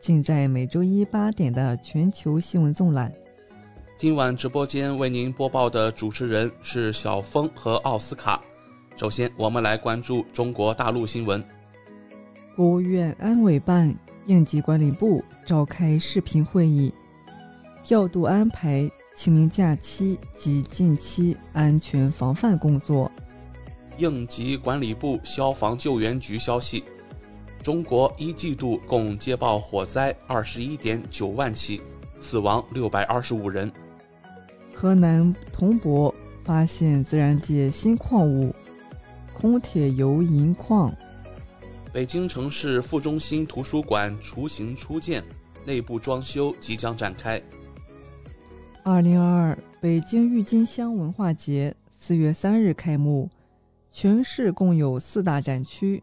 [0.00, 3.12] 尽在每周一八点的全球新闻纵览。
[3.98, 8.42] 今晚直播间为您播报的主持人是小峰和奥斯卡。
[8.96, 11.44] 首先，我们来关注中国大陆新闻。
[12.56, 13.94] 国务院安委办
[14.24, 16.92] 应急管理部召开视频会议，
[17.84, 23.10] 调度安排清明假期及近期安全防范工作。
[23.98, 26.84] 应急管理部消防救援局消息，
[27.62, 31.82] 中国一季度共接报火灾二十一点九万起，
[32.18, 33.70] 死亡六百二十五人。
[34.72, 38.54] 河南铜博发现自然界新矿物——
[39.34, 40.90] 空铁铀银矿。
[41.92, 45.22] 北京城市副中心图书馆雏形初建，
[45.66, 47.42] 内部装修即将展开。
[48.82, 53.28] 二零二二北京郁金香文化节四月三日开幕。
[53.92, 56.02] 全市共有四大展区。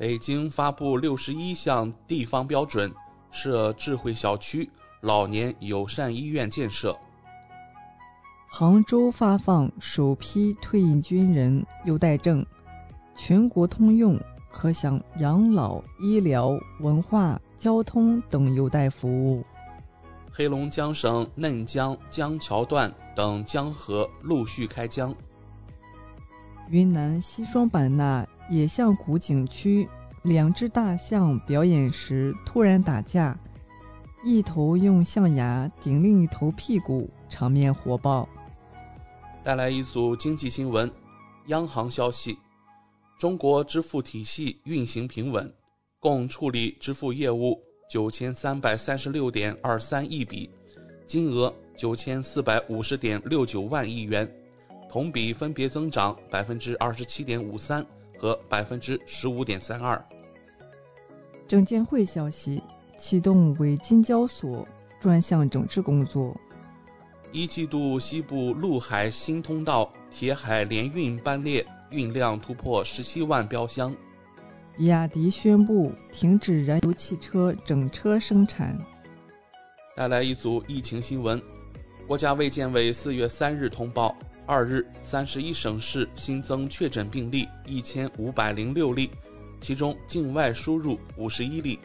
[0.00, 2.90] 北京发布六十一项地方标准，
[3.30, 4.66] 设智慧小区、
[5.02, 6.96] 老年友善医院建设。
[8.48, 12.42] 杭州发放首批退役军人优待证，
[13.14, 14.18] 全国通用，
[14.50, 19.44] 可享养老、医疗、文化、交通等优待服务。
[20.32, 25.14] 黑龙江省嫩江江桥段等江河陆续开江。
[26.70, 29.88] 云南西双版纳野象谷景区，
[30.24, 33.38] 两只大象表演时突然打架，
[34.24, 38.28] 一头用象牙顶另一头屁股，场面火爆。
[39.44, 40.90] 带来一组经济新闻：
[41.46, 42.36] 央行消息，
[43.20, 45.54] 中国支付体系运行平稳，
[46.00, 47.56] 共处理支付业务
[47.88, 50.50] 九千三百三十六点二三亿笔，
[51.06, 54.28] 金额九千四百五十点六九万亿元。
[54.90, 57.86] 同比分别增长百分之二十七点五三
[58.20, 60.04] 和百分之十五点三二。
[61.48, 62.62] 证监会消息，
[62.98, 64.68] 启动为金交所
[65.00, 66.36] 专项整治工作。
[67.32, 73.96] 一季度西部陆海新通道铁海联运班列运量突破十七万标箱。
[74.76, 78.78] 比亚迪宣布停止燃油汽车整车生产。
[79.96, 81.40] 带来一组疫情新闻：
[82.06, 84.16] 国家卫健委四月三日通报，
[84.50, 89.08] 二日三十一省市新增确诊病例一千五百零六例，
[89.60, 91.78] 其中境外输入五十一例，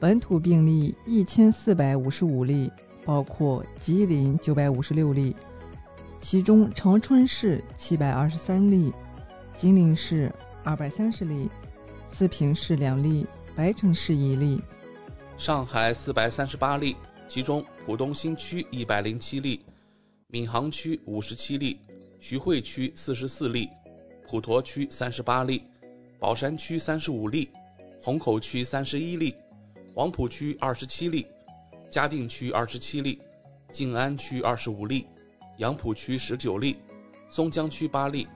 [0.00, 2.72] 本土病例一千四百五十五例，
[3.04, 5.36] 包括吉林九百五十六例，
[6.18, 8.90] 其中长春市七百二十三例，
[9.52, 11.50] 吉林市二百三十例。
[12.06, 14.62] 四平市两例，白城市一例，
[15.36, 16.96] 上海四百三十八例，
[17.28, 19.60] 其中浦东新区一百零七例，
[20.30, 21.80] 闵行区五十七例，
[22.18, 23.70] 徐汇区四十四例，
[24.26, 25.62] 普陀区三十八例，
[26.18, 27.48] 宝山区三十五例，
[28.00, 29.32] 虹口区三十一例，
[29.94, 31.24] 黄浦区二十七例，
[31.88, 33.20] 嘉定区二十七例，
[33.70, 35.06] 静安区二十五例，
[35.58, 36.76] 杨浦区十九例，
[37.30, 38.26] 松江区八例，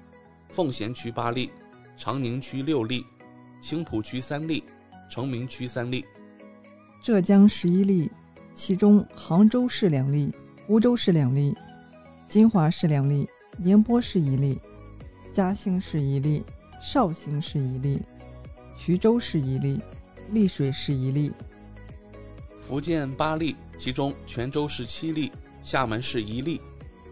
[0.48, 1.50] 奉贤区八例，
[1.96, 3.04] 长宁区六例。
[3.60, 4.64] 青浦区三例，
[5.10, 6.02] 成名区三例，
[7.02, 8.10] 浙江十一例，
[8.54, 10.32] 其中杭州市两例，
[10.66, 11.54] 湖州市两例，
[12.30, 13.28] 金华市两例，
[13.58, 14.56] 宁波市一例，
[15.32, 16.44] 嘉兴市一例，
[16.80, 18.00] 绍兴市一例，
[18.72, 19.80] 衢州市一例，
[20.28, 21.32] 丽水市一例，
[22.56, 26.60] 福建八例，其中泉州市七例，厦门市一例，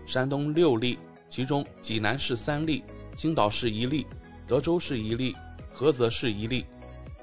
[0.07, 0.97] 山东六例，
[1.29, 2.85] 其中济南市三例，
[3.17, 4.07] 青岛市一例，
[4.47, 5.35] 德州市一例。
[5.75, 6.65] 菏泽市一例，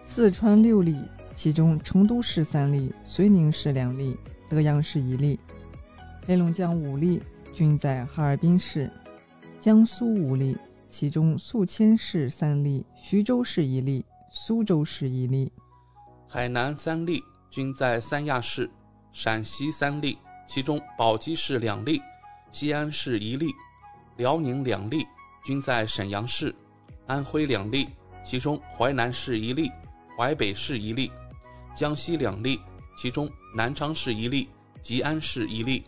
[0.04, 0.98] 四川六例，
[1.34, 4.18] 其中成都市三例，遂宁市两例，
[4.50, 5.38] 德阳市一例；
[6.26, 7.22] 黑龙江五例，
[7.56, 8.90] 均在哈尔滨市；
[9.62, 10.58] 江苏五例，
[10.90, 15.50] 其中宿迁市三例，徐州市一例，苏州市一例；
[16.28, 18.70] 海南三例，均在三亚市；
[19.14, 22.02] 陕西三例，其中宝鸡市两例，
[22.52, 23.48] 西安市一例；
[24.18, 25.08] 辽宁两例，
[25.46, 26.54] 均在沈阳市；
[27.08, 27.88] 安徽两例。
[28.22, 29.72] 其中淮南市一例，
[30.18, 31.10] 淮北市一例，
[31.74, 32.60] 江西两例，
[32.98, 34.50] 其中南昌市一例，
[34.82, 35.86] 吉安市一例。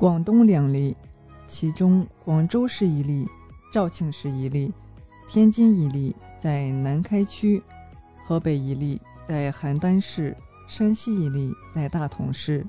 [0.00, 0.96] 广东两例，
[1.44, 3.28] 其中广州市一例，
[3.70, 4.72] 肇庆市一例，
[5.28, 7.62] 天津一例在南开区，
[8.24, 10.34] 河北一例在邯郸市，
[10.66, 12.66] 山西一例在大同市，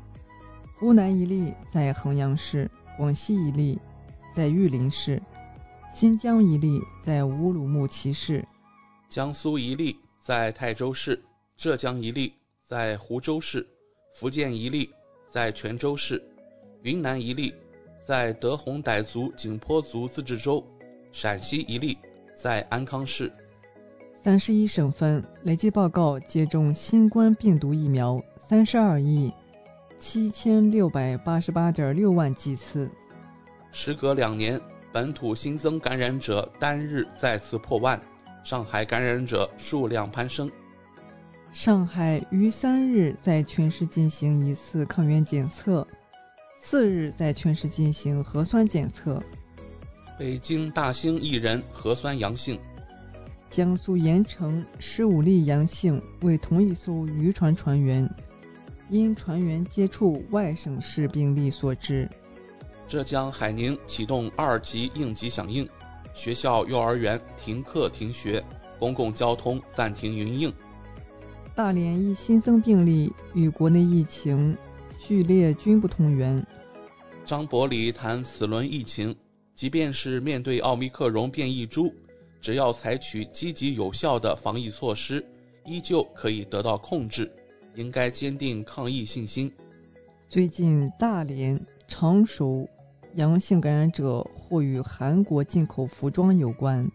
[0.77, 3.79] 湖南一例在衡阳市，广西一例
[4.35, 5.23] 在玉林市。
[5.89, 8.45] 新疆一例在乌鲁木齐市，
[9.07, 11.23] 江苏一例在泰州市，
[11.55, 12.33] 浙江一例
[12.65, 13.65] 在湖州市，
[14.15, 14.89] 福建一例
[15.29, 16.21] 在泉州市，
[16.83, 17.53] 云南一例
[18.05, 20.63] 在德宏傣族景颇族自治州，
[21.11, 21.97] 陕西一例
[22.33, 23.31] 在安康市。
[24.15, 29.33] 三十一省份累计报告接种新冠病毒疫苗三十二亿
[29.99, 32.89] 七千六百八十八点六万剂次。
[33.71, 34.59] 时隔两年。
[34.93, 37.97] 本土新增感染者单日再次破万，
[38.43, 40.51] 上海感染者数量攀升。
[41.53, 45.87] 上海于三日在全市进行一次抗原检测，
[46.63, 49.21] 次日在全市进行核酸检测。
[50.17, 52.57] 北京大兴一人核酸阳性。
[53.49, 58.07] 江苏盐城十五例阳性为同一艘渔船船员，
[58.89, 62.07] 因船员接触外省市病例所致。
[62.87, 65.67] 浙江海宁启动二级应急响应，
[66.13, 68.41] 学校、幼儿园停课停学，
[68.77, 70.53] 公共交通暂停营运。
[71.55, 74.55] 大连一新增病例与国内疫情
[74.97, 76.45] 序列均不同源。
[77.25, 79.15] 张伯礼谈此轮疫情，
[79.55, 81.93] 即便是面对奥密克戎变异株，
[82.41, 85.25] 只要采取积极有效的防疫措施，
[85.65, 87.31] 依旧可以得到控制。
[87.75, 89.49] 应该坚定抗疫信心。
[90.27, 92.67] 最近大连、常熟。
[93.15, 96.89] 阳性感染者或与韩国进口服装有关。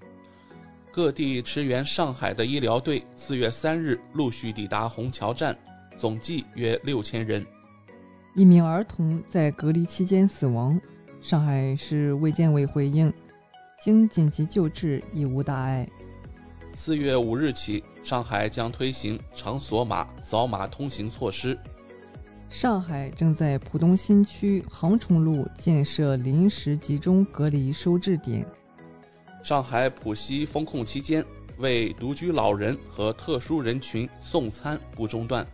[0.90, 5.54] 各地驰援上海的医疗队四月三日陆续抵达虹桥站，
[5.94, 7.44] 总计约六千人。
[8.36, 10.78] 一名儿童在隔离期间死亡，
[11.22, 13.10] 上海市卫健委回应，
[13.80, 15.88] 经紧急救治已无大碍。
[16.74, 21.58] 四月五日起，上海将推行场所码扫码通行措施。
[22.50, 28.46] 上海正在浦东新区杭崇路建设临时集中隔离收治点。
[29.42, 31.24] 上海浦西封控期间，
[31.56, 35.46] 为独居老人和特殊人群送餐不中断。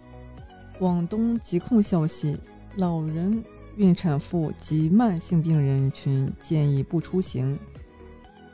[0.81, 2.37] 广东疾控消息：
[2.77, 3.45] 老人、
[3.77, 7.59] 孕产妇及慢性病人群建议不出行。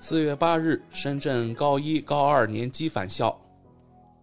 [0.01, 3.39] 四月八日，深圳高一、高二年级返校。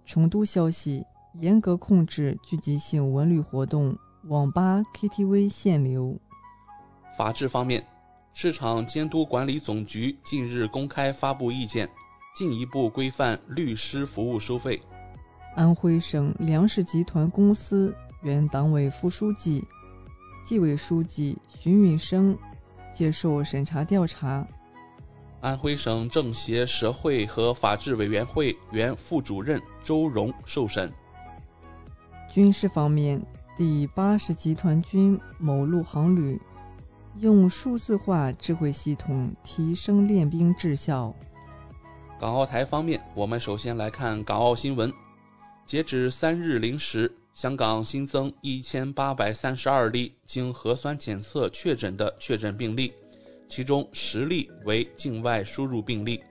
[0.05, 1.05] 成都消息：
[1.39, 3.97] 严格控制聚集性文旅活动。
[4.27, 6.19] 网吧、KTV 限流。
[7.17, 7.85] 法治方面，
[8.33, 11.87] 市场监督管理总局近日公开发布意见，
[12.35, 14.81] 进一步规范律师服务收费。
[15.55, 19.63] 安徽省粮食集团公司原党委副书记、
[20.45, 22.37] 纪委书记徐允生
[22.93, 24.47] 接受审查调查。
[25.41, 30.91] 安徽省政协社会和法制委员会原副主任周荣受审。
[32.29, 33.19] 军事方面，
[33.57, 36.39] 第八十集团军某陆航旅
[37.17, 41.11] 用数字化智慧系统提升练兵质效。
[42.19, 44.93] 港澳台方面，我们首先来看港澳新闻。
[45.65, 52.93] 截止三日零时，香港新增一千八百三十二例经核酸检测确诊的确诊病例。
[53.49, 56.23] 其中十例为境外输入病例。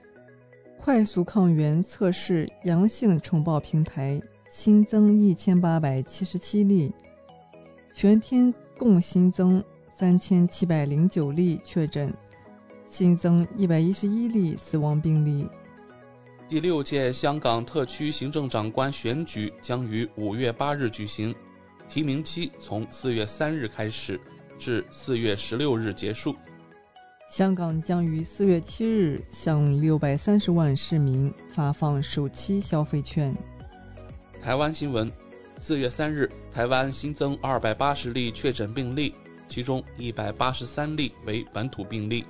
[0.79, 4.19] 快速抗原测试阳性呈报平台
[4.49, 6.91] 新增一千八百七十七例，
[7.93, 12.11] 全天共新增三千七百零九例确诊，
[12.87, 15.47] 新增一百一十一例死亡病例。
[16.47, 21.33] 第六届香港特区行政长官选举将于五月八日举行，
[21.89, 24.19] 提名期从四月三日开始，
[24.59, 26.35] 至四月十六日结束。
[27.27, 33.35] 香港将于四月七日向六百三十万市民发放首期消费券。
[34.39, 35.11] 台湾新闻：
[35.57, 39.15] 四月三日，台湾新增二百八十例确诊病例，
[39.47, 42.23] 其中一百八十三例为本土病例。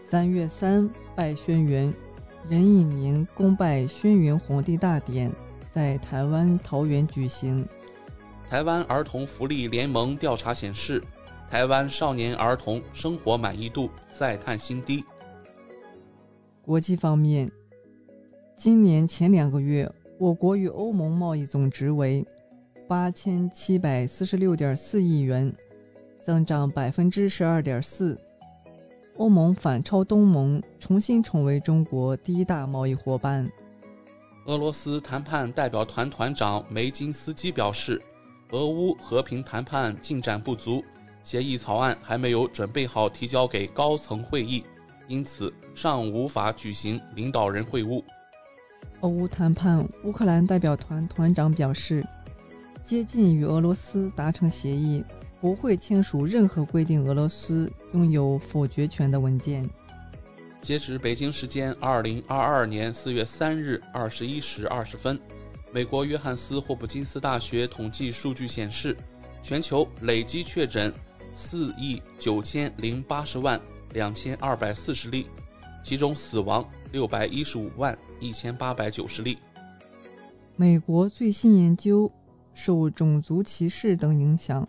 [0.00, 1.94] 三月三拜轩辕，
[2.48, 5.32] 壬寅年公拜轩辕皇帝大典
[5.70, 7.66] 在台湾桃园举行。
[8.48, 11.02] 台湾儿童福利联盟调查显示。
[11.50, 15.04] 台湾少年儿童生活满意度再探新低。
[16.62, 17.46] 国际方面，
[18.56, 19.86] 今年前两个月，
[20.16, 22.26] 我国与欧盟贸易总值为
[22.88, 25.54] 八千七百四十六点四亿元，
[26.18, 28.18] 增长百分之十二点四。
[29.16, 33.48] 欧盟反超东盟，重新成为中国第一大贸易伙伴。
[34.46, 38.00] 俄罗斯谈判代表团团长梅金斯基表示，
[38.52, 40.82] 俄乌和平谈判进展不足。
[41.22, 44.64] 协议草案还没有准备好提交给高层会议，
[45.06, 48.02] 因此尚无法举行领导人会晤。
[49.02, 52.04] 俄乌谈判，乌克兰代表团团长表示，
[52.82, 55.04] 接近与俄罗斯达成协议，
[55.42, 59.68] 不会签署任何规定俄罗斯拥有否决权的文件。
[60.60, 65.18] 截止北京时间二零二二年四月三日二十一时二十分，
[65.72, 68.96] 美国约翰斯霍普金斯大学统计数据显示，
[69.42, 70.94] 全球累计确诊。
[71.34, 73.58] 四亿九千零八十万
[73.94, 75.26] 两千二百四十例，
[75.82, 79.38] 其中死亡六百一十五万一千八百九十例。
[80.54, 82.12] 美国最新研究，
[82.52, 84.68] 受种族歧视等影响，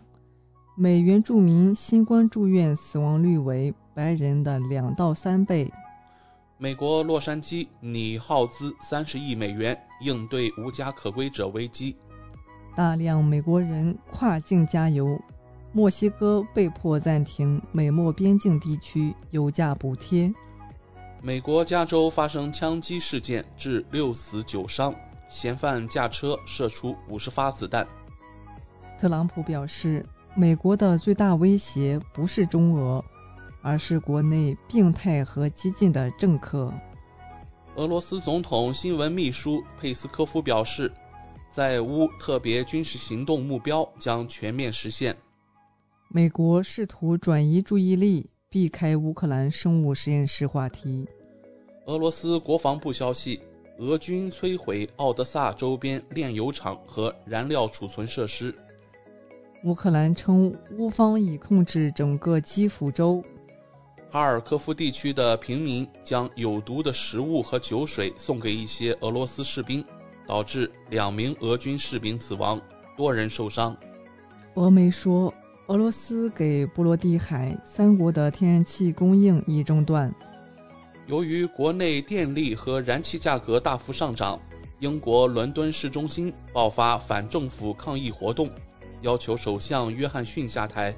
[0.76, 5.72] 美原住民新冠住院死亡率为白人的两到三倍。
[6.58, 11.96] 美国洛杉矶拟耗资三十亿美元应对无家可归者危机。
[12.74, 15.16] 大量美国人跨境加油。
[15.72, 20.32] 墨西哥被迫暂停美墨边境地区油价补贴。
[21.20, 24.94] 美国加州发生枪击事件，致六死九伤，
[25.28, 27.86] 嫌犯驾车射出五十发子弹。
[28.96, 33.02] 特朗普表示，美国的最大威胁不是中俄，
[33.62, 36.74] 而是国内病态和激进的政客。
[37.76, 40.92] 俄罗斯总统新闻秘书佩斯科夫表示，
[41.48, 45.16] 在乌特别军事行动目标将全面实现。
[46.08, 51.06] 美国试图转移注意力，避开乌克兰生物实验室话题。
[51.86, 53.40] 俄罗斯国防部消息，
[53.78, 58.52] 俄军摧毁奥德萨周边炼油厂和燃料储存设施。
[59.64, 63.24] 乌克兰称，乌方已控制整个基辅州。
[64.10, 69.82] 哈尔科夫地区的平民将有毒的食物和酒水送给一些俄罗斯士兵，
[70.26, 72.60] 导致两名俄军士兵死亡，
[72.94, 73.76] 多人受伤。
[74.54, 75.32] 俄媒说。
[75.68, 80.14] 俄罗斯给波罗的海三国的天然气供应已中断。
[81.06, 84.38] 由于国内电力和燃气价格大幅上涨，
[84.80, 88.50] 英国伦敦市中心爆发反政府抗议活动，
[89.04, 90.94] 要求首相约翰逊下台。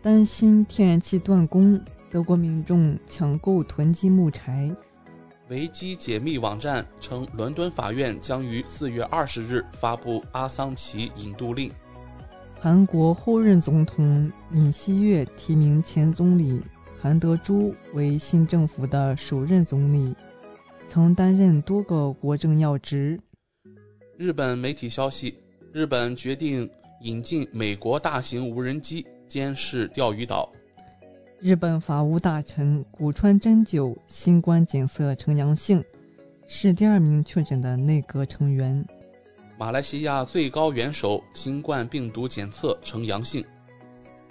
[0.00, 1.78] 担心天然气断供，
[2.08, 4.74] 德国民众抢购囤积木柴。
[5.48, 11.70] 维基解密网站称，伦敦法院将于四月二十日发布阿桑奇引渡令。
[12.58, 16.62] 韩国后任总统尹锡悦提名前总理
[16.96, 20.14] 韩德洙为新政府的首任总理，
[20.88, 23.20] 曾担任多个国政要职。
[24.16, 25.34] 日本媒体消息，
[25.72, 26.70] 日本决定
[27.02, 30.50] 引进美国大型无人机监视钓鱼岛。
[31.40, 35.82] 日本法务大臣古川真久新冠检测呈阳性，
[36.46, 38.84] 是第二名确诊的内阁成员。
[39.58, 43.44] 马来西亚最高元首新冠病毒检测呈阳性。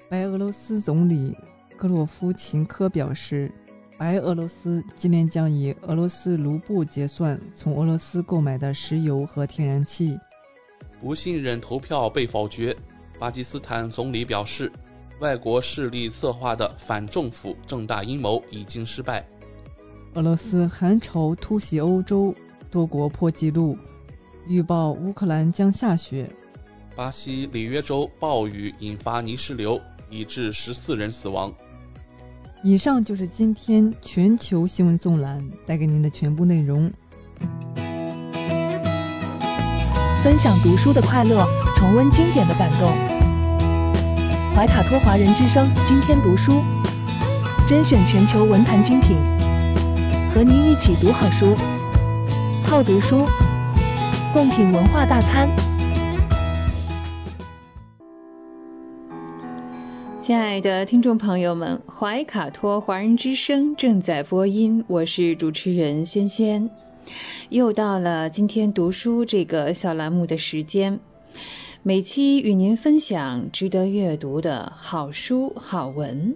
[0.10, 1.36] 白俄罗斯总理
[1.76, 3.52] 格洛夫琴科表示，
[3.98, 10.18] 白俄罗斯今年将以俄罗斯卢布结算从俄罗斯购买的石油和天然气。
[11.02, 12.76] 不信任投票被否决。
[13.20, 14.72] 巴基斯坦总理表示，
[15.20, 19.26] 外国势力策划的反政府正大阴谋已经失败。
[20.14, 22.34] 俄罗斯寒潮突袭欧洲，
[22.70, 23.78] 多国破纪录，
[24.48, 26.30] 预报乌克兰将下雪。
[26.96, 31.52] 巴西里约州暴雨引发泥石流，已致十四人死亡。
[32.64, 36.92] 以上就是今天全球新闻纵览带给您的全部内容。
[40.24, 42.94] 分享读书的快乐，重温经典的感动。
[44.56, 46.62] 怀卡托华人之声今天读书，
[47.68, 49.18] 甄选全球文坛精品，
[50.32, 51.56] 和您一起读好书，
[52.68, 53.26] 好读书，
[54.32, 55.50] 共品文化大餐。
[60.22, 66.70] 亲爱的听众朋友们，怀卡托华人之声正在播音，我是主持人轩轩。
[67.50, 71.00] 又到了今天读书这个小栏目的时间，
[71.84, 76.36] 每期与您分享值得阅读的好书好文，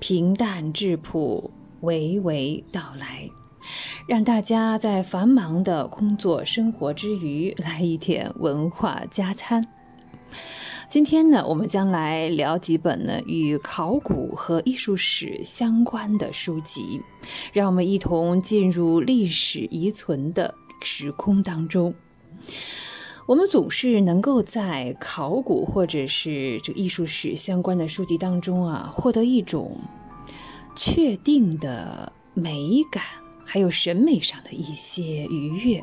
[0.00, 1.50] 平淡质朴，
[1.82, 3.28] 娓娓道来，
[4.08, 9.62] 让大家在繁忙的工作生活之余来一点文化加餐。
[10.92, 17.00] 今天呢，我们将来聊几本呢与考古和艺术史相关的书籍，
[17.50, 21.94] 让我们一同进入历史遗存的时空当中。
[23.24, 29.74] 我们总是能够在考古或者是这艺术史相关的书籍当中啊，获得一种
[30.76, 33.02] 确定的美感，
[33.46, 35.82] 还有审美上的一些愉悦。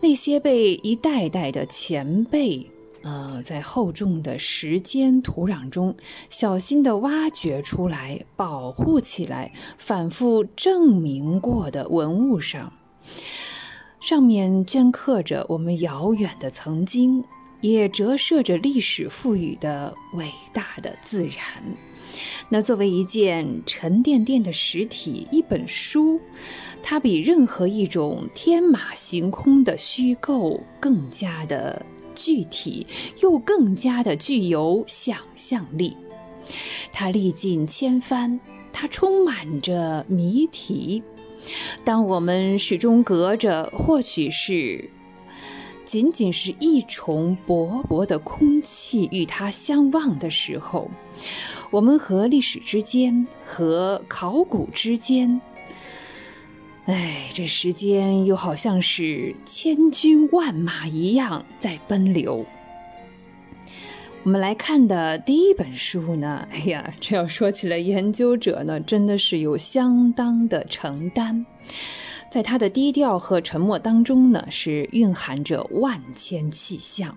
[0.00, 2.68] 那些被一代代的前辈。
[3.02, 5.96] 呃，在厚重的时间土壤中，
[6.28, 12.72] 小心地挖掘出来、保护起来、反复证明过的文物上，
[14.00, 17.24] 上面镌刻着我们遥远的曾经，
[17.62, 21.36] 也折射着历史赋予的伟大的自然。
[22.50, 26.20] 那作为一件沉甸甸的实体，一本书，
[26.82, 31.86] 它比任何一种天马行空的虚构更加的。
[32.22, 32.86] 具体
[33.22, 35.96] 又更加的具有想象力，
[36.92, 38.38] 它历尽千帆，
[38.72, 41.02] 它充满着谜题。
[41.82, 44.90] 当我们始终隔着或许是
[45.86, 50.90] 仅仅是一重薄薄的空气与它相望的时候，
[51.70, 55.40] 我们和历史之间，和考古之间。
[56.90, 62.44] 哎，这时间又好像是千军万马一样在奔流。
[64.24, 71.46] 我们来看的第一本书呢，哎呀，这要说起来，研究者呢真的是有相当的承担，
[72.28, 77.16] 在他的低调和沉默当中呢，是蕴含着万千气象。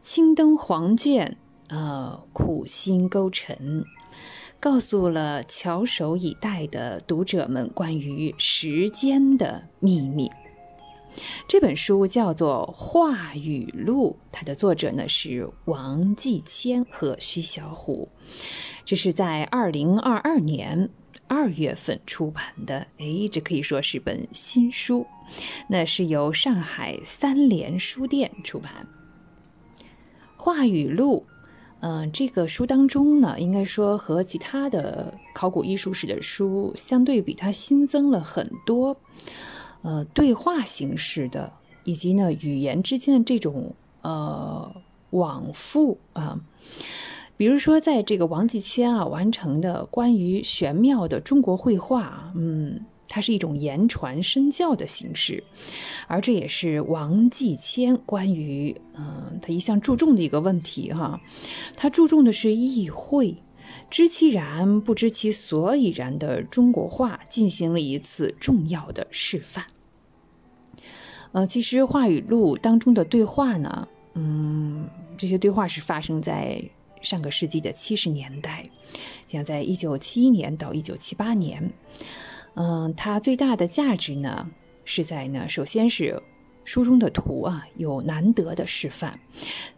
[0.00, 1.36] 青灯黄卷，
[1.68, 3.84] 呃，苦心勾陈。
[4.62, 10.30] 告诉了翘首以待的读者们关于时间的秘密。
[11.48, 18.08] 这本书叫做《话语录》，它的作者呢是王继谦和徐小虎。
[18.86, 20.88] 这是在二零二二年
[21.26, 25.04] 二月份出版的，哎，这可以说是本新书。
[25.68, 28.86] 那是由上海三联书店出版，
[30.36, 31.26] 《话语录》。
[31.84, 38.96] 嗯，这个书当中呢，应该说和其他的考古艺术史的书相对比，它新增了很多，
[39.82, 41.52] 呃，对话形式的，
[41.82, 44.72] 以及呢语言之间的这种呃
[45.10, 46.38] 往复啊，
[47.36, 52.86] 比如说在这个王继谦啊完成的关于玄妙的中国绘画，嗯。
[53.14, 55.44] 它是一种言传身教的形式，
[56.06, 61.20] 而这也是王继谦关于嗯他一向注重的一个问题哈，
[61.76, 63.36] 他注重的是意会，
[63.90, 69.66] 知其然不知其所以然的中国画进行了一次重要的示范。
[71.32, 76.64] 呃，其实话语录当中的对话呢，嗯，这些对话是发生在
[77.02, 78.64] 上个世纪的七十年代，
[79.28, 81.70] 像在一九七一年到一九七八年。
[82.54, 84.50] 嗯，它最大的价值呢，
[84.84, 86.22] 是在呢，首先是
[86.64, 89.18] 书中的图啊，有难得的示范，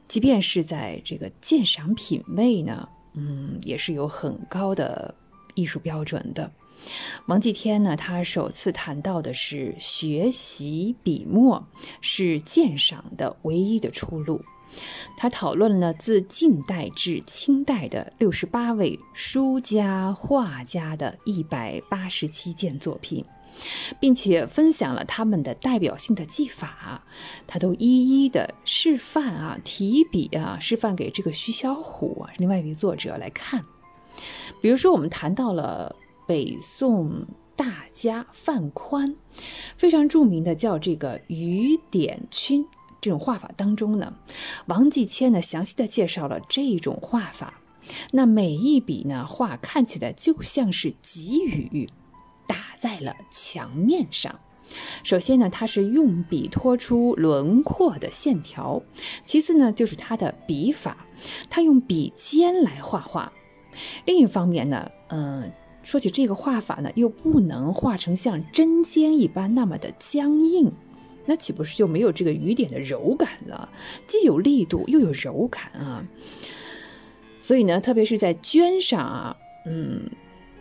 [0.08, 5.14] 即便是在这个鉴赏品味呢，嗯，也是有很高的
[5.54, 6.50] 艺术标准的。
[7.26, 11.64] 王继天呢，他首次谈到的是学习笔墨
[12.00, 14.44] 是鉴赏的唯一的出路。
[15.16, 23.24] 他讨论了自晋代至清代的六十八位书家、画家的一百八十七件作品，
[24.00, 27.02] 并且分享了他们的代表性的技法，
[27.46, 33.64] 他都一一的示范啊，提笔啊，示范给这个徐小虎啊，另外一位作者来看。
[34.60, 35.94] 比如说，我们谈到了
[36.26, 39.14] 北宋大家范宽，
[39.76, 42.66] 非常著名的叫这个雨点群。
[43.04, 44.14] 这种画法当中呢，
[44.64, 47.60] 王继谦呢详细的介绍了这种画法。
[48.12, 51.90] 那每一笔呢画看起来就像是急雨
[52.46, 54.40] 打在了墙面上。
[55.02, 58.80] 首先呢，他是用笔拖出轮廓的线条；
[59.26, 60.96] 其次呢，就是他的笔法，
[61.50, 63.30] 他用笔尖来画画。
[64.06, 65.52] 另一方面呢，嗯，
[65.82, 70.72] 说起这个画法呢，又不能画成像针尖一般那么的僵硬。
[71.26, 73.68] 那岂不是就没有这个雨点的柔感了？
[74.06, 76.04] 既有力度又有柔感啊！
[77.40, 79.36] 所以呢，特别是在绢上啊，
[79.66, 80.08] 嗯，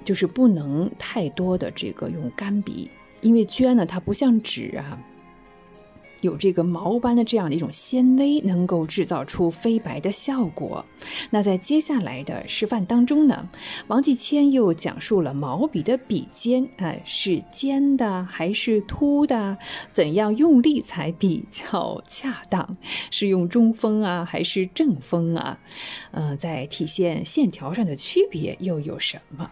[0.03, 2.90] 就是不能太多的这个用干笔，
[3.22, 4.99] 因为绢呢，它不像纸啊。
[6.24, 10.86] 有这个毛般的这样的一种纤维，能够制造出飞白的效果。
[11.30, 13.50] 那在接下来的示范当中呢，
[13.88, 19.58] 王继谦又讲述了毛笔的笔尖，哎，是尖的还是凸的？
[19.91, 22.78] 怎样用力才比较恰当？
[23.12, 25.60] 是用中锋啊，还是正锋啊？
[26.12, 29.52] 嗯，在体现线条上的区别又有什么？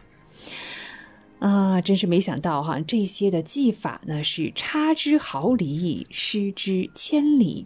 [1.41, 2.79] 啊，真是没想到哈！
[2.81, 7.65] 这些的技法呢，是差之毫厘，失之千里。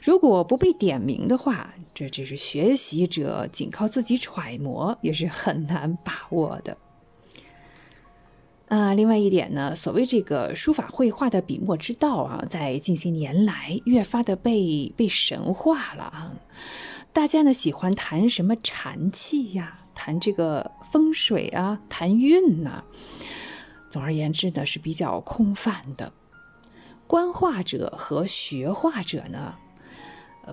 [0.00, 6.78] 如果不被点名的话，这只是学习者仅靠自己揣摩，也是很难把握的。
[8.68, 16.32] 啊，另外一点呢，所谓这个书法绘画的笔墨之道啊，在近些年来越发的被被神化了啊。
[17.12, 19.85] 大家呢喜欢谈什么禅气呀？
[19.96, 22.84] 谈这个风水啊，谈运呐，
[23.88, 26.12] 总而言之呢是比较空泛的。
[27.08, 29.56] 观画者和学画者呢，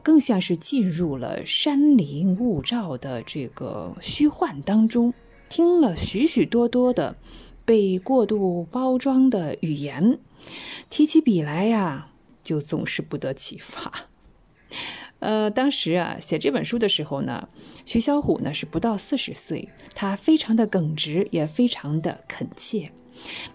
[0.01, 5.13] 更像是进入了山林雾罩的这个虚幻当中，
[5.49, 7.15] 听了许许多多的
[7.65, 10.19] 被过度包装的语言，
[10.89, 12.09] 提起笔来呀，
[12.43, 14.07] 就总是不得其法。
[15.23, 17.47] 呃，当时啊，写这本书的时候呢，
[17.85, 22.91] 徐小虎呢是不到四十岁，他非常的耿直，也非常的恳切，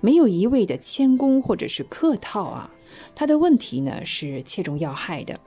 [0.00, 2.70] 没有一味的谦恭或者是客套啊，
[3.14, 5.38] 他的问题呢是切中要害的。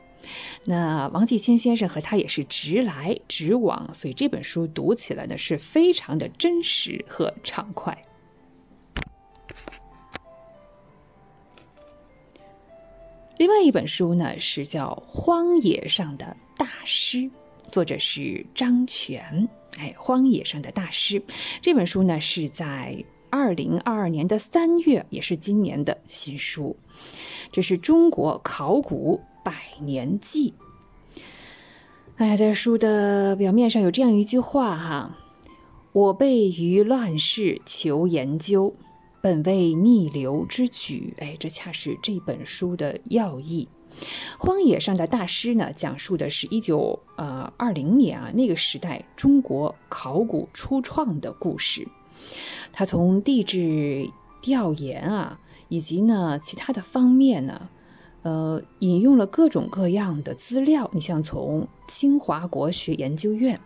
[0.66, 8.00] 那王继谦先生和他也是直来直往，所以这本书读起来呢是非常的真实和畅快。
[13.42, 17.18] 另外一本书呢是叫《荒野上的大师》，
[17.72, 19.50] 作者是张全。
[19.80, 21.20] 哎，《荒野上的大师》
[21.60, 26.78] 这本书呢是在二零二二年的三月，也是今年的新书。
[27.52, 30.54] 这是中国考古百年记。
[32.18, 35.18] 哎，在书的表面上有这样一句话哈
[35.94, 38.76] ：“我辈于乱世求研究。”
[39.22, 43.70] 本为逆流之举，哎，这恰是这本书的要义。
[44.40, 51.88] 荒野上的大师呢，讲述的是一九呃二零年啊那个时代中国考古初创的故事。
[52.72, 54.10] 他从地质
[54.42, 57.70] 调研啊，以及呢其他的方面呢。
[58.24, 63.60] 呃，引用了各种各样的资料，你像从清华国学研究院、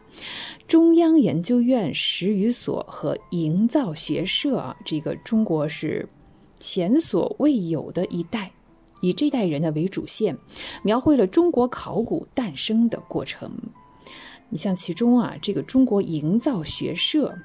[0.66, 6.08] 中央研究院史语所和营造学社啊，这个中国是
[6.58, 8.50] 前所未有的一代，
[9.02, 10.38] 以这代人呢为主线，
[10.84, 13.52] 描绘了中国考古诞生的过程。
[14.48, 17.38] 你像其中啊，这个中国营造学社。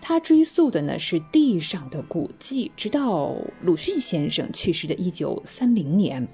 [0.00, 6.26] 他追溯的呢是地上的古迹，直到鲁迅先生去世的一九三零年。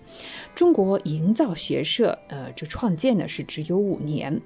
[0.55, 4.41] 中国营造学社，呃，这创建呢是只有五年，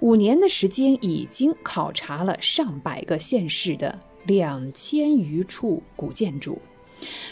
[0.00, 6.60] 五年的时间已经考察了上百个县市的两千余处古建筑，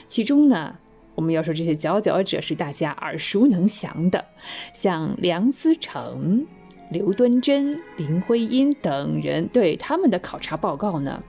[0.09, 0.77] 其中呢，
[1.15, 4.25] 我们要说这些佼佼者是大家耳熟能详的，
[4.75, 6.47] 像梁思成。
[6.91, 11.23] 刘敦桢、林徽因等人对他们的考察报告呢，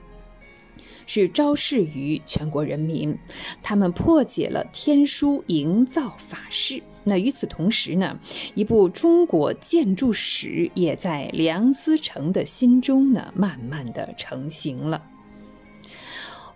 [1.06, 3.16] 是昭示于全国人民。
[3.62, 6.82] 他们破解了天书，营造法式。
[7.02, 8.18] 那与此同时呢，
[8.54, 15.02] 一部中国建筑史也在梁思成的心中呢，慢慢的成型了。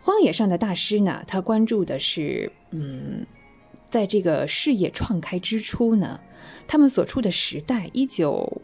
[0.01, 3.27] 荒野上的大师呢，他关注的是，嗯，
[3.89, 6.21] 在这个事业创开之初呢，
[6.67, 8.61] 他们所处的时代，一九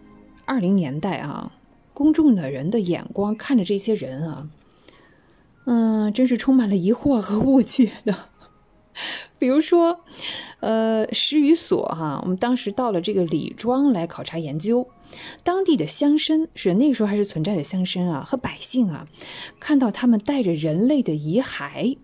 [0.51, 1.53] 二零年代啊，
[1.95, 4.49] 公众的人的眼光看着这些人啊，
[5.65, 8.17] 嗯，真是充满了疑惑和误解的。
[9.39, 10.01] 比如说，
[10.59, 14.89] 呃，石语所哈，我们当时到了这个李庄来考察研究，
[15.45, 19.07] 当地的乡绅是那个时候还是存在的乡绅啊，和百姓啊，
[19.61, 21.97] 看到他们带着人类的遗骸，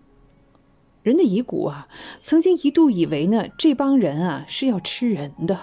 [1.03, 1.89] 人的遗骨啊，
[2.21, 5.59] 曾经一度以为呢，这帮人啊是要吃人的，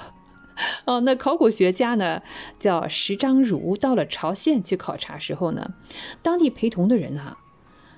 [0.87, 2.23] 哦，那考古学家呢
[2.59, 5.75] 叫石章儒，到了朝鲜去考察时候呢，
[6.23, 7.39] 当地陪同的人啊，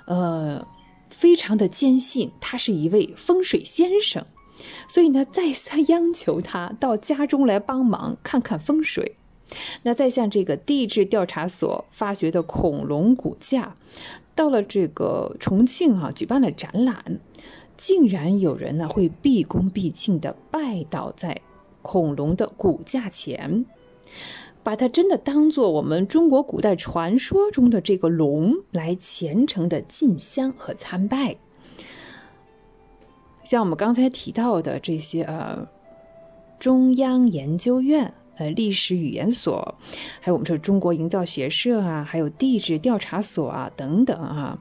[0.07, 0.67] 呃。
[1.09, 4.27] 非常的坚信他是一位风水先生，
[4.89, 9.17] 所以呢，再三央求他到家中来帮忙看看风水。
[9.85, 13.77] 那再向这个地质调查所发掘的恐龙骨架，
[14.35, 17.21] 到了这个重庆啊，举办了展览，
[17.77, 21.41] 竟然有人呢会毕恭毕敬的拜倒在
[21.87, 23.65] 恐龙的骨架前。
[24.63, 31.37] 把它真的当做我们中国古代传说中的这个龙来虔诚的进香和参拜。
[33.45, 35.69] 像我们刚才提到的这些呃，
[36.59, 39.77] 中央研究院、呃历史语言所，
[40.21, 44.59] 还有我们说中国营造学社啊，还有地质调查所啊等等啊，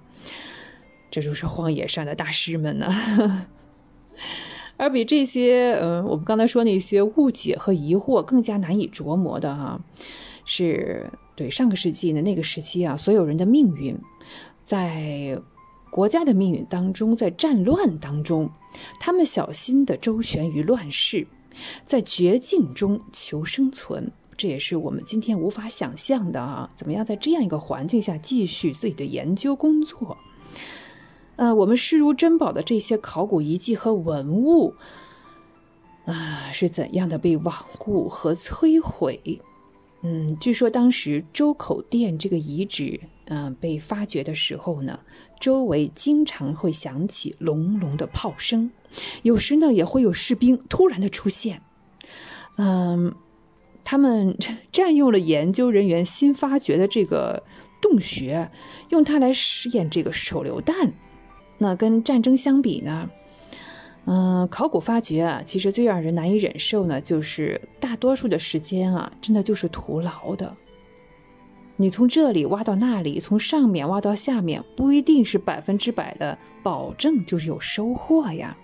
[1.10, 3.48] 这就是荒野上的大师们呢。
[4.78, 9.80] 而比这些，嗯，我们刚才说那些误解和疑惑更加难以琢磨的哈，
[10.46, 13.98] 是对上个世纪的那个时期啊，所有人的命运，
[14.64, 15.42] 在
[15.90, 18.50] 国家的命运当中，在战乱当中，
[19.00, 21.26] 他们小心的周旋于乱世，
[21.86, 30.18] 在绝境中求生存，这也是我们今天无法想象的啊，怎么样在这样一个环境下继续自己的研究工作？
[31.38, 34.74] 呃，我们视如珍宝的这些考古遗迹和文物，
[36.06, 39.42] 啊，是怎样的被罔顾和摧毁？
[40.02, 45.00] 嗯，据说当时周口店这个遗址，嗯，被发掘的时候呢，
[45.40, 48.70] 周围经常会响起隆隆的炮声，
[49.24, 51.62] 有时呢，也会有士兵突然的出现。
[52.58, 53.14] 嗯，
[53.84, 54.38] 他们
[54.72, 57.44] 占用了研究人员新发掘的这个
[57.82, 58.52] 洞穴，
[58.90, 60.94] 用它来试验这个手榴弹。
[61.58, 63.10] 那跟战争相比呢，
[64.06, 70.56] 嗯，考古发掘啊，其实最让人难以忍受呢，就是大多数的时间啊，真的就是徒劳的。
[71.78, 78.56] 你从这里挖到那里，从上面挖到下面，不一定是百分之百的保证就是有收获呀。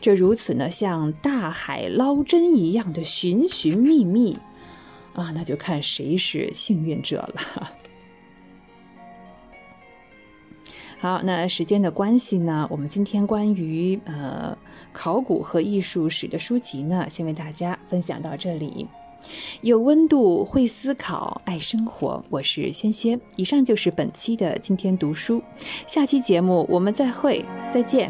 [0.00, 4.38] 这如此呢，像大海捞针一样的寻寻觅觅
[5.12, 7.70] 啊，那就看谁是幸运者了。
[11.02, 14.56] 好，那时间的关系呢，我们今天关于呃
[14.92, 18.86] 考古和艺术史的书籍呢，先为大家分享到这里。
[19.62, 23.20] 有温度，会思考，爱生活，我是轩轩。
[23.34, 25.42] 以上就是本期的今天读书，
[25.88, 28.08] 下期节目我们再会，再见。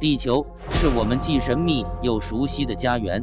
[0.00, 3.22] 地球是我们既神秘又熟悉的家园。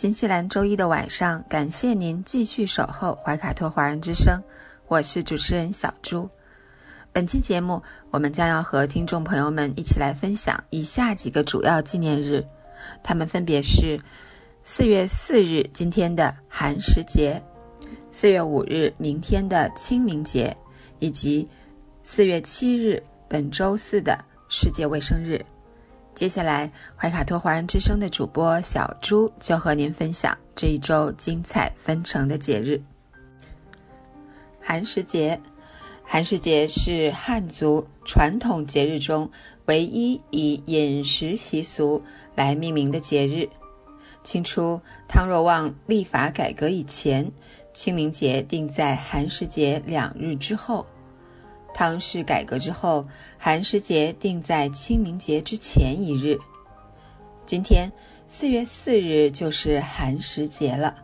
[0.00, 4.42] 新西兰周一的晚上，感谢您继续守候怀卡托华人之声，
[4.88, 6.26] 我是主持人小朱。
[7.12, 12.42] 本期节目，我们将要和听众朋友们一起来分享以下几个主要纪念日，
[13.02, 14.00] 他们分别是
[14.64, 17.42] 四月四日今天的寒食节，
[18.10, 20.56] 四月五日明天的清明节，
[20.98, 21.46] 以及
[22.02, 24.18] 四月七日本周四的
[24.48, 25.44] 世界卫生日。
[26.20, 32.78] 接下来，怀卡托华人之声的主播小朱就和您分享这一周精彩纷呈的节日——
[34.60, 35.40] 寒食节。
[36.04, 39.30] 寒食节是汉族传统节日中
[39.64, 43.48] 唯一以饮食习俗来命名的节日。
[44.22, 44.78] 清初
[45.08, 47.32] 汤若望立法改革以前，
[47.72, 50.84] 清明节定在寒食节两日之后。
[51.72, 53.06] 汤氏改革之后，
[53.38, 56.38] 寒食节定在清明节之前一日。
[57.46, 57.90] 今天
[58.28, 60.94] 四月四日就是寒食节了。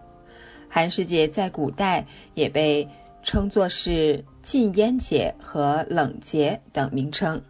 [0.69, 2.89] 寒食节在古代也被
[3.23, 7.43] 称作是禁烟节和冷节等名称。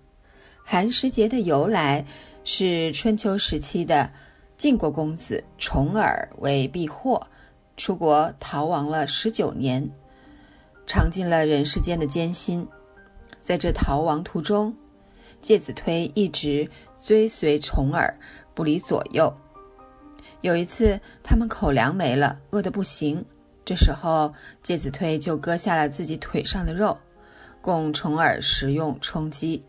[0.64, 2.06] 寒食节的由来
[2.44, 4.10] 是春秋时期的
[4.56, 7.26] 晋国公子重耳为避祸，
[7.76, 9.90] 出国逃亡了十九年，
[10.86, 12.66] 尝尽了人世间的艰辛。
[13.46, 14.74] 在这逃亡途中，
[15.40, 16.68] 介子推一直
[16.98, 18.18] 追随重耳，
[18.56, 19.32] 不离左右。
[20.40, 23.24] 有一次，他们口粮没了，饿得不行。
[23.64, 26.98] 这时候，介子推就割下了自己腿上的肉，
[27.62, 29.62] 供重耳食用充饥。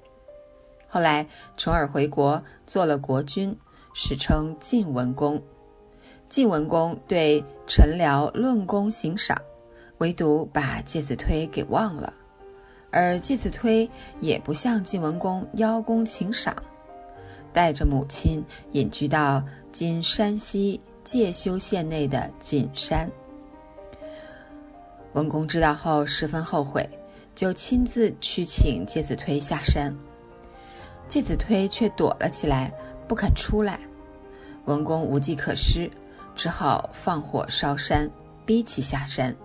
[0.88, 3.56] 后来，重耳回国做了国君，
[3.94, 5.44] 史称晋文公。
[6.28, 9.40] 晋文公对臣僚论功行赏，
[10.00, 12.12] 唯独把介子推给忘了。
[12.98, 13.88] 而介子推
[14.20, 16.56] 也不向晋文公邀功请赏，
[17.54, 23.08] 带着母亲隐居到今山西介休县内的锦山。
[25.14, 26.90] 文公知道后十分后悔，
[27.36, 29.96] 就亲自去请介子推下山。
[31.08, 32.74] 介子推却躲了起来，
[33.08, 33.80] 不肯出来。
[34.66, 35.88] 文公无计可施，
[36.36, 38.10] 只好放火烧山，
[38.44, 39.36] 逼其下山。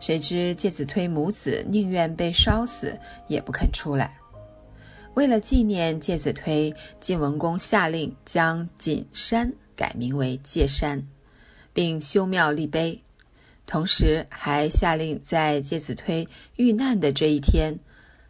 [0.00, 4.18] 谁知介子推母子宁愿被烧死，也不肯出来。
[5.14, 11.02] 为了纪念介子推，晋文公下令将锦山改名为介山，
[11.72, 13.02] 并修庙立碑，
[13.66, 17.74] 同时还下令在介子推遇难的这一天，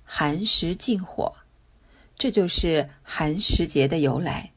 [0.02, 1.34] 寒食禁火。
[2.16, 4.50] 这就是寒食节的由来，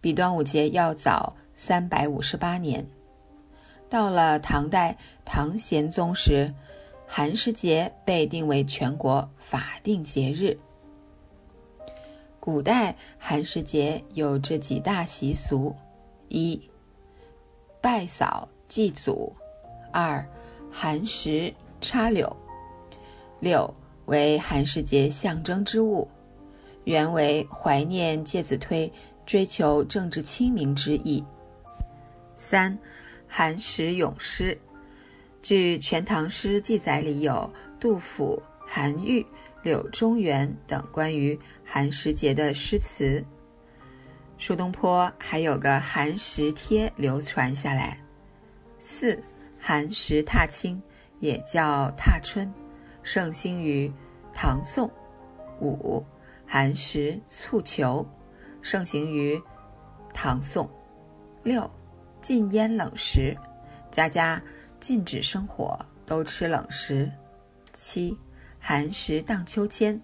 [0.00, 2.88] 比端午节要早三百五十八年。
[3.88, 6.52] 到了唐代唐玄宗时，
[7.06, 10.58] 寒食节被定为全国法定节日。
[12.38, 15.74] 古代寒食节有这几大习俗：
[16.28, 16.60] 一、
[17.80, 19.32] 拜扫祭祖；
[19.90, 20.26] 二、
[20.70, 22.36] 寒食插柳。
[23.40, 23.74] 柳
[24.06, 26.08] 为寒食节象征之物，
[26.84, 28.92] 原为怀念介子推
[29.24, 31.24] 追求政治清明之意。
[32.34, 32.78] 三。
[33.28, 34.58] 寒食咏诗，
[35.42, 39.24] 据《全唐诗》记载，里有杜甫、韩愈、
[39.62, 43.24] 柳宗元等关于寒食节的诗词。
[44.38, 48.00] 苏东坡还有个寒食帖流传下来。
[48.78, 49.22] 四
[49.60, 50.80] 寒食踏青，
[51.20, 52.52] 也叫踏春，
[53.02, 53.92] 盛行于
[54.32, 54.90] 唐宋。
[55.60, 56.04] 五
[56.46, 58.08] 寒食蹴球，
[58.62, 59.40] 盛行于
[60.14, 60.70] 唐宋。
[61.42, 61.70] 六。
[62.28, 63.34] 禁烟冷食，
[63.90, 64.42] 家家
[64.78, 67.10] 禁止生火，都吃冷食。
[67.72, 68.14] 七，
[68.60, 69.98] 寒食荡秋千。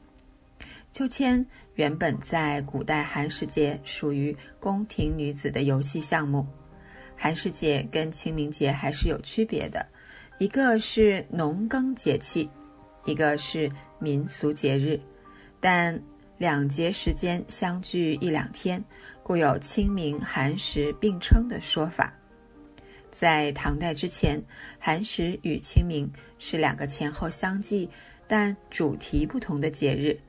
[0.90, 1.44] 秋千
[1.74, 6.46] 原本在古代寒食节属于宫廷女子的游戏项目。
[7.14, 9.86] 寒食节跟清明节还是有区别的，
[10.38, 12.48] 一个是农耕节气，
[13.04, 14.98] 一个是民俗节日，
[15.60, 16.02] 但
[16.38, 18.82] 两节时间相距一两天。
[19.24, 22.12] 故有清明、寒食并称的说法。
[23.10, 24.40] 在唐代之前，
[24.78, 27.88] 寒食与清明是两个前后相继
[28.28, 30.20] 但主题不同的节日，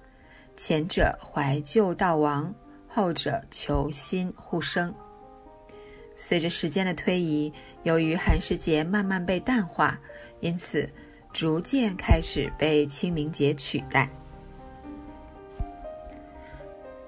[0.55, 2.55] 前者怀旧悼亡，
[2.88, 4.95] 后者求新护生。
[6.15, 7.51] 随着时间的推移，
[7.84, 9.99] 由于寒食节慢慢被淡化，
[10.39, 10.89] 因此
[11.34, 14.09] 逐渐开始被清明节取代。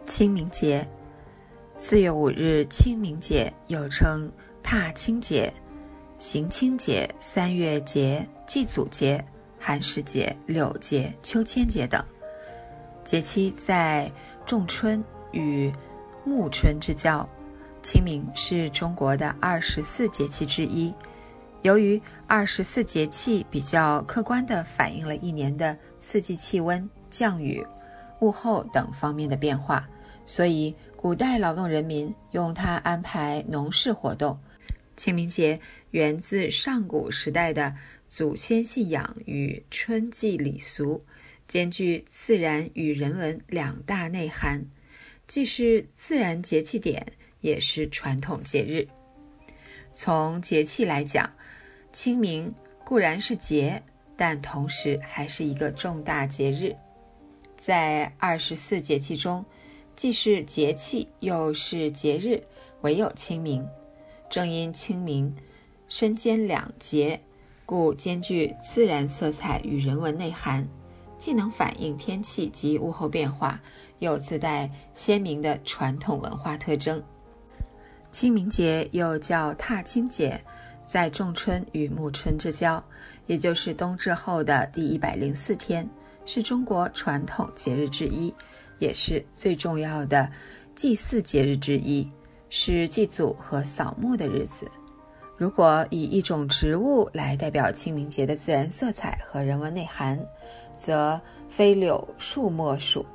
[0.06, 0.86] 清明节。
[1.80, 4.32] 四月五日，清明节又称
[4.64, 5.54] 踏青节、
[6.18, 9.24] 行清节、三月节、祭祖节、
[9.60, 12.04] 寒食节、柳节、秋千节等。
[13.04, 14.12] 节期在
[14.44, 15.72] 仲春与
[16.26, 17.30] 暮春之交。
[17.84, 20.92] 清明是中国的二十四节气之一。
[21.62, 27.64] 由于二十四节气比较客观地反映了一年的四季气温、降雨、
[28.22, 29.88] 物候等方面的变化，
[30.28, 30.76] 所以。
[31.00, 34.38] 古代劳动人民用它安排农事活动。
[34.96, 35.60] 清明节
[35.92, 37.76] 源自上古时代的
[38.10, 41.06] 祖先信仰与春季礼俗，
[41.48, 44.66] 兼具自然与人文两大内涵，
[45.28, 47.06] 既是自然节气点，
[47.42, 48.88] 也是传统节日。
[49.94, 51.32] 从节气来讲，
[51.94, 52.52] 清明
[52.84, 53.84] 固然是节，
[54.16, 56.76] 但同时还是一个重大节日。
[57.56, 59.46] 在二十四节气中，
[59.98, 62.44] 既是节气，又是节日，
[62.82, 63.68] 唯有清明。
[64.30, 65.36] 正因清明
[65.88, 67.20] 身兼两节，
[67.66, 70.68] 故兼具自然色彩与人文内涵，
[71.18, 73.60] 既能反映天气及物候变化，
[73.98, 77.04] 又自带鲜明的传统文化特征。
[78.12, 80.40] 清明节又叫踏青节，
[80.86, 82.84] 在仲春与暮春之交，
[83.26, 85.90] 也就是冬至后的第一百零四天，
[86.24, 88.32] 是中国传统节日之一，
[88.80, 90.30] 也是最重要的
[90.76, 92.08] 祭祀节日之一，
[92.50, 94.70] 是祭祖和扫墓的日子。
[95.38, 100.20] 如果以一种植物来代表清明节的自然色彩和人文内涵，
[100.76, 103.06] 则非柳树莫属。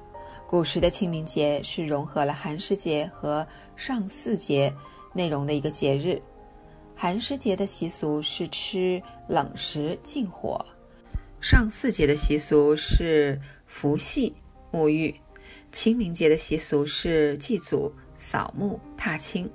[0.47, 4.73] 古时的清明节是融合了寒食节和上巳节
[5.15, 6.21] 内容的一个节日。
[6.95, 10.65] 寒食节的习俗是吃冷食禁火，
[11.41, 14.33] 上巳节的习俗是伏羲
[14.71, 15.13] 沐浴，
[15.73, 19.51] 清明节的习俗是祭祖、扫墓、踏青。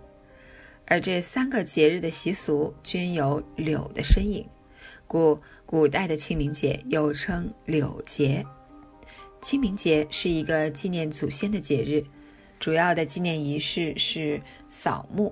[0.88, 4.46] 而这三个节日的习俗均有柳的身影，
[5.06, 8.46] 故古代的清明节又称柳节。
[9.42, 12.04] 清明节是一个纪念祖先的节日，
[12.60, 15.32] 主要的纪念仪式是扫墓。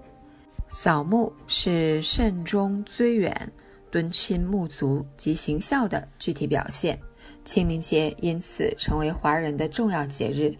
[0.70, 3.52] 扫墓是慎终追远、
[3.90, 7.00] 敦亲睦族及行孝的具体表现。
[7.44, 10.54] 清明节因此成为华人的重要节日。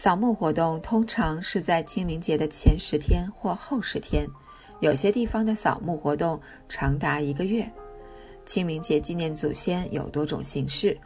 [0.00, 4.24] 扫墓活动通常是在清明节的前十天或后十天，
[4.78, 7.68] 有些地方的扫墓活动长达一个月。
[8.46, 10.96] 清明节纪念祖先有多种形式，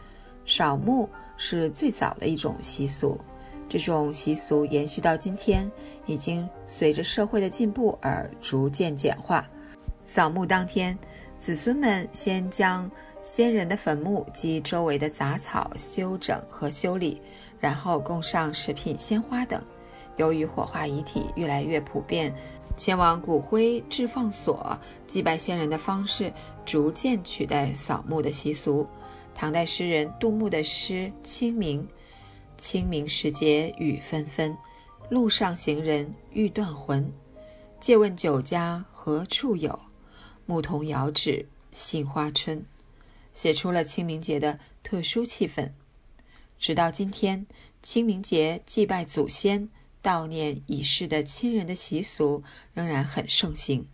[0.44, 1.08] 扫墓。
[1.38, 3.18] 是最早的一种习俗，
[3.66, 5.68] 这种习俗延续到今天，
[6.04, 9.48] 已经随着社会的进步而逐渐简化。
[10.04, 10.96] 扫墓当天，
[11.38, 12.88] 子孙们先将
[13.22, 17.20] 先人的坟墓及周围的杂草修整和修理，
[17.62, 19.62] 然后供上食品、鲜花等。
[20.16, 22.34] 由于火化遗体越来越普遍，
[22.76, 24.76] 前往骨灰置放所
[25.06, 26.32] 祭拜先人的方式
[26.66, 28.84] 逐渐取代扫墓的习俗。
[29.32, 31.82] 唐代诗人杜牧的诗《清明》
[32.58, 34.54] ：“清明时节雨纷纷，
[35.08, 37.10] 路上行人欲断魂。
[37.78, 39.78] 借问酒家何处有？
[40.46, 42.60] 牧童遥指杏花村。”
[43.32, 45.70] 写出了清明节的特殊气氛。
[46.62, 47.44] 直到今天，
[47.82, 49.68] 清明节祭拜祖先、
[50.00, 53.84] 悼念已逝的亲人的习俗仍然很盛行。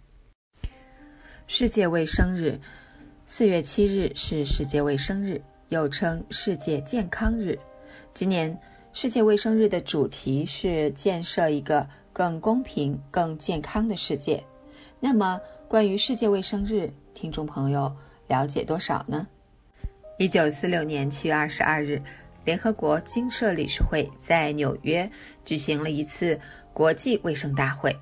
[1.46, 2.60] 世界卫生日。
[3.26, 5.40] 四月七日是世界卫生日，
[5.70, 7.58] 又称世界健康日。
[8.12, 8.58] 今年
[8.92, 14.44] 世界卫生日的主题是建设一个更公平、更健康的世界。
[15.00, 17.96] 那么，关于世界卫生日，听众朋友
[18.26, 19.26] 了解多少呢？
[20.18, 22.02] 一九四六年七月二十二日，
[22.48, 25.10] 联合国经社理事会在纽约
[25.44, 26.40] 举行了一次
[26.72, 27.94] 国际卫生大会。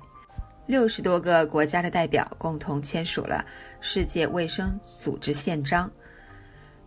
[0.67, 3.45] 六十多个国家的代表共同签署了
[3.81, 5.91] 世界卫生组织宪章。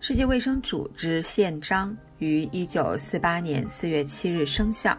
[0.00, 4.98] 世界卫生组织宪章于一九四八年四月七日生效。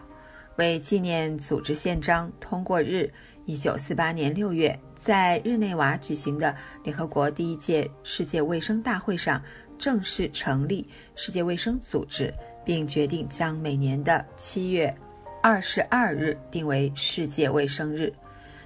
[0.56, 3.12] 为纪念组织宪章通过日，
[3.44, 9.42] 一九四八年六月，在日内瓦举行的联合国第一届世界卫生大会上，
[9.78, 10.86] 正式成立
[11.16, 12.32] 世界卫生组织，
[12.64, 14.94] 并决定将每年的七月
[15.42, 18.12] 二十二日定为世界卫生日。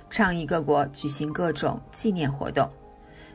[0.09, 2.71] 倡议各国举行各种纪念活动。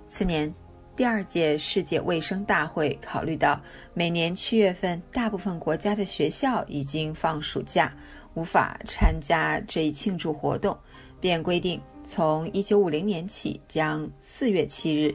[0.07, 0.53] 次年，
[0.95, 3.61] 第二届世界卫生大会考虑到
[3.93, 7.93] 每年七月份大部分国家的学校已经放暑假，
[8.35, 10.77] 无法参加这一庆祝活动，
[11.19, 15.13] 便规定从一九五零年起将四月七日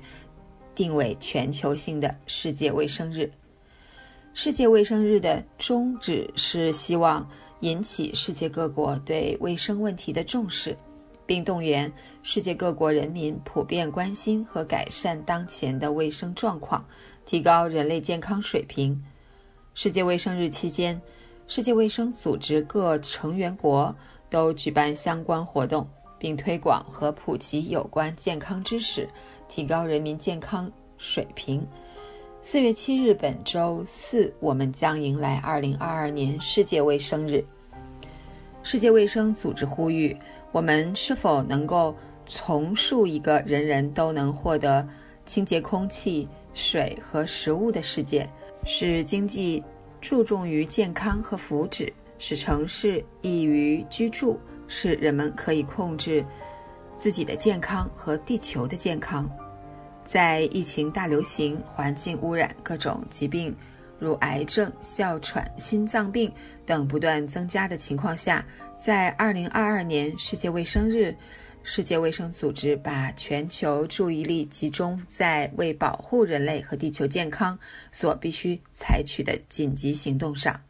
[0.75, 3.31] 定为全球性的世界卫生日。
[4.39, 7.27] 世界卫生日的宗旨是希望
[7.61, 10.77] 引起世界各国对卫生问题的重视。
[11.25, 11.91] 并动员
[12.23, 16.85] 世界各国人民普遍关心和改善当前的卫生状况，
[17.25, 19.03] 提高人类健康水平。
[19.73, 21.01] 世界卫生日期间，
[21.49, 23.97] 世界卫生组织各成员国
[24.29, 25.89] 都举办相关活动，
[26.19, 29.09] 并推广和普及有关健康知识，
[29.49, 31.67] 提高人民健康水平。
[32.49, 37.45] 四月七日，本周四，我们将迎来二零二二年世界卫生日。
[38.63, 40.17] 世界卫生组织呼吁。
[40.53, 41.93] 我们是否能够
[42.25, 44.89] 重塑一个人人都能获得
[45.25, 48.25] 清洁空气、水和食物的世界？
[48.65, 49.61] 使经济
[50.01, 56.25] 注重于健康和福祉，使城市易于居住，使人们可以控制
[56.97, 59.29] 自己的健康和地球的健康。
[60.07, 63.55] 在疫情大流行、环境污染、各种疾病。
[63.99, 66.31] 如癌症、哮喘、心脏病
[66.67, 68.47] 等不断增加的情况下，
[68.77, 71.17] 在2022年世界卫生日，
[71.63, 77.59] 世界卫生组织把全球注意力集中在为保护人类和地球健康
[77.91, 80.61] 所必须采取的紧急行动上，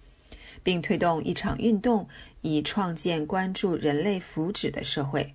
[0.63, 2.09] 并推动一场运动，
[2.43, 5.35] 以创建关注人类福祉的社会。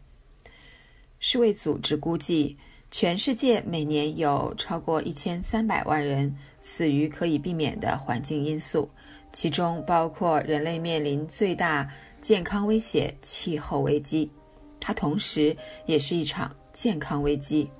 [1.19, 2.57] 世卫组织估计，
[2.93, 8.89] 全世界每年有超过一千三百万人死于可以避免的环境因素，
[9.31, 11.89] 其中包括人类面临最大
[12.21, 14.29] 健康威胁——气候危机。
[14.77, 15.55] 它同时
[15.85, 17.71] 也是一场健康危机。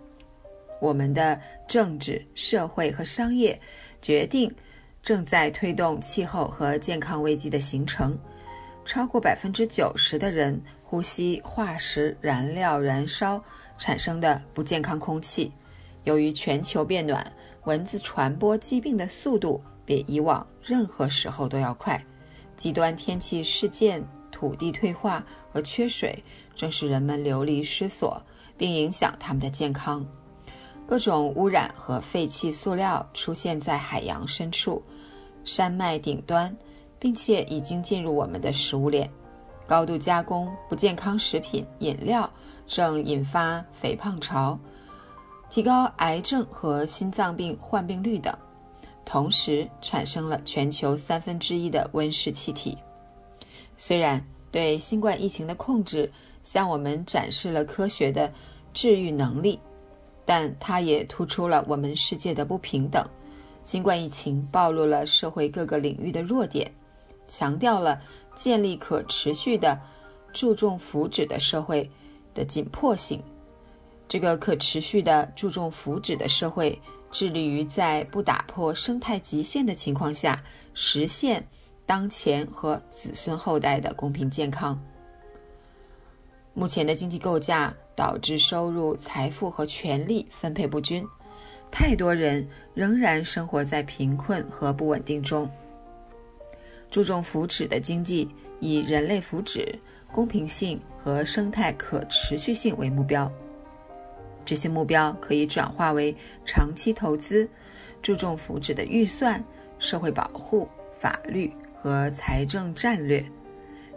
[0.80, 3.60] 我们的政治、社会和商业
[4.02, 4.50] 决定
[5.04, 8.18] 正在推动气候和健康危机的形成。
[8.86, 13.44] 超过百分之九十的人呼吸化石燃料燃烧
[13.82, 15.52] 产生的不健康空气。
[16.04, 17.26] 由于全球变暖，
[17.64, 22.00] 蚊子传播疾病的速度比以往任何时候都要快。
[22.56, 26.24] 极端天气事件、土地退化和缺水。
[26.56, 28.22] 正是人们流离失所，
[28.56, 30.06] 并影响他们的健康。
[30.86, 34.84] 各种污染和废弃塑料出现在海洋深处、
[35.44, 36.56] 山脉顶端，
[37.00, 39.10] 并且已经进入我们的食物链。
[39.66, 42.30] 高度加工、不健康食品、饮料
[42.72, 44.58] 正引发肥胖潮，
[45.50, 48.34] 提高癌症和心脏病患病率等，
[49.04, 52.78] 同时产生了全球三分之一的温室气体。
[53.76, 56.10] 虽然对新冠疫情的控制，
[56.44, 58.32] 向我们展示了科学的
[58.74, 59.60] 治愈能力，
[60.24, 63.06] 但它也突出了我们世界的不平等。
[63.64, 66.72] 新冠疫情暴露了社会各个领域的弱点，
[67.28, 68.02] 强调了
[68.34, 69.78] 建立可持续的、
[70.32, 71.92] 注重福祉的社会
[72.34, 73.22] 的紧迫性。
[74.08, 76.78] 这个可持续的、注重福祉的社会，
[77.12, 80.44] 致力于在不打破生态极限的情况下，
[80.74, 81.48] 实现
[81.86, 84.82] 当前和子孙后代的公平健康。
[86.54, 91.08] 目前的经济构架导致收入、财富和权力分配不均，
[91.72, 95.50] 太多人仍然生活在贫困和不稳定中。
[96.90, 98.28] 注重福祉的经济
[98.60, 99.74] 以人类福祉、
[100.12, 103.32] 公平性和生态可持续性为目标。
[104.44, 106.16] 这些目标可以转化为
[106.46, 107.50] 长期投资、
[108.02, 109.44] 注重福祉的预算、
[109.80, 110.68] 社会保护、
[111.00, 113.24] 法律和财政战略。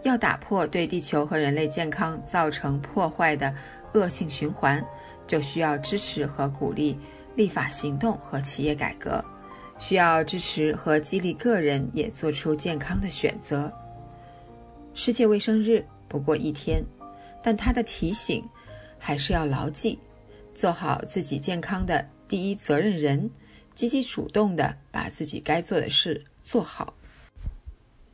[0.03, 3.51] 要打破对地球和人类健康造成破坏的
[3.93, 4.85] 恶性循环，
[5.25, 6.95] 就需要支持和鼓励
[7.35, 9.25] 立法行动和企业改革，
[9.79, 13.71] 需要支持和激励个人也做出健康的选择。
[14.93, 15.83] 世界卫生日
[16.15, 16.81] 不过一天，
[17.43, 18.41] 但他的提醒
[18.97, 19.99] 还是要牢记：
[20.53, 23.29] 做好自己健康的第一责任人，
[23.73, 26.93] 积极主动地把自己该做的事做好。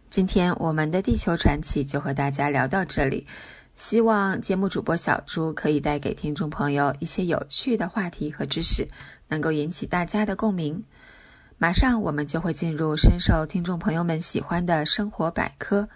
[0.10, 3.28] 今天我们的地球传奇就和大家聊到这里，
[3.76, 8.88] 希望节目主播小朱可以带给听众朋友一些有趣的话题和知识，
[9.28, 10.84] 能够引起大家的共鸣。
[11.60, 15.88] 马上我们就会进入深受听众朋友们喜欢的生活百科，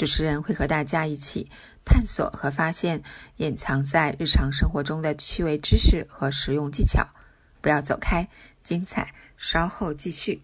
[0.00, 1.50] 主持人会和大家一起
[1.84, 3.02] 探索和发现
[3.36, 7.06] 隐藏在日常生活中的趣味知识和实用技巧。
[7.60, 8.26] 不要走开，
[8.62, 10.40] 精彩稍后继续。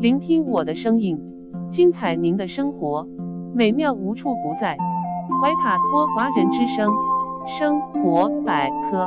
[0.00, 1.18] 聆听我的声音，
[1.70, 3.06] 精彩您的生活，
[3.54, 4.74] 美妙无处不在。
[5.42, 6.90] 怀卡托华人之声，
[7.46, 9.06] 生活百科。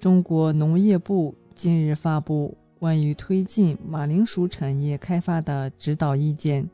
[0.00, 6.68] 中国农业部近日发布关于推进马铃薯产业开发的指导意见，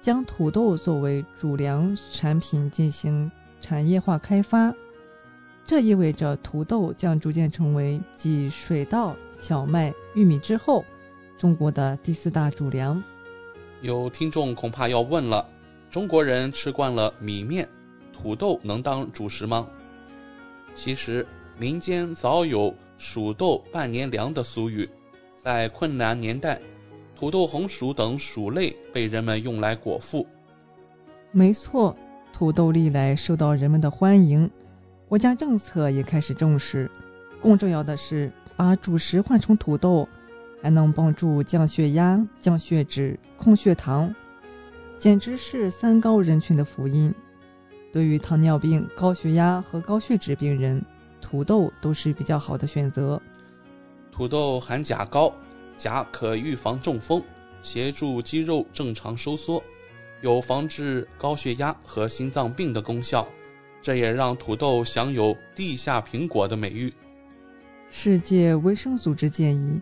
[0.00, 4.74] 将土豆作为主粮产品进行产业化开发。
[5.64, 10.84] 这意味着土豆将逐渐成为继水稻、小麦、玉米之后，
[11.38, 13.00] 中国的第四大主粮。
[13.82, 15.48] 有听众恐怕要问了：
[15.88, 17.68] 中国人吃惯了米面，
[18.12, 19.68] 土豆能当主食吗？
[20.74, 21.24] 其实，
[21.58, 24.88] 民间早有“薯豆半年粮”的俗语，
[25.42, 26.60] 在困难年代，
[27.14, 30.26] 土豆、红薯等薯类被人们用来果腹。
[31.30, 31.96] 没错，
[32.32, 34.50] 土豆历来受到人们的欢迎。
[35.08, 36.90] 国家政策也开始重视，
[37.40, 40.08] 更重要的是把主食换成土豆，
[40.62, 44.12] 还能帮助降血压、降血脂、控血糖。
[44.98, 47.14] 简直是三高人群的福音。
[47.92, 50.82] 对于糖尿病、高血压和高血脂病人，
[51.22, 53.18] 土豆都是比较好的选择。
[54.10, 55.32] 土豆含钾高，
[55.78, 57.22] 钾可预防中风，
[57.62, 59.62] 协助肌肉正常收缩，
[60.20, 63.26] 有防治高血压和心脏病的功效。
[63.80, 66.92] 这也让土豆享有“地下苹果”的美誉。
[67.90, 69.80] 世界卫生组织建议，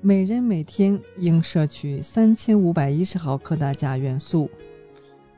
[0.00, 4.50] 每人每天应摄取三千五百一十毫克的钾元素。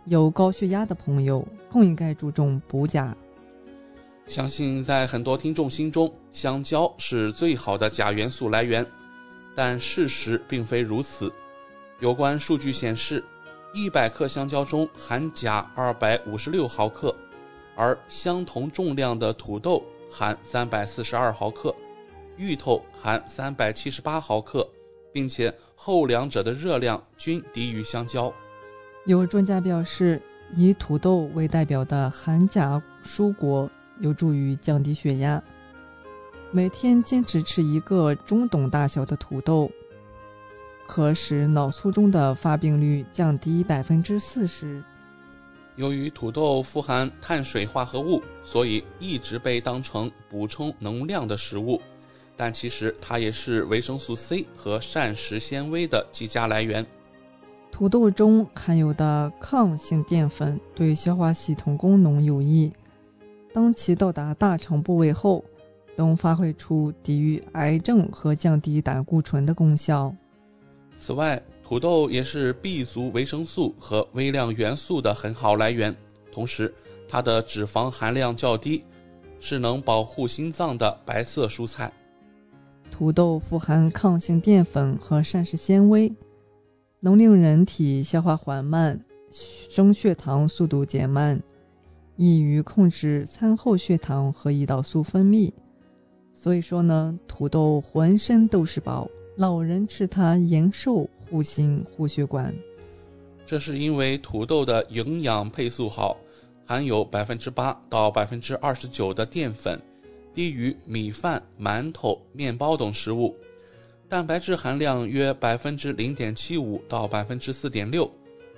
[0.06, 3.14] 有高血压的朋友更应该注重补钾。
[4.30, 8.86] 相信在很多听众心中，香蕉是最好的钾元素来源，
[9.56, 11.32] 但事实并非如此。
[11.98, 13.24] 有关数据显示，
[13.74, 17.12] 一百克香蕉中含钾二百五十六毫克，
[17.74, 21.74] 而相同重量的土豆含三百四十二毫克，
[22.36, 24.64] 芋头含三百七十八毫克，
[25.12, 28.32] 并且后两者的热量均低于香蕉。
[29.06, 30.22] 有专家表示，
[30.54, 33.68] 以土豆为代表的含钾蔬果。
[34.00, 35.42] 有助于降低血压。
[36.50, 39.70] 每天坚持吃一个中等大小的土豆，
[40.86, 44.82] 可使脑卒中的发病率降低百分之四十。
[45.76, 51.80] 由于土豆富含碳水化合物，所以一直被当成补充能量的食物。
[52.36, 56.84] 但其实它也是维生素 C 和膳食纤维的极佳来源。
[57.70, 62.72] 土豆中含有的抗性淀粉对消化系统功能有益。
[63.52, 65.44] 当其到达大肠部位后，
[65.96, 70.14] 能发挥出抵御癌症和降低胆固醇的功效。
[70.98, 75.94] 此外，土豆也是 B 族维生素和微量元素的很好来源，
[76.30, 76.72] 同时
[77.08, 78.84] 它的脂肪含量较低，
[79.40, 81.92] 是能保护心脏的白色蔬菜。
[82.90, 86.12] 土豆富含抗性淀粉和膳食纤维，
[87.00, 89.00] 能令人体消化缓慢，
[89.30, 91.40] 升血糖速度减慢。
[92.22, 95.50] 易于控制餐后血糖和胰岛素分泌，
[96.34, 102.54] 所以说呢，土豆浑身都是宝，老人吃它延寿、护心、护血管。
[103.46, 106.14] 这是因为土豆的营养配速好，
[106.66, 109.80] 含有百分之八到百分之二十九的淀粉，
[110.34, 113.34] 低于米饭、馒头、面包等食物，
[114.10, 118.10] 蛋白质含量约百分之零点七五到百分之四点六，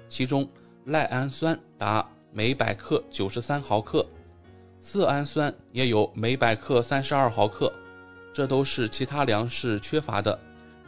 [0.09, 0.49] 其中
[0.87, 2.05] 赖氨酸达。
[2.35, 4.07] 每百克九十三毫克，
[4.81, 7.71] 色氨酸也有每百克三十二毫克，
[8.33, 10.39] 这都是其他粮食缺乏的。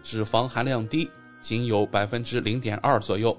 [0.03, 1.11] 脂肪含量低，
[1.43, 3.37] 仅有百分之零点二左右。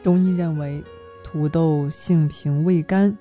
[0.00, 0.80] 中医认为，
[1.24, 3.18] 土豆性平味甘，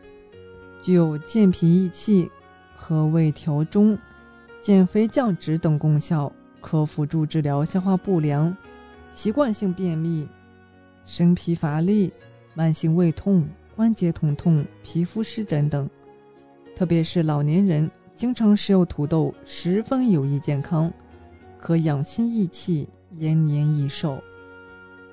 [0.79, 2.29] 具有健脾益气
[2.75, 3.97] 和胃调中、
[4.61, 6.31] 减肥降脂等功效，
[6.61, 8.55] 可辅助治疗消化不良、
[9.11, 10.27] 习惯性便秘、
[11.03, 12.13] 身疲乏力。
[12.59, 15.89] 慢性胃痛、关节疼痛、皮肤湿疹等，
[16.75, 20.91] 特别是老年人经常食用土豆，十分有益健康，
[21.57, 22.85] 可养心益气、
[23.17, 24.21] 延年益寿。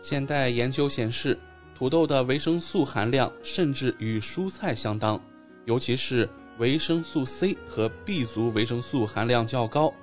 [0.03, 1.39] 现代研究显示，
[1.73, 5.21] 土豆的维生素含量甚至与蔬菜相当，
[5.67, 6.29] 尤其是
[6.59, 9.95] 维生素 C 和 B 族维生素含量较高，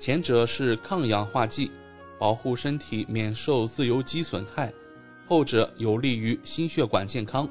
[0.00, 1.70] 前者是抗氧化剂，
[2.18, 4.72] 保护身体免受自由基损害。
[5.26, 7.48] 后者有利于心血管健康。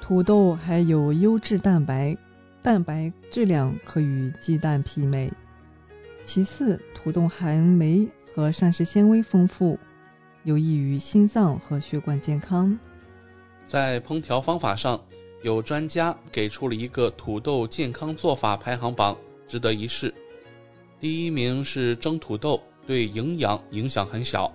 [0.00, 2.16] 土豆还有优质蛋白，
[2.62, 5.32] 蛋白质量可与鸡蛋媲美。
[6.24, 9.78] 其次，土豆含酶和膳食纤维丰富，
[10.44, 12.76] 有益于心脏和血管健康。
[13.66, 15.00] 在烹调方法上，
[15.42, 19.16] 有专家给出了一个土豆健康做法排行榜，
[19.46, 20.12] 值得一试。
[20.98, 24.52] 第一名是蒸土豆，对营养影响很小。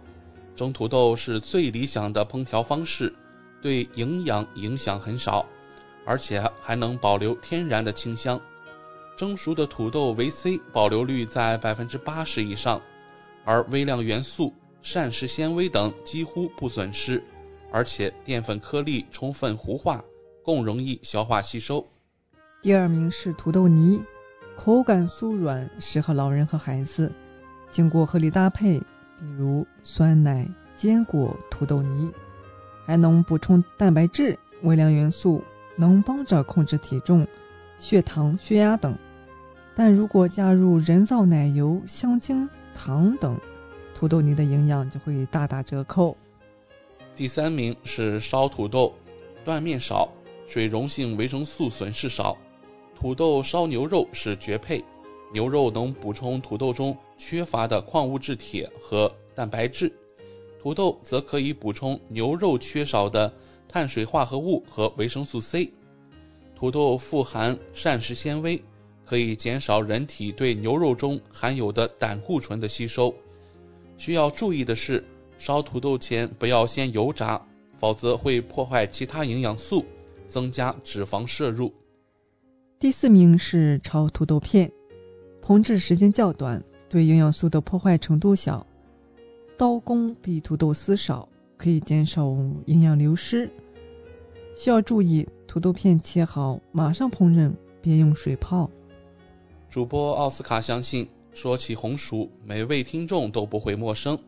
[0.55, 3.13] 蒸土豆是最理想的烹调方式，
[3.61, 5.45] 对营养影响很少，
[6.05, 8.39] 而且还能保留天然的清香。
[9.17, 12.81] 蒸熟的土豆维 C 保留率在百分之八十以上，
[13.45, 17.23] 而微量元素、膳食纤维等几乎不损失，
[17.71, 20.03] 而且淀粉颗粒充分糊化，
[20.43, 21.87] 更容易消化吸收。
[22.61, 24.01] 第二名是土豆泥，
[24.55, 27.11] 口感酥软，适合老人和孩子，
[27.69, 28.81] 经过合理搭配。
[29.21, 32.11] 比如酸奶、坚果、土豆泥，
[32.87, 35.43] 还能补充蛋白质、微量元素，
[35.75, 37.25] 能帮着控制体重、
[37.77, 38.97] 血糖、血压等。
[39.75, 43.39] 但如果加入人造奶油、香精、糖等，
[43.93, 46.17] 土豆泥的营养就会大打折扣。
[47.15, 48.91] 第三名是烧土豆，
[49.45, 50.09] 断面少，
[50.47, 52.35] 水溶性维生素损失少，
[52.95, 54.83] 土豆烧牛肉是绝配。
[55.31, 59.93] 牛肉能补充土豆中缺乏的矿物质铁和蛋白质，
[60.59, 63.31] 土豆则可以补充牛肉缺少的
[63.67, 65.71] 碳水化合物和维生素 C。
[66.55, 68.59] 土豆富含膳食纤维，
[69.05, 73.13] 可以减少人体对牛肉中含有的胆固醇的吸收。
[73.99, 75.03] 需要注意的是，
[75.37, 77.39] 烧土豆前不要先油炸，
[77.77, 79.85] 否则会破坏其他营养素，
[80.25, 81.71] 增加脂肪摄入。
[82.79, 84.69] 第四名是炒土豆片，
[85.39, 86.61] 烹制时间较短，
[86.91, 88.67] 对营养素的破坏程度小。
[89.57, 92.35] 刀工比土豆丝少，可以减少
[92.65, 93.49] 营养流失。
[94.57, 97.49] 需要注意，土豆片切好马上烹饪，
[97.81, 98.69] 别用水泡。
[99.69, 104.19] 主播奥斯卡相信，说起红薯，每位听众都不会陌生。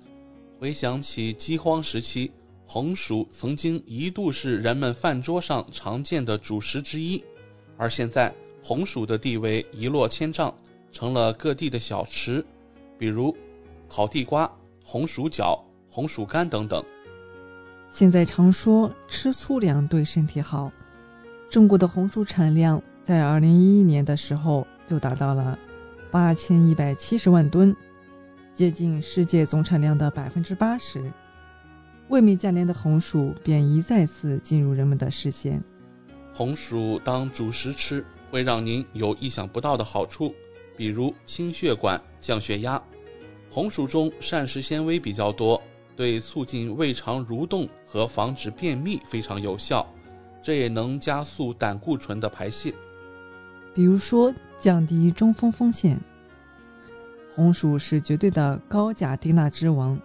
[0.57, 2.31] 回想起饥荒时期，
[2.65, 7.21] 红薯曾经一度是人们饭桌上常见的主食之一，
[7.75, 8.33] 而现在
[8.63, 10.55] 红薯的地位一落千丈，
[10.93, 12.45] 成了各地的小吃，
[12.97, 13.35] 比如
[13.89, 14.49] 烤地瓜。
[14.85, 15.57] 红薯饺、
[15.87, 16.83] 红薯干等等。
[17.89, 20.69] 现在常说吃粗粮对身体好，
[21.49, 25.57] 中国的红薯产量在二零一一年的时候就达到了
[26.11, 27.73] 八千一百七十万吨，
[28.53, 31.09] 接近世界总产量的百分之八十。
[32.09, 35.63] 味美价廉的红薯便一再次进入人们的视线。
[36.33, 40.35] 红薯当主食吃，会让您有意想不到的好处，
[40.75, 42.81] 比如清血管、降血压。
[43.49, 45.61] 红薯中膳食纤维比较多，
[45.95, 49.85] 对促进胃肠蠕动和防止便秘非常有效，
[50.41, 52.73] 这也能加速胆固醇的排泄。
[53.75, 55.99] 比如说，降低中风风险。
[57.31, 59.99] 红薯是绝对的高钾低钠之王。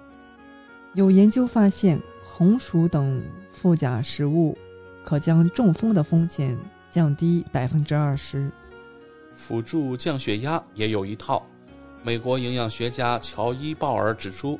[0.94, 3.22] 有研究发现，红薯等
[3.52, 4.56] 富钾食物
[5.04, 6.56] 可将中风的风险
[6.90, 8.50] 降低百分之二十。
[9.38, 11.46] 辅助降血压也有一套。
[12.02, 14.58] 美国营养学家乔伊·鲍尔指出，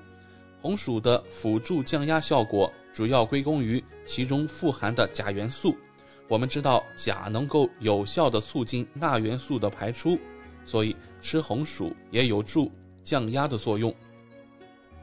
[0.63, 5.77] 红薯的辅助降压效果主要归功于其中富含的钾元素。
[6.29, 10.17] 我们知道，钾能够有效地促进钠元素的排出，
[10.65, 12.71] 所以吃红薯也有助
[13.03, 13.93] 降压的作用。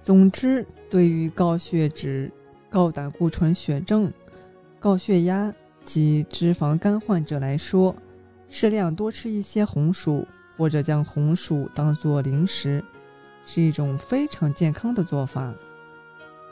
[0.02, 2.32] 总之，对于高血脂、
[2.70, 4.12] 高胆固醇血症、
[4.80, 5.54] 高血压
[5.84, 7.96] 及脂肪肝患者来说，
[8.58, 10.26] 适量多吃一些红薯。
[10.58, 12.82] 或者将红薯当做零食，
[13.46, 15.54] 是一种非常健康的做法。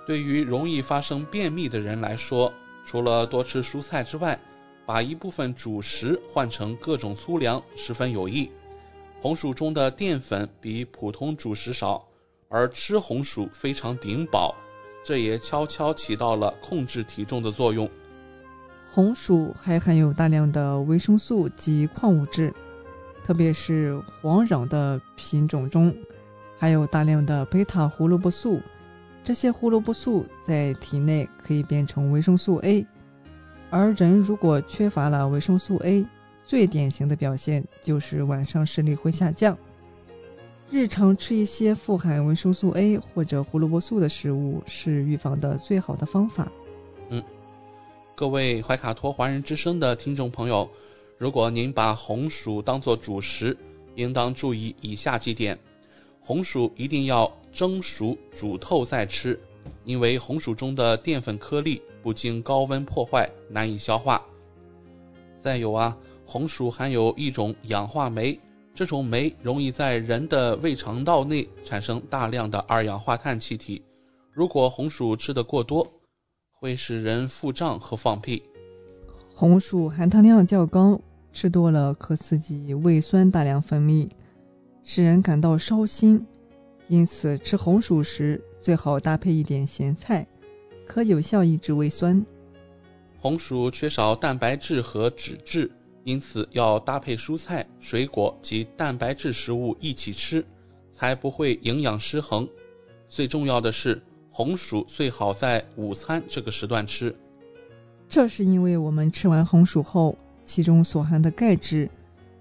[0.06, 2.54] 对于容易发生便秘的人来说，
[2.84, 4.38] 除了多吃蔬菜之外，
[4.86, 8.52] 把一部分主食换成各种粗粮十分有益。
[9.22, 12.06] 红薯中的淀粉比普通主食少，
[12.50, 14.54] 而吃红薯非常顶饱，
[15.02, 17.90] 这也悄悄起到了控制体重的作用。
[18.94, 22.54] 红薯还含有大量的维生素及矿物质。
[23.24, 25.92] 特别是黄瓤的品种中，
[26.60, 28.62] 含有大量的贝塔胡萝卜素，
[29.24, 32.86] 这些胡萝卜素在体内可以变成维生素 A，
[33.72, 36.06] 而人如果缺乏了维生素 A，
[36.44, 39.58] 最典型的表现就是晚上视力会下降。
[40.70, 46.48] 日常吃一些富含维生素 A 或者胡萝卜素的食物是预防的最好的方法。
[48.24, 50.70] 各位怀卡托华人之声的听众朋友。
[51.18, 53.58] 如果您把红薯当做主食，
[53.96, 55.60] 应当注意以下几点：
[56.22, 59.38] 红薯一定要蒸熟、煮透再吃，
[59.84, 64.26] 因为红薯中的淀粉颗粒不经高温破坏，难以消化。
[65.38, 68.40] 再有啊，红薯含有一种氧化酶，
[68.74, 73.84] 这种酶容易在人的胃肠道内产生大量的二氧化碳气体。
[74.32, 75.86] 如果红薯吃得过多，
[76.64, 78.42] 会使人腹胀和放屁。
[79.34, 80.98] 红薯含糖量较高，
[81.34, 84.10] 吃多了可刺激胃酸大量分泌，
[84.82, 86.26] 使人感到烧心。
[86.88, 90.26] 因此，吃红薯时最好搭配一点咸菜，
[90.88, 92.26] 可有效抑制胃酸。
[93.20, 95.70] 红薯缺少蛋白质和脂质，
[96.06, 100.46] 因此要搭配蔬菜、水果及蛋白质食物一起吃，
[100.94, 102.48] 才不会营养失衡。
[103.06, 104.02] 最重要的是，
[104.36, 107.16] 红薯最好在午餐这个时段吃。
[108.10, 111.88] 这是因为我们吃完红薯后，其中所含的钙质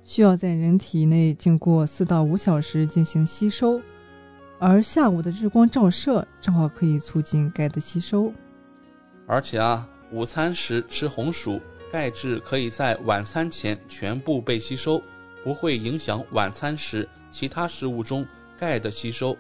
[0.02, 3.78] 需要在人体内经过四到五小时进行吸收，
[4.59, 8.32] 而下午的日光照射正好可以促进钙的吸收。
[9.27, 11.60] 而且啊，午餐时吃红薯，
[11.93, 14.98] 钙质可以在晚餐前全部被吸收，
[15.44, 18.27] 不会影响晚餐时其他食物中
[18.59, 19.36] 钙的吸收。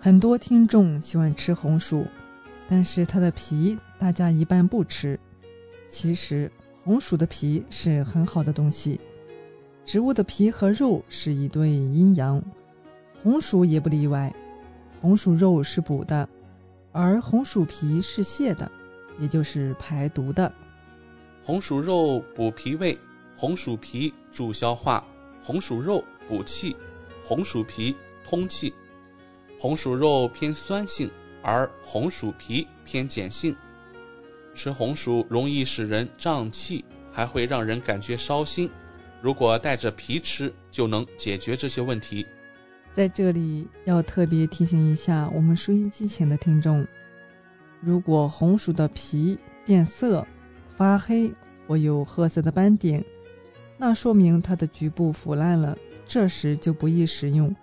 [0.00, 2.06] 很多听众喜欢吃红薯，
[2.68, 5.18] 但是它的皮大家一般不吃。
[5.90, 6.50] 其实，
[6.84, 9.00] 红薯的皮是很好的东西。
[9.84, 12.40] 植物的皮和肉是一对阴阳，
[13.20, 14.32] 红薯也不例外。
[15.00, 16.28] 红薯肉是补的，
[16.92, 18.70] 而红薯皮是泻的，
[19.18, 20.52] 也就是排毒的。
[21.42, 22.96] 红薯肉补脾胃，
[23.36, 25.04] 红薯皮助消化，
[25.42, 26.76] 红薯肉补气，
[27.20, 28.72] 红薯皮通气。
[29.58, 31.10] 红薯肉偏酸性，
[31.42, 33.54] 而红薯皮偏碱性。
[34.54, 38.70] 吃红薯容易使人胀气，还会让人感觉烧心。
[39.20, 42.24] 如果带着皮吃，就能解决这些问题。
[42.92, 46.86] 在这里要特别提醒一下我们收音机前的听众：
[47.80, 50.24] 如果红薯的皮变色、
[50.76, 51.32] 发黑
[51.66, 53.04] 或有褐色的斑点，
[53.76, 55.76] 那说明它的局部腐烂了，
[56.06, 57.54] 这时就不宜食用，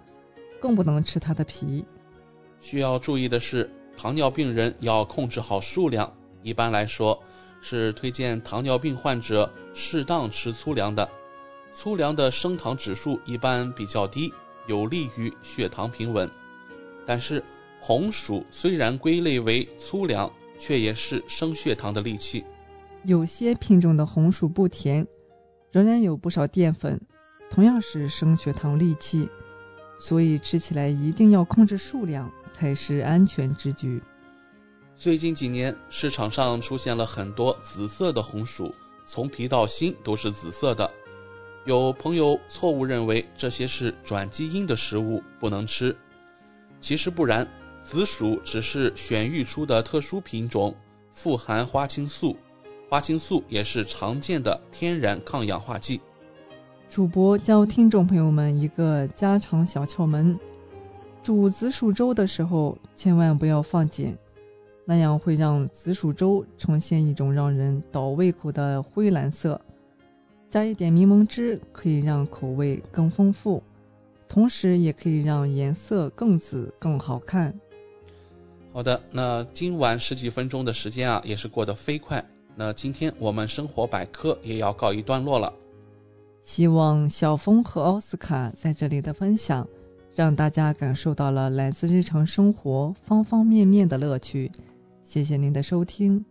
[0.65, 1.85] 更不能吃它的皮。
[2.59, 6.11] 需要注意的是，糖尿病人要控制好数量。
[6.41, 7.21] 一般来说，
[7.61, 11.07] 是推荐糖尿病患者适当吃粗粮的。
[11.71, 14.33] 粗粮的升糖指数一般比较低，
[14.65, 16.27] 有利于血糖平稳。
[17.05, 17.43] 但是
[17.79, 20.27] 红薯虽然归类为粗粮，
[20.57, 22.43] 却也是升血糖的利器。
[23.03, 25.05] 有些品种的红薯不甜，
[25.71, 26.99] 仍然有不少淀粉，
[27.51, 29.29] 同样是升血糖利器，
[29.97, 34.01] 所以吃起来一定要控制数量，才是安全之举。
[34.95, 38.73] 最近几年，市场上出现了很多紫色的红薯，
[39.05, 40.89] 从皮到心都是紫色的。
[41.65, 45.95] 有朋友错误认为这些是转基因的食物，不能吃。
[46.79, 47.47] 其实不然，
[47.81, 50.75] 紫薯只是选育出的特殊品种，
[51.11, 52.37] 富含花青素，
[52.87, 55.99] 花青素也是常见的天然抗氧化剂。
[56.95, 60.39] 主播教听众朋友们一个家常小窍门：
[61.21, 64.17] 煮紫薯粥的时候，千万不要放碱，
[64.85, 69.59] 那样会让紫薯粥呈现一种让人倒胃口的灰蓝色。
[70.49, 73.61] 加一点柠檬汁，可以让口味更丰富，
[74.25, 77.53] 同时也可以让颜色更紫、更好看。
[78.71, 82.25] 好的，那今晚十几分钟的时间啊，也是过得飞快。
[82.55, 85.51] 那今天我们生活百科也要告一段落了。
[86.45, 89.67] 希望小峰和奥斯卡在这里的分享，
[90.13, 94.51] 让大家感受到了来自日常生活方方面面的乐趣。
[95.03, 96.23] 谢谢您的收听。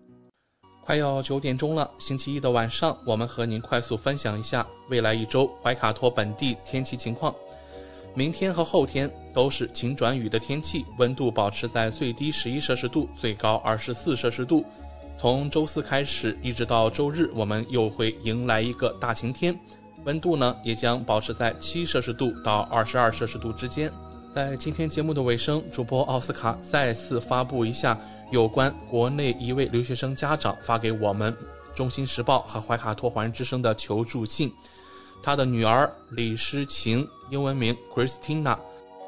[0.84, 7.34] 快要九点钟了，星期一的晚上，我们和您快速分享一下未来一周怀卡托本地天气情况。
[8.14, 14.64] 明天和后天都是晴转雨的天气，温度保持在最低十一摄氏度，最高二十四摄氏度。
[15.16, 19.58] 从周四开始一直到周日，我们又会迎来一个大晴天，
[20.04, 23.90] 温度呢也将保持在七摄氏度到二十二摄氏度之间。
[24.34, 27.98] 在今天节目的尾声，主播奥斯卡再次发布一下。
[28.30, 31.32] 有关国内一位留学生家长发给我们
[31.72, 34.50] 《中新时报》和怀卡托华人之声的求助信，
[35.22, 38.58] 他的女儿李诗晴，英文名 Christina，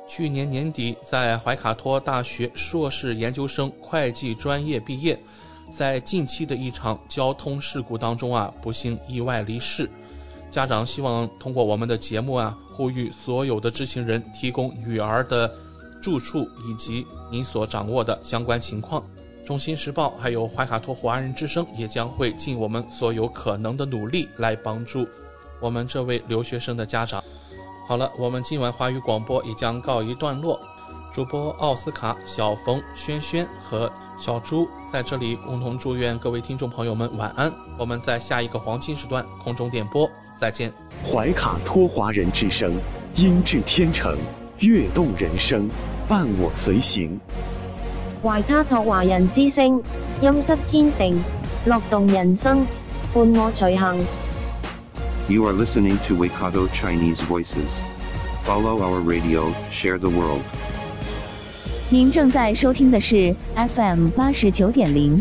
[0.06, 5.18] 去年年底在怀卡托大学硕士研究生会计专业毕业，
[5.76, 9.90] 在近期的一场交通事故当中啊，不幸意外离世。
[10.50, 15.52] 家长希望通过我们的节目啊，呼吁所有的知情人提供女儿的
[16.02, 19.02] 住处以及您所掌握的相关情况。
[19.44, 25.06] 中新时报还有怀卡托华人之声也将会尽我们所有可能的努力来帮助
[25.60, 27.22] 我们这位留学生的家长。
[27.86, 30.58] 好了，我们今晚华语广播也将告一段落。
[31.12, 37.52] 主播奥斯卡、小冯、轩轩和小朱在这里共同祝愿各位听众朋友们晚安。
[37.78, 40.72] 我们在下一个黄金时段空中电波再见。
[41.04, 42.72] 怀卡托华人之声，
[43.14, 44.16] 音质天成，
[44.60, 45.68] 悦动人生，
[46.08, 47.18] 伴我随行。
[48.22, 49.82] 怀卡托华人之声，
[50.20, 51.18] 音质天成，
[51.64, 52.66] 乐动人生，
[53.14, 54.04] 伴我随行。
[55.28, 57.70] You are listening to Waikato Chinese Voices.
[58.44, 60.42] Follow our radio, share the world.
[61.88, 65.20] 您正在收听的是 FM 八十九点零